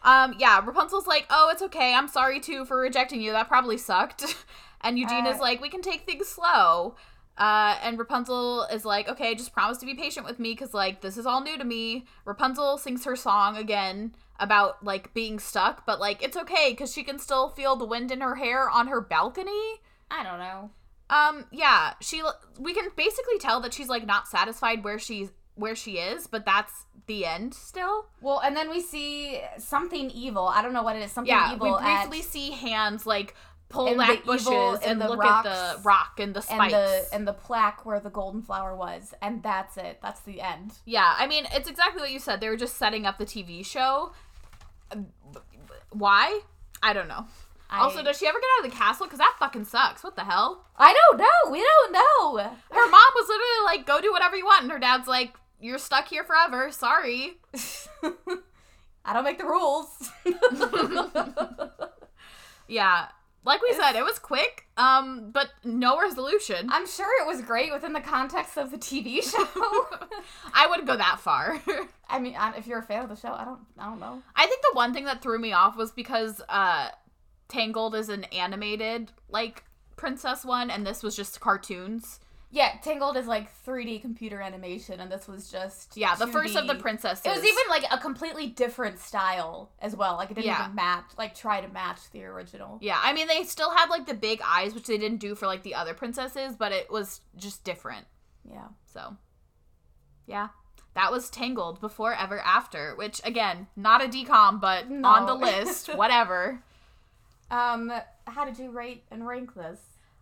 Um, 0.02 0.34
yeah, 0.38 0.60
Rapunzel's 0.64 1.06
like, 1.06 1.26
"Oh, 1.30 1.50
it's 1.52 1.62
okay. 1.62 1.94
I'm 1.94 2.08
sorry 2.08 2.40
too 2.40 2.64
for 2.64 2.78
rejecting 2.78 3.20
you. 3.20 3.30
That 3.30 3.46
probably 3.46 3.78
sucked." 3.78 4.24
and 4.80 4.98
Eugene 4.98 5.26
Uh, 5.26 5.30
is 5.30 5.40
like, 5.40 5.60
"We 5.60 5.68
can 5.68 5.82
take 5.82 6.06
things 6.06 6.28
slow." 6.28 6.96
Uh, 7.36 7.76
and 7.82 7.98
Rapunzel 7.98 8.64
is 8.64 8.84
like, 8.84 9.08
"Okay, 9.08 9.34
just 9.34 9.52
promise 9.52 9.78
to 9.78 9.86
be 9.86 9.94
patient 9.94 10.26
with 10.26 10.38
me, 10.40 10.56
cause 10.56 10.74
like 10.74 11.00
this 11.02 11.16
is 11.16 11.24
all 11.26 11.40
new 11.40 11.56
to 11.56 11.64
me." 11.64 12.06
Rapunzel 12.24 12.78
sings 12.78 13.04
her 13.04 13.14
song 13.14 13.56
again 13.56 14.14
about 14.40 14.84
like 14.84 15.14
being 15.14 15.38
stuck, 15.38 15.86
but 15.86 16.00
like 16.00 16.22
it's 16.22 16.36
okay, 16.36 16.74
cause 16.74 16.92
she 16.92 17.04
can 17.04 17.18
still 17.18 17.48
feel 17.48 17.76
the 17.76 17.84
wind 17.84 18.10
in 18.10 18.20
her 18.20 18.36
hair 18.36 18.68
on 18.68 18.88
her 18.88 19.00
balcony. 19.00 19.80
I 20.10 20.22
don't 20.24 20.38
know. 20.38 20.70
Um, 21.10 21.46
yeah, 21.50 21.94
she. 22.00 22.22
We 22.58 22.74
can 22.74 22.90
basically 22.96 23.38
tell 23.38 23.60
that 23.60 23.72
she's 23.72 23.88
like 23.88 24.04
not 24.06 24.28
satisfied 24.28 24.84
where 24.84 24.98
she's 24.98 25.30
where 25.54 25.74
she 25.74 25.98
is, 25.98 26.26
but 26.26 26.44
that's 26.44 26.86
the 27.06 27.24
end 27.24 27.54
still. 27.54 28.06
Well, 28.20 28.40
and 28.40 28.56
then 28.56 28.68
we 28.68 28.80
see 28.80 29.40
something 29.58 30.10
evil. 30.10 30.46
I 30.46 30.62
don't 30.62 30.72
know 30.72 30.82
what 30.82 30.96
it 30.96 31.02
is. 31.02 31.12
Something 31.12 31.34
evil. 31.34 31.48
Yeah, 31.48 31.54
evil 31.54 31.78
we 31.78 31.84
briefly 31.84 32.18
at, 32.18 32.24
see 32.24 32.50
hands 32.50 33.06
like 33.06 33.34
pull 33.68 33.88
And 33.88 33.98
back 33.98 34.24
bushes 34.24 34.48
in 34.48 34.90
and 34.92 35.00
the 35.00 35.08
look 35.08 35.24
at 35.24 35.42
the 35.44 35.80
rock 35.82 36.18
and 36.18 36.32
the 36.34 36.38
and 36.40 36.44
spikes. 36.44 36.72
the 36.72 37.06
and 37.12 37.28
the 37.28 37.32
plaque 37.32 37.84
where 37.84 38.00
the 38.00 38.10
golden 38.10 38.42
flower 38.42 38.74
was, 38.74 39.14
and 39.20 39.42
that's 39.42 39.76
it. 39.76 39.98
That's 40.02 40.20
the 40.22 40.40
end. 40.40 40.72
yeah, 40.86 41.14
I 41.18 41.26
mean, 41.26 41.46
it's 41.52 41.68
exactly 41.68 42.00
what 42.00 42.10
you 42.10 42.18
said. 42.18 42.40
They 42.40 42.48
were 42.48 42.56
just 42.56 42.76
setting 42.76 43.04
up 43.06 43.18
the 43.18 43.26
TV 43.26 43.64
show. 43.64 44.12
Um, 44.90 45.06
Why? 45.90 46.40
I 46.82 46.92
don't 46.92 47.08
know. 47.08 47.26
I, 47.70 47.80
Also, 47.80 48.02
does 48.02 48.16
she 48.18 48.26
ever 48.26 48.38
get 48.40 48.48
out 48.58 48.64
of 48.64 48.70
the 48.72 48.76
castle? 48.78 49.04
Because 49.06 49.18
that 49.18 49.36
fucking 49.38 49.66
sucks. 49.66 50.02
What 50.02 50.16
the 50.16 50.24
hell? 50.24 50.64
I 50.76 50.94
don't 50.94 51.18
know. 51.18 51.50
We 51.52 51.62
don't 51.62 51.92
know. 51.92 52.38
Her 52.38 52.50
mom 52.90 53.10
was 53.14 53.28
literally 53.28 53.64
like, 53.76 53.86
"Go 53.86 54.00
do 54.00 54.10
whatever 54.10 54.36
you 54.36 54.46
want," 54.46 54.62
and 54.62 54.72
her 54.72 54.78
dad's 54.78 55.06
like, 55.06 55.34
"You're 55.60 55.76
stuck 55.78 56.08
here 56.08 56.24
forever. 56.24 56.70
Sorry." 56.72 57.34
I 59.04 59.12
don't 59.12 59.24
make 59.24 59.36
the 59.38 59.44
rules. 59.44 60.10
Yeah, 62.70 63.06
like 63.44 63.62
we 63.62 63.72
said, 63.72 63.96
it 63.96 64.04
was 64.04 64.18
quick. 64.18 64.66
Um, 64.76 65.30
but 65.32 65.48
no 65.64 66.00
resolution. 66.00 66.68
I'm 66.70 66.86
sure 66.86 67.08
it 67.22 67.26
was 67.26 67.42
great 67.42 67.72
within 67.72 67.92
the 67.92 68.00
context 68.00 68.56
of 68.56 68.70
the 68.70 68.78
TV 68.78 69.22
show. 69.30 69.46
I 70.54 70.66
wouldn't 70.68 70.86
go 70.86 70.96
that 70.96 71.20
far. 71.20 71.60
I 72.08 72.18
mean, 72.18 72.36
if 72.56 72.66
you're 72.66 72.78
a 72.78 72.82
fan 72.82 73.02
of 73.02 73.08
the 73.08 73.16
show, 73.16 73.32
I 73.32 73.44
don't, 73.44 73.60
I 73.78 73.86
don't 73.86 74.00
know. 74.00 74.22
I 74.36 74.46
think 74.46 74.62
the 74.62 74.74
one 74.74 74.92
thing 74.92 75.04
that 75.04 75.22
threw 75.22 75.38
me 75.38 75.52
off 75.52 75.76
was 75.76 75.90
because 75.92 76.42
uh 76.48 76.88
Tangled 77.48 77.94
is 77.94 78.10
an 78.10 78.24
animated 78.24 79.10
like 79.30 79.64
princess 79.96 80.44
one 80.44 80.70
and 80.70 80.86
this 80.86 81.02
was 81.02 81.16
just 81.16 81.40
cartoons. 81.40 82.20
Yeah, 82.50 82.72
Tangled 82.82 83.18
is 83.18 83.26
like 83.26 83.50
3D 83.66 84.00
computer 84.00 84.40
animation, 84.40 85.00
and 85.00 85.12
this 85.12 85.28
was 85.28 85.50
just 85.50 85.96
Yeah, 85.96 86.14
the 86.14 86.26
first 86.26 86.56
of 86.56 86.66
the 86.66 86.76
princesses. 86.76 87.26
It 87.26 87.30
was 87.30 87.44
even 87.44 87.62
like 87.68 87.84
a 87.92 87.98
completely 87.98 88.46
different 88.46 88.98
style 88.98 89.70
as 89.80 89.94
well. 89.94 90.16
Like 90.16 90.30
it 90.30 90.34
didn't 90.34 90.46
Yeah. 90.46 90.62
even 90.64 90.74
match, 90.74 91.04
like 91.18 91.34
try 91.34 91.60
to 91.60 91.68
match 91.68 92.10
the 92.10 92.24
original. 92.24 92.78
Yeah, 92.80 92.98
I 93.02 93.12
mean 93.12 93.26
they 93.28 93.42
still 93.44 93.70
had 93.70 93.90
like 93.90 94.06
the 94.06 94.14
big 94.14 94.40
eyes 94.46 94.74
which 94.74 94.86
they 94.86 94.96
didn't 94.96 95.18
do 95.18 95.34
for 95.34 95.46
like 95.46 95.62
the 95.62 95.74
other 95.74 95.92
princesses, 95.92 96.56
but 96.56 96.72
it 96.72 96.90
was 96.90 97.20
just 97.36 97.64
different. 97.64 98.06
Yeah. 98.50 98.68
So 98.86 99.16
Yeah. 100.26 100.48
That 100.94 101.12
was 101.12 101.28
Tangled 101.30 101.80
before 101.80 102.14
ever 102.14 102.40
after, 102.40 102.94
which 102.96 103.20
again, 103.24 103.66
not 103.76 104.02
a 104.02 104.08
DCOM, 104.08 104.58
but 104.60 104.86
on 105.04 105.26
the 105.26 105.34
list, 105.34 105.88
whatever. 105.94 106.62
Um, 107.50 107.92
how 108.26 108.44
did 108.46 108.58
you 108.58 108.70
rate 108.70 109.04
and 109.10 109.26
rank 109.26 109.54
this? 109.54 109.78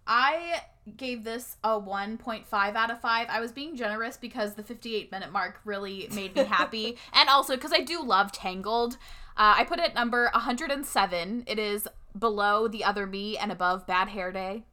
I 0.07 0.61
gave 0.97 1.25
this 1.25 1.57
a 1.65 1.81
1.5 1.81 2.47
out 2.53 2.91
of 2.91 3.01
5. 3.01 3.27
I 3.29 3.41
was 3.41 3.53
being 3.53 3.77
generous 3.77 4.17
because 4.17 4.55
the 4.55 4.63
58 4.63 5.11
minute 5.11 5.33
mark 5.33 5.61
really 5.65 6.09
made 6.15 6.35
me 6.35 6.45
happy. 6.45 6.97
and 7.13 7.29
also 7.29 7.57
because 7.57 7.73
I 7.73 7.81
do 7.81 8.03
love 8.03 8.33
Tangled. 8.33 8.95
Uh, 9.37 9.55
I 9.59 9.65
put 9.65 9.79
it 9.79 9.85
at 9.87 9.95
number 9.95 10.31
107. 10.33 11.45
It 11.47 11.59
is 11.59 11.89
below 12.19 12.69
The 12.69 12.85
Other 12.85 13.07
Me 13.07 13.37
and 13.37 13.53
above 13.53 13.87
Bad 13.87 14.09
Hair 14.09 14.33
Day. 14.33 14.65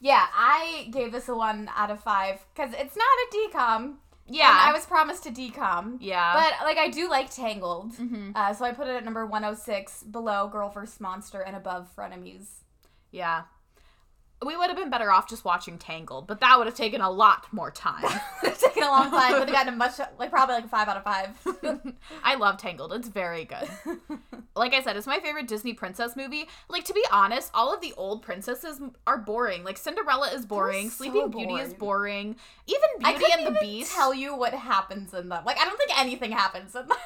Yeah, 0.00 0.26
I 0.34 0.88
gave 0.90 1.12
this 1.12 1.28
a 1.28 1.34
one 1.34 1.70
out 1.76 1.90
of 1.90 2.02
five 2.02 2.44
because 2.54 2.72
it's 2.72 2.96
not 2.96 3.04
a 3.04 3.36
DCOM. 3.36 3.96
Yeah. 4.26 4.48
And 4.48 4.70
I 4.70 4.72
was 4.72 4.86
promised 4.86 5.26
a 5.26 5.30
DCOM. 5.30 5.98
Yeah. 6.00 6.32
But 6.32 6.64
like 6.64 6.78
I 6.78 6.88
do 6.88 7.08
like 7.10 7.30
Tangled. 7.30 7.92
Mhm. 7.94 8.32
Uh, 8.34 8.54
so 8.54 8.64
I 8.64 8.72
put 8.72 8.88
it 8.88 8.96
at 8.96 9.04
number 9.04 9.26
106, 9.26 10.04
below 10.04 10.48
Girl 10.48 10.70
vs. 10.70 11.00
Monster, 11.00 11.40
and 11.40 11.54
above 11.54 11.90
Frenemies. 11.94 12.46
Yeah. 13.10 13.42
We 14.44 14.56
would 14.56 14.68
have 14.68 14.76
been 14.76 14.88
better 14.88 15.12
off 15.12 15.28
just 15.28 15.44
watching 15.44 15.76
Tangled, 15.76 16.26
but 16.26 16.40
that 16.40 16.56
would 16.56 16.66
have 16.66 16.76
taken 16.76 17.02
a 17.02 17.10
lot 17.10 17.46
more 17.52 17.70
time. 17.70 18.04
it's 18.42 18.62
taken 18.62 18.82
a 18.82 18.86
long 18.86 19.10
time, 19.10 19.32
but 19.32 19.48
it 19.48 19.52
got 19.52 19.68
a 19.68 19.72
much 19.72 19.98
like 20.18 20.30
probably 20.30 20.54
like 20.54 20.64
a 20.64 20.68
five 20.68 20.88
out 20.88 20.96
of 20.96 21.04
five. 21.04 21.92
I 22.24 22.36
love 22.36 22.56
Tangled. 22.56 22.92
It's 22.92 23.08
very 23.08 23.44
good. 23.44 23.68
Like 24.56 24.74
I 24.74 24.82
said, 24.82 24.96
it's 24.96 25.06
my 25.06 25.20
favorite 25.20 25.46
Disney 25.46 25.74
princess 25.74 26.16
movie. 26.16 26.48
Like 26.68 26.84
to 26.84 26.92
be 26.92 27.04
honest, 27.12 27.50
all 27.54 27.72
of 27.72 27.80
the 27.80 27.94
old 27.96 28.22
princesses 28.22 28.80
are 29.06 29.16
boring. 29.16 29.62
Like 29.62 29.78
Cinderella 29.78 30.28
is 30.34 30.44
boring, 30.44 30.90
so 30.90 30.96
Sleeping 30.96 31.30
Beauty 31.30 31.54
is 31.54 31.72
boring. 31.72 32.36
Even 32.66 32.88
Beauty 32.98 33.32
and 33.32 33.46
the 33.46 33.58
Beast. 33.60 33.94
tell 33.94 34.12
you 34.12 34.36
what 34.36 34.52
happens 34.52 35.14
in 35.14 35.28
them. 35.28 35.44
Like 35.44 35.56
I 35.56 35.64
don't 35.64 35.78
think 35.78 35.98
anything 35.98 36.32
happens 36.32 36.74
in 36.74 36.88
them. 36.88 36.98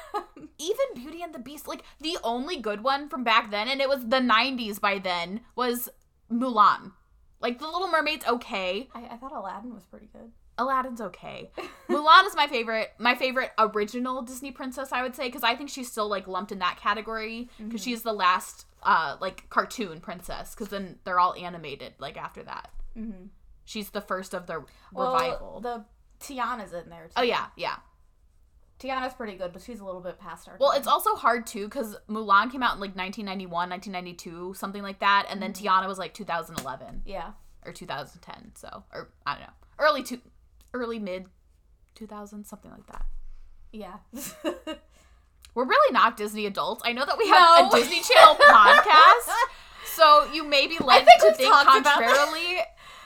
even 0.57 0.85
Beauty 0.95 1.21
and 1.21 1.33
the 1.33 1.39
Beast, 1.39 1.67
like 1.67 1.83
the 2.01 2.17
only 2.23 2.57
good 2.57 2.83
one 2.83 3.09
from 3.09 3.23
back 3.23 3.51
then, 3.51 3.67
and 3.67 3.79
it 3.79 3.87
was 3.87 4.07
the 4.07 4.17
90s 4.19 4.81
by 4.81 4.97
then, 4.97 5.41
was 5.55 5.87
Mulan. 6.31 6.93
Like 7.41 7.59
The 7.59 7.67
Little 7.67 7.87
Mermaid's 7.87 8.25
okay. 8.25 8.89
I, 8.95 9.05
I 9.11 9.17
thought 9.17 9.31
Aladdin 9.33 9.73
was 9.73 9.83
pretty 9.85 10.09
good. 10.11 10.31
Aladdin's 10.57 11.01
okay. 11.01 11.51
Mulan 11.89 12.25
is 12.25 12.35
my 12.35 12.47
favorite, 12.47 12.91
my 12.97 13.13
favorite 13.15 13.51
original 13.59 14.21
Disney 14.21 14.51
princess, 14.51 14.91
I 14.93 15.01
would 15.01 15.15
say, 15.15 15.27
because 15.27 15.43
I 15.43 15.55
think 15.55 15.69
she's 15.69 15.91
still 15.91 16.07
like 16.07 16.27
lumped 16.27 16.51
in 16.53 16.59
that 16.59 16.77
category 16.79 17.49
because 17.59 17.83
she's 17.83 18.03
the 18.03 18.13
last 18.13 18.65
uh 18.81 19.17
like 19.19 19.49
cartoon 19.49 19.99
princess. 19.99 20.55
Because 20.55 20.69
then 20.69 20.97
they're 21.03 21.19
all 21.19 21.33
animated 21.35 21.93
like 21.99 22.15
after 22.17 22.41
that. 22.43 22.69
Mm-hmm. 22.97 23.25
She's 23.65 23.89
the 23.89 24.01
first 24.01 24.33
of 24.33 24.47
the 24.47 24.63
Well, 24.93 25.13
revival. 25.13 25.59
the 25.61 25.85
Tiana's 26.21 26.71
in 26.71 26.89
there. 26.89 27.05
Too. 27.07 27.13
oh 27.17 27.23
yeah, 27.23 27.47
yeah. 27.57 27.75
Tiana's 28.79 29.13
pretty 29.13 29.35
good, 29.37 29.53
but 29.53 29.61
she's 29.61 29.79
a 29.79 29.85
little 29.85 30.01
bit 30.01 30.19
past 30.19 30.47
her. 30.47 30.57
Well, 30.59 30.71
time. 30.71 30.79
it's 30.79 30.87
also 30.87 31.15
hard 31.15 31.47
too 31.47 31.65
because 31.65 31.95
Mulan 32.09 32.51
came 32.51 32.61
out 32.61 32.75
in 32.75 32.81
like 32.81 32.95
1991, 32.95 33.69
1992, 33.69 34.53
something 34.55 34.83
like 34.83 34.99
that, 34.99 35.27
and 35.29 35.41
then 35.41 35.53
mm-hmm. 35.53 35.65
Tiana 35.65 35.87
was 35.87 35.97
like 35.97 36.13
2011 36.13 37.03
yeah. 37.05 37.31
or 37.65 37.71
2010. 37.71 38.51
So, 38.55 38.83
or 38.93 39.11
I 39.25 39.33
don't 39.35 39.41
know, 39.41 39.53
early 39.79 40.03
to 40.03 40.19
early 40.73 40.99
mid 40.99 41.27
2000s, 41.95 42.45
something 42.47 42.71
like 42.71 42.87
that. 42.87 43.05
Yeah. 43.71 43.97
We're 45.55 45.65
really 45.65 45.93
not 45.93 46.17
Disney 46.17 46.45
adults. 46.45 46.83
I 46.85 46.91
know 46.91 47.05
that 47.05 47.17
we 47.17 47.29
have 47.29 47.61
No. 47.61 47.69
a 47.69 47.79
Disney 47.79 48.01
Channel 48.01 48.35
podcast, 48.41 49.31
so 49.85 50.27
you 50.33 50.43
may 50.43 50.67
be 50.67 50.77
led 50.83 51.05
think 51.05 51.21
to 51.21 51.33
think 51.33 51.53
contrarily, 51.53 52.57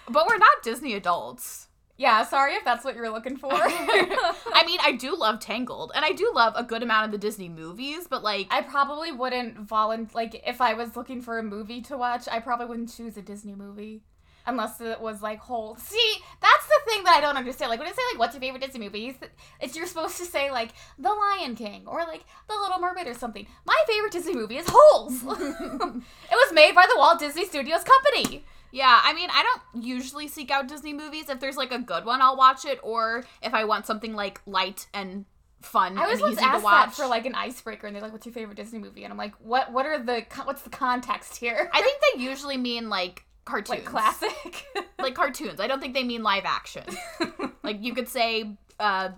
but 0.10 0.25
we're 0.27 0.39
not 0.39 0.63
Disney 0.63 0.95
adults. 0.95 1.67
Yeah. 1.99 2.23
Sorry 2.23 2.53
if 2.53 2.63
that's 2.63 2.85
what 2.85 2.95
you're 2.95 3.09
looking 3.09 3.35
for. 3.35 3.51
I 3.53 4.63
mean, 4.65 4.79
I 4.81 4.93
do 4.93 5.15
love 5.17 5.41
Tangled, 5.41 5.91
and 5.93 6.05
I 6.05 6.13
do 6.13 6.31
love 6.33 6.53
a 6.55 6.63
good 6.63 6.81
amount 6.81 7.05
of 7.05 7.12
the 7.12 7.17
Disney 7.17 7.49
movies, 7.49 8.07
but 8.09 8.23
like, 8.23 8.47
I 8.49 8.62
probably 8.62 9.12
wouldn't 9.12 9.59
volunteer. 9.59 10.09
Like, 10.15 10.41
if 10.47 10.62
I 10.62 10.73
was 10.75 10.95
looking 10.95 11.21
for 11.21 11.38
a 11.38 11.43
movie 11.43 11.81
to 11.81 11.97
watch, 11.97 12.27
I 12.31 12.39
probably 12.39 12.67
wouldn't 12.67 12.95
choose 12.95 13.17
a 13.17 13.21
Disney 13.21 13.53
movie. 13.53 14.01
Unless 14.47 14.79
it 14.79 15.01
was 15.01 15.21
like 15.21 15.39
whole. 15.39 15.75
See, 15.75 16.13
that's 16.41 16.65
the 16.65 16.91
thing 16.91 17.03
that 17.03 17.17
I 17.17 17.21
don't 17.21 17.35
understand. 17.35 17.69
Like 17.69 17.79
when 17.79 17.89
I 17.89 17.91
say 17.91 18.01
like, 18.12 18.19
"What's 18.19 18.33
your 18.33 18.41
favorite 18.41 18.63
Disney 18.63 18.79
movie?" 18.79 19.09
It's, 19.09 19.19
it's 19.59 19.75
you're 19.75 19.85
supposed 19.85 20.17
to 20.17 20.25
say 20.25 20.49
like 20.49 20.69
The 20.97 21.09
Lion 21.09 21.55
King 21.55 21.83
or 21.85 21.99
like 21.99 22.23
The 22.47 22.55
Little 22.55 22.79
Mermaid 22.79 23.05
or 23.05 23.13
something. 23.13 23.45
My 23.65 23.77
favorite 23.85 24.13
Disney 24.13 24.33
movie 24.33 24.57
is 24.57 24.65
Holes. 24.67 25.21
it 25.21 25.27
was 25.27 26.53
made 26.53 26.73
by 26.73 26.88
the 26.88 26.97
Walt 26.97 27.19
Disney 27.19 27.45
Studios 27.45 27.83
Company. 27.83 28.45
Yeah, 28.71 29.01
I 29.03 29.13
mean, 29.13 29.29
I 29.32 29.43
don't 29.43 29.84
usually 29.84 30.27
seek 30.27 30.51
out 30.51 30.67
Disney 30.67 30.93
movies. 30.93 31.29
If 31.29 31.39
there's 31.39 31.58
like 31.58 31.71
a 31.71 31.79
good 31.79 32.05
one, 32.05 32.21
I'll 32.21 32.38
watch 32.38 32.65
it, 32.65 32.79
or 32.84 33.23
if 33.41 33.53
I 33.53 33.65
want 33.65 33.86
something 33.86 34.13
like 34.15 34.41
light 34.45 34.88
and 34.93 35.25
fun 35.62 35.97
I 35.97 36.08
was 36.08 36.21
and 36.21 36.32
easy 36.32 36.41
to 36.41 36.47
asked 36.47 36.63
watch. 36.63 36.86
that 36.88 36.95
for 36.95 37.05
like 37.08 37.25
an 37.25 37.36
icebreaker, 37.36 37.88
and 37.88 37.95
they're 37.95 38.03
like, 38.03 38.12
"What's 38.12 38.25
your 38.25 38.34
favorite 38.34 38.55
Disney 38.55 38.79
movie?" 38.79 39.03
And 39.03 39.12
I'm 39.12 39.17
like, 39.17 39.34
"What? 39.39 39.71
What 39.71 39.86
are 39.86 39.99
the? 40.01 40.25
What's 40.43 40.62
the 40.62 40.69
context 40.69 41.38
here?" 41.38 41.69
I 41.73 41.82
think 41.82 41.99
they 42.13 42.23
usually 42.29 42.58
mean 42.58 42.89
like 42.89 43.25
cartoons, 43.45 43.69
like 43.69 43.86
classic. 43.86 44.65
like 44.99 45.15
cartoons. 45.15 45.60
I 45.60 45.67
don't 45.67 45.79
think 45.79 45.93
they 45.93 46.03
mean 46.03 46.23
live 46.23 46.43
action. 46.45 46.86
like 47.63 47.82
you 47.82 47.93
could 47.93 48.08
say, 48.08 48.55
uh, 48.79 49.10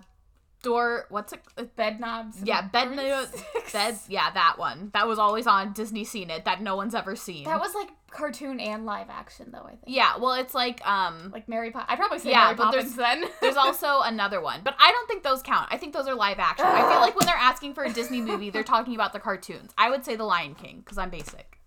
door. 0.62 1.06
What's 1.10 1.32
it? 1.32 1.40
Bedknobs. 1.76 2.36
Yeah, 2.44 2.68
Bedknobs 2.68 3.44
bed. 3.72 3.96
Yeah, 4.08 4.30
that 4.32 4.58
one. 4.58 4.90
That 4.94 5.06
was 5.06 5.18
always 5.18 5.46
on 5.46 5.72
Disney 5.72 6.04
Seen 6.04 6.30
It 6.30 6.44
that 6.44 6.62
no 6.62 6.76
one's 6.76 6.94
ever 6.94 7.14
seen. 7.16 7.44
That 7.44 7.60
was 7.60 7.74
like 7.74 7.88
cartoon 8.10 8.60
and 8.60 8.84
live 8.86 9.08
action, 9.10 9.50
though. 9.52 9.64
I 9.64 9.70
think. 9.70 9.82
yeah, 9.86 10.16
well, 10.18 10.34
it's 10.34 10.54
like 10.54 10.86
um. 10.86 11.30
Like 11.32 11.48
Mary 11.48 11.70
Poppins. 11.70 11.88
I'd 11.90 11.98
probably 11.98 12.18
say 12.20 12.30
Yeah, 12.30 12.44
Mary 12.44 12.54
but 12.56 12.64
Poppins 12.64 12.94
then. 12.96 13.24
There's 13.40 13.56
also 13.56 14.00
another 14.04 14.40
one, 14.40 14.60
but 14.64 14.74
I 14.78 14.90
don't 14.92 15.08
think 15.08 15.22
those 15.22 15.42
count. 15.42 15.68
I 15.70 15.76
think 15.76 15.92
those 15.92 16.08
are 16.08 16.14
live 16.14 16.38
action. 16.38 16.66
I 16.66 16.80
feel 16.90 17.00
like 17.00 17.16
when 17.16 17.26
they're 17.26 17.34
asking 17.36 17.74
for 17.74 17.84
a 17.84 17.92
Disney 17.92 18.20
movie, 18.20 18.50
they're 18.50 18.62
talking 18.62 18.94
about 18.94 19.12
the 19.12 19.20
cartoons. 19.20 19.72
I 19.76 19.90
would 19.90 20.04
say 20.04 20.16
The 20.16 20.24
Lion 20.24 20.54
King 20.54 20.78
because 20.84 20.98
I'm 20.98 21.10
basic, 21.10 21.58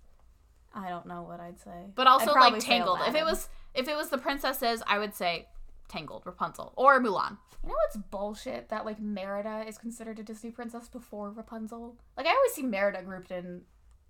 I 0.73 0.89
don't 0.89 1.05
know 1.05 1.21
what 1.23 1.39
I'd 1.39 1.59
say. 1.59 1.85
but 1.95 2.07
also 2.07 2.31
like 2.33 2.59
Tangled. 2.59 2.99
If 3.07 3.15
it 3.15 3.23
was 3.25 3.49
if 3.73 3.87
it 3.87 3.95
was 3.95 4.09
the 4.09 4.17
princesses, 4.17 4.81
I 4.87 4.99
would 4.99 5.13
say 5.13 5.47
Tangled, 5.87 6.23
Rapunzel, 6.25 6.73
or 6.75 6.99
Mulan. 6.99 7.37
You 7.63 7.69
know 7.69 7.75
what's 7.85 7.97
bullshit? 7.97 8.69
That 8.69 8.85
like 8.85 8.99
Merida 8.99 9.63
is 9.67 9.77
considered 9.77 10.19
a 10.19 10.23
Disney 10.23 10.51
princess 10.51 10.87
before 10.87 11.31
Rapunzel. 11.31 11.95
Like 12.17 12.25
I 12.27 12.29
always 12.31 12.53
see 12.53 12.63
Merida 12.63 13.01
grouped 13.03 13.31
in 13.31 13.61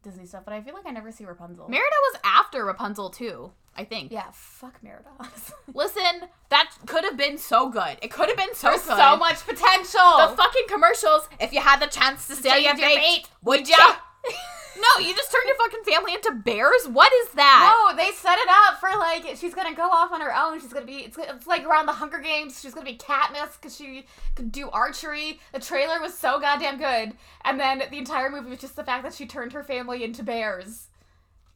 Disney 0.04 0.26
stuff, 0.26 0.44
but 0.46 0.54
I 0.54 0.62
feel 0.62 0.74
like 0.74 0.86
I 0.86 0.92
never 0.92 1.12
see 1.12 1.26
Rapunzel. 1.26 1.68
Merida 1.70 1.96
was 2.12 2.22
after 2.24 2.64
Rapunzel 2.66 3.10
too. 3.10 3.52
I 3.78 3.84
think. 3.84 4.10
yeah, 4.10 4.28
fuck 4.32 4.82
Merida. 4.82 5.10
Listen, 5.74 6.30
that 6.48 6.72
could 6.86 7.04
have 7.04 7.18
been 7.18 7.38
so 7.38 7.70
good. 7.70 7.98
It 8.02 8.10
could 8.10 8.30
have 8.30 8.38
been 8.38 8.56
so 8.56 8.70
There's 8.70 8.84
good. 8.86 8.98
so 8.98 9.18
much 9.18 9.46
potential. 9.46 10.18
The 10.18 10.34
fucking 10.38 10.68
commercials. 10.70 11.28
If 11.42 11.52
you 11.52 11.60
had 11.60 11.82
the 11.82 11.88
chance 11.88 12.26
to 12.28 12.36
steal 12.38 12.58
your 12.58 12.76
fate, 12.78 13.28
would 13.44 13.68
ya? 13.68 13.76
no, 14.78 15.06
you 15.06 15.16
just 15.16 15.32
turned 15.32 15.46
your 15.48 15.56
fucking 15.56 15.84
family 15.84 16.14
into 16.14 16.32
bears. 16.32 16.88
What 16.88 17.12
is 17.14 17.30
that? 17.36 17.74
No, 17.74 17.96
they 17.96 18.12
set 18.12 18.38
it 18.38 18.50
up 18.50 18.80
for 18.80 18.90
like 18.98 19.38
she's 19.38 19.54
gonna 19.54 19.76
go 19.76 19.90
off 19.90 20.12
on 20.12 20.22
her 20.22 20.36
own. 20.36 20.60
She's 20.60 20.74
gonna 20.74 20.86
be 20.86 20.98
it's, 20.98 21.18
it's 21.18 21.48
like 21.48 21.66
around 21.66 21.86
the 21.86 21.94
Hunger 21.94 22.20
Games. 22.20 22.60
She's 22.62 22.74
gonna 22.74 22.86
be 22.86 22.98
Katniss 22.98 23.60
because 23.60 23.76
she 23.76 24.06
could 24.36 24.52
do 24.52 24.70
archery. 24.70 25.40
The 25.54 25.60
trailer 25.60 26.00
was 26.02 26.18
so 26.18 26.40
goddamn 26.40 26.78
good, 26.78 27.18
and 27.44 27.60
then 27.60 27.84
the 27.90 27.98
entire 27.98 28.30
movie 28.30 28.50
was 28.50 28.60
just 28.60 28.76
the 28.76 28.84
fact 28.84 29.04
that 29.04 29.14
she 29.14 29.26
turned 29.26 29.54
her 29.54 29.64
family 29.64 30.04
into 30.04 30.24
bears. 30.24 30.88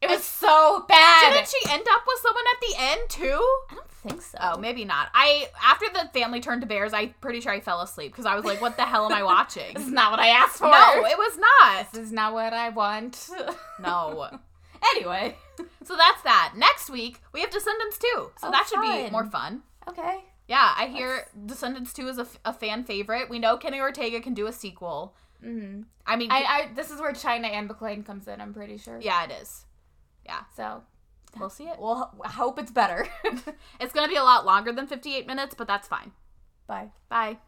It 0.02 0.08
was 0.08 0.24
so 0.24 0.84
bad. 0.88 1.32
Didn't 1.34 1.48
she 1.48 1.70
end 1.70 1.86
up 1.90 2.02
with 2.06 2.18
someone 2.22 2.44
at 2.54 2.60
the 2.60 2.74
end 2.78 3.10
too? 3.10 3.46
I 3.70 3.74
don't 3.74 3.90
think 3.90 4.22
so. 4.22 4.38
Oh, 4.40 4.58
maybe 4.58 4.84
not. 4.84 5.08
I 5.12 5.48
after 5.62 5.86
the 5.92 6.08
family 6.18 6.40
turned 6.40 6.62
to 6.62 6.66
bears, 6.66 6.92
I'm 6.94 7.14
pretty 7.20 7.40
sure 7.40 7.52
I 7.52 7.60
fell 7.60 7.82
asleep 7.82 8.12
because 8.12 8.24
I 8.26 8.34
was 8.34 8.44
like, 8.46 8.60
"What 8.62 8.76
the 8.78 8.84
hell 8.84 9.04
am 9.04 9.12
I 9.12 9.22
watching?" 9.22 9.74
this 9.74 9.84
is 9.86 9.92
not 9.92 10.10
what 10.10 10.20
I 10.20 10.28
asked 10.28 10.56
for. 10.58 10.70
no, 10.70 11.04
it 11.04 11.18
was 11.18 11.38
not. 11.38 11.92
this 11.92 12.04
is 12.06 12.12
not 12.12 12.32
what 12.32 12.52
I 12.54 12.70
want. 12.70 13.28
No. 13.80 14.28
anyway, 14.94 15.36
So 15.84 15.96
that's 15.96 16.22
that. 16.22 16.52
Next 16.56 16.90
week 16.90 17.20
we 17.32 17.40
have 17.40 17.50
Descendants 17.50 17.98
2. 17.98 18.06
So 18.14 18.30
Oh, 18.44 18.50
that 18.50 18.66
should 18.68 18.80
be 18.80 19.10
more 19.10 19.24
fun. 19.26 19.62
okay. 19.88 20.18
Yeah, 20.48 20.74
I 20.76 20.86
hear 20.88 21.26
Descendants 21.46 21.92
2 21.92 22.08
is 22.08 22.18
a, 22.18 22.22
f- 22.22 22.38
a 22.44 22.52
fan 22.52 22.82
favorite. 22.84 23.30
We 23.30 23.38
know 23.38 23.56
Kenny 23.56 23.80
Ortega 23.80 24.20
can 24.20 24.34
do 24.34 24.46
a 24.48 24.52
sequel. 24.52 25.14
hmm 25.42 25.82
I 26.06 26.16
mean, 26.16 26.30
I, 26.32 26.42
I 26.42 26.68
this 26.74 26.90
is 26.90 27.00
where 27.00 27.12
China 27.12 27.46
Anne 27.48 27.68
McClain 27.68 28.04
comes 28.04 28.26
in. 28.28 28.40
I'm 28.40 28.52
pretty 28.52 28.76
sure. 28.78 28.98
yeah, 29.00 29.24
it 29.24 29.30
is. 29.40 29.64
So 30.56 30.82
We'll 31.38 31.48
see 31.50 31.64
it. 31.68 31.78
we'll 31.78 32.10
h- 32.24 32.32
hope 32.32 32.58
it's 32.58 32.72
better. 32.72 33.06
It's 33.80 33.92
going 33.92 34.06
to 34.06 34.10
be 34.12 34.16
a 34.16 34.22
lot 34.24 34.44
longer 34.44 34.72
than 34.72 34.86
58 34.86 35.26
minutes, 35.26 35.54
but 35.56 35.66
that's 35.68 35.86
fine. 35.88 36.10
Bye. 36.66 36.90
Bye. 37.08 37.38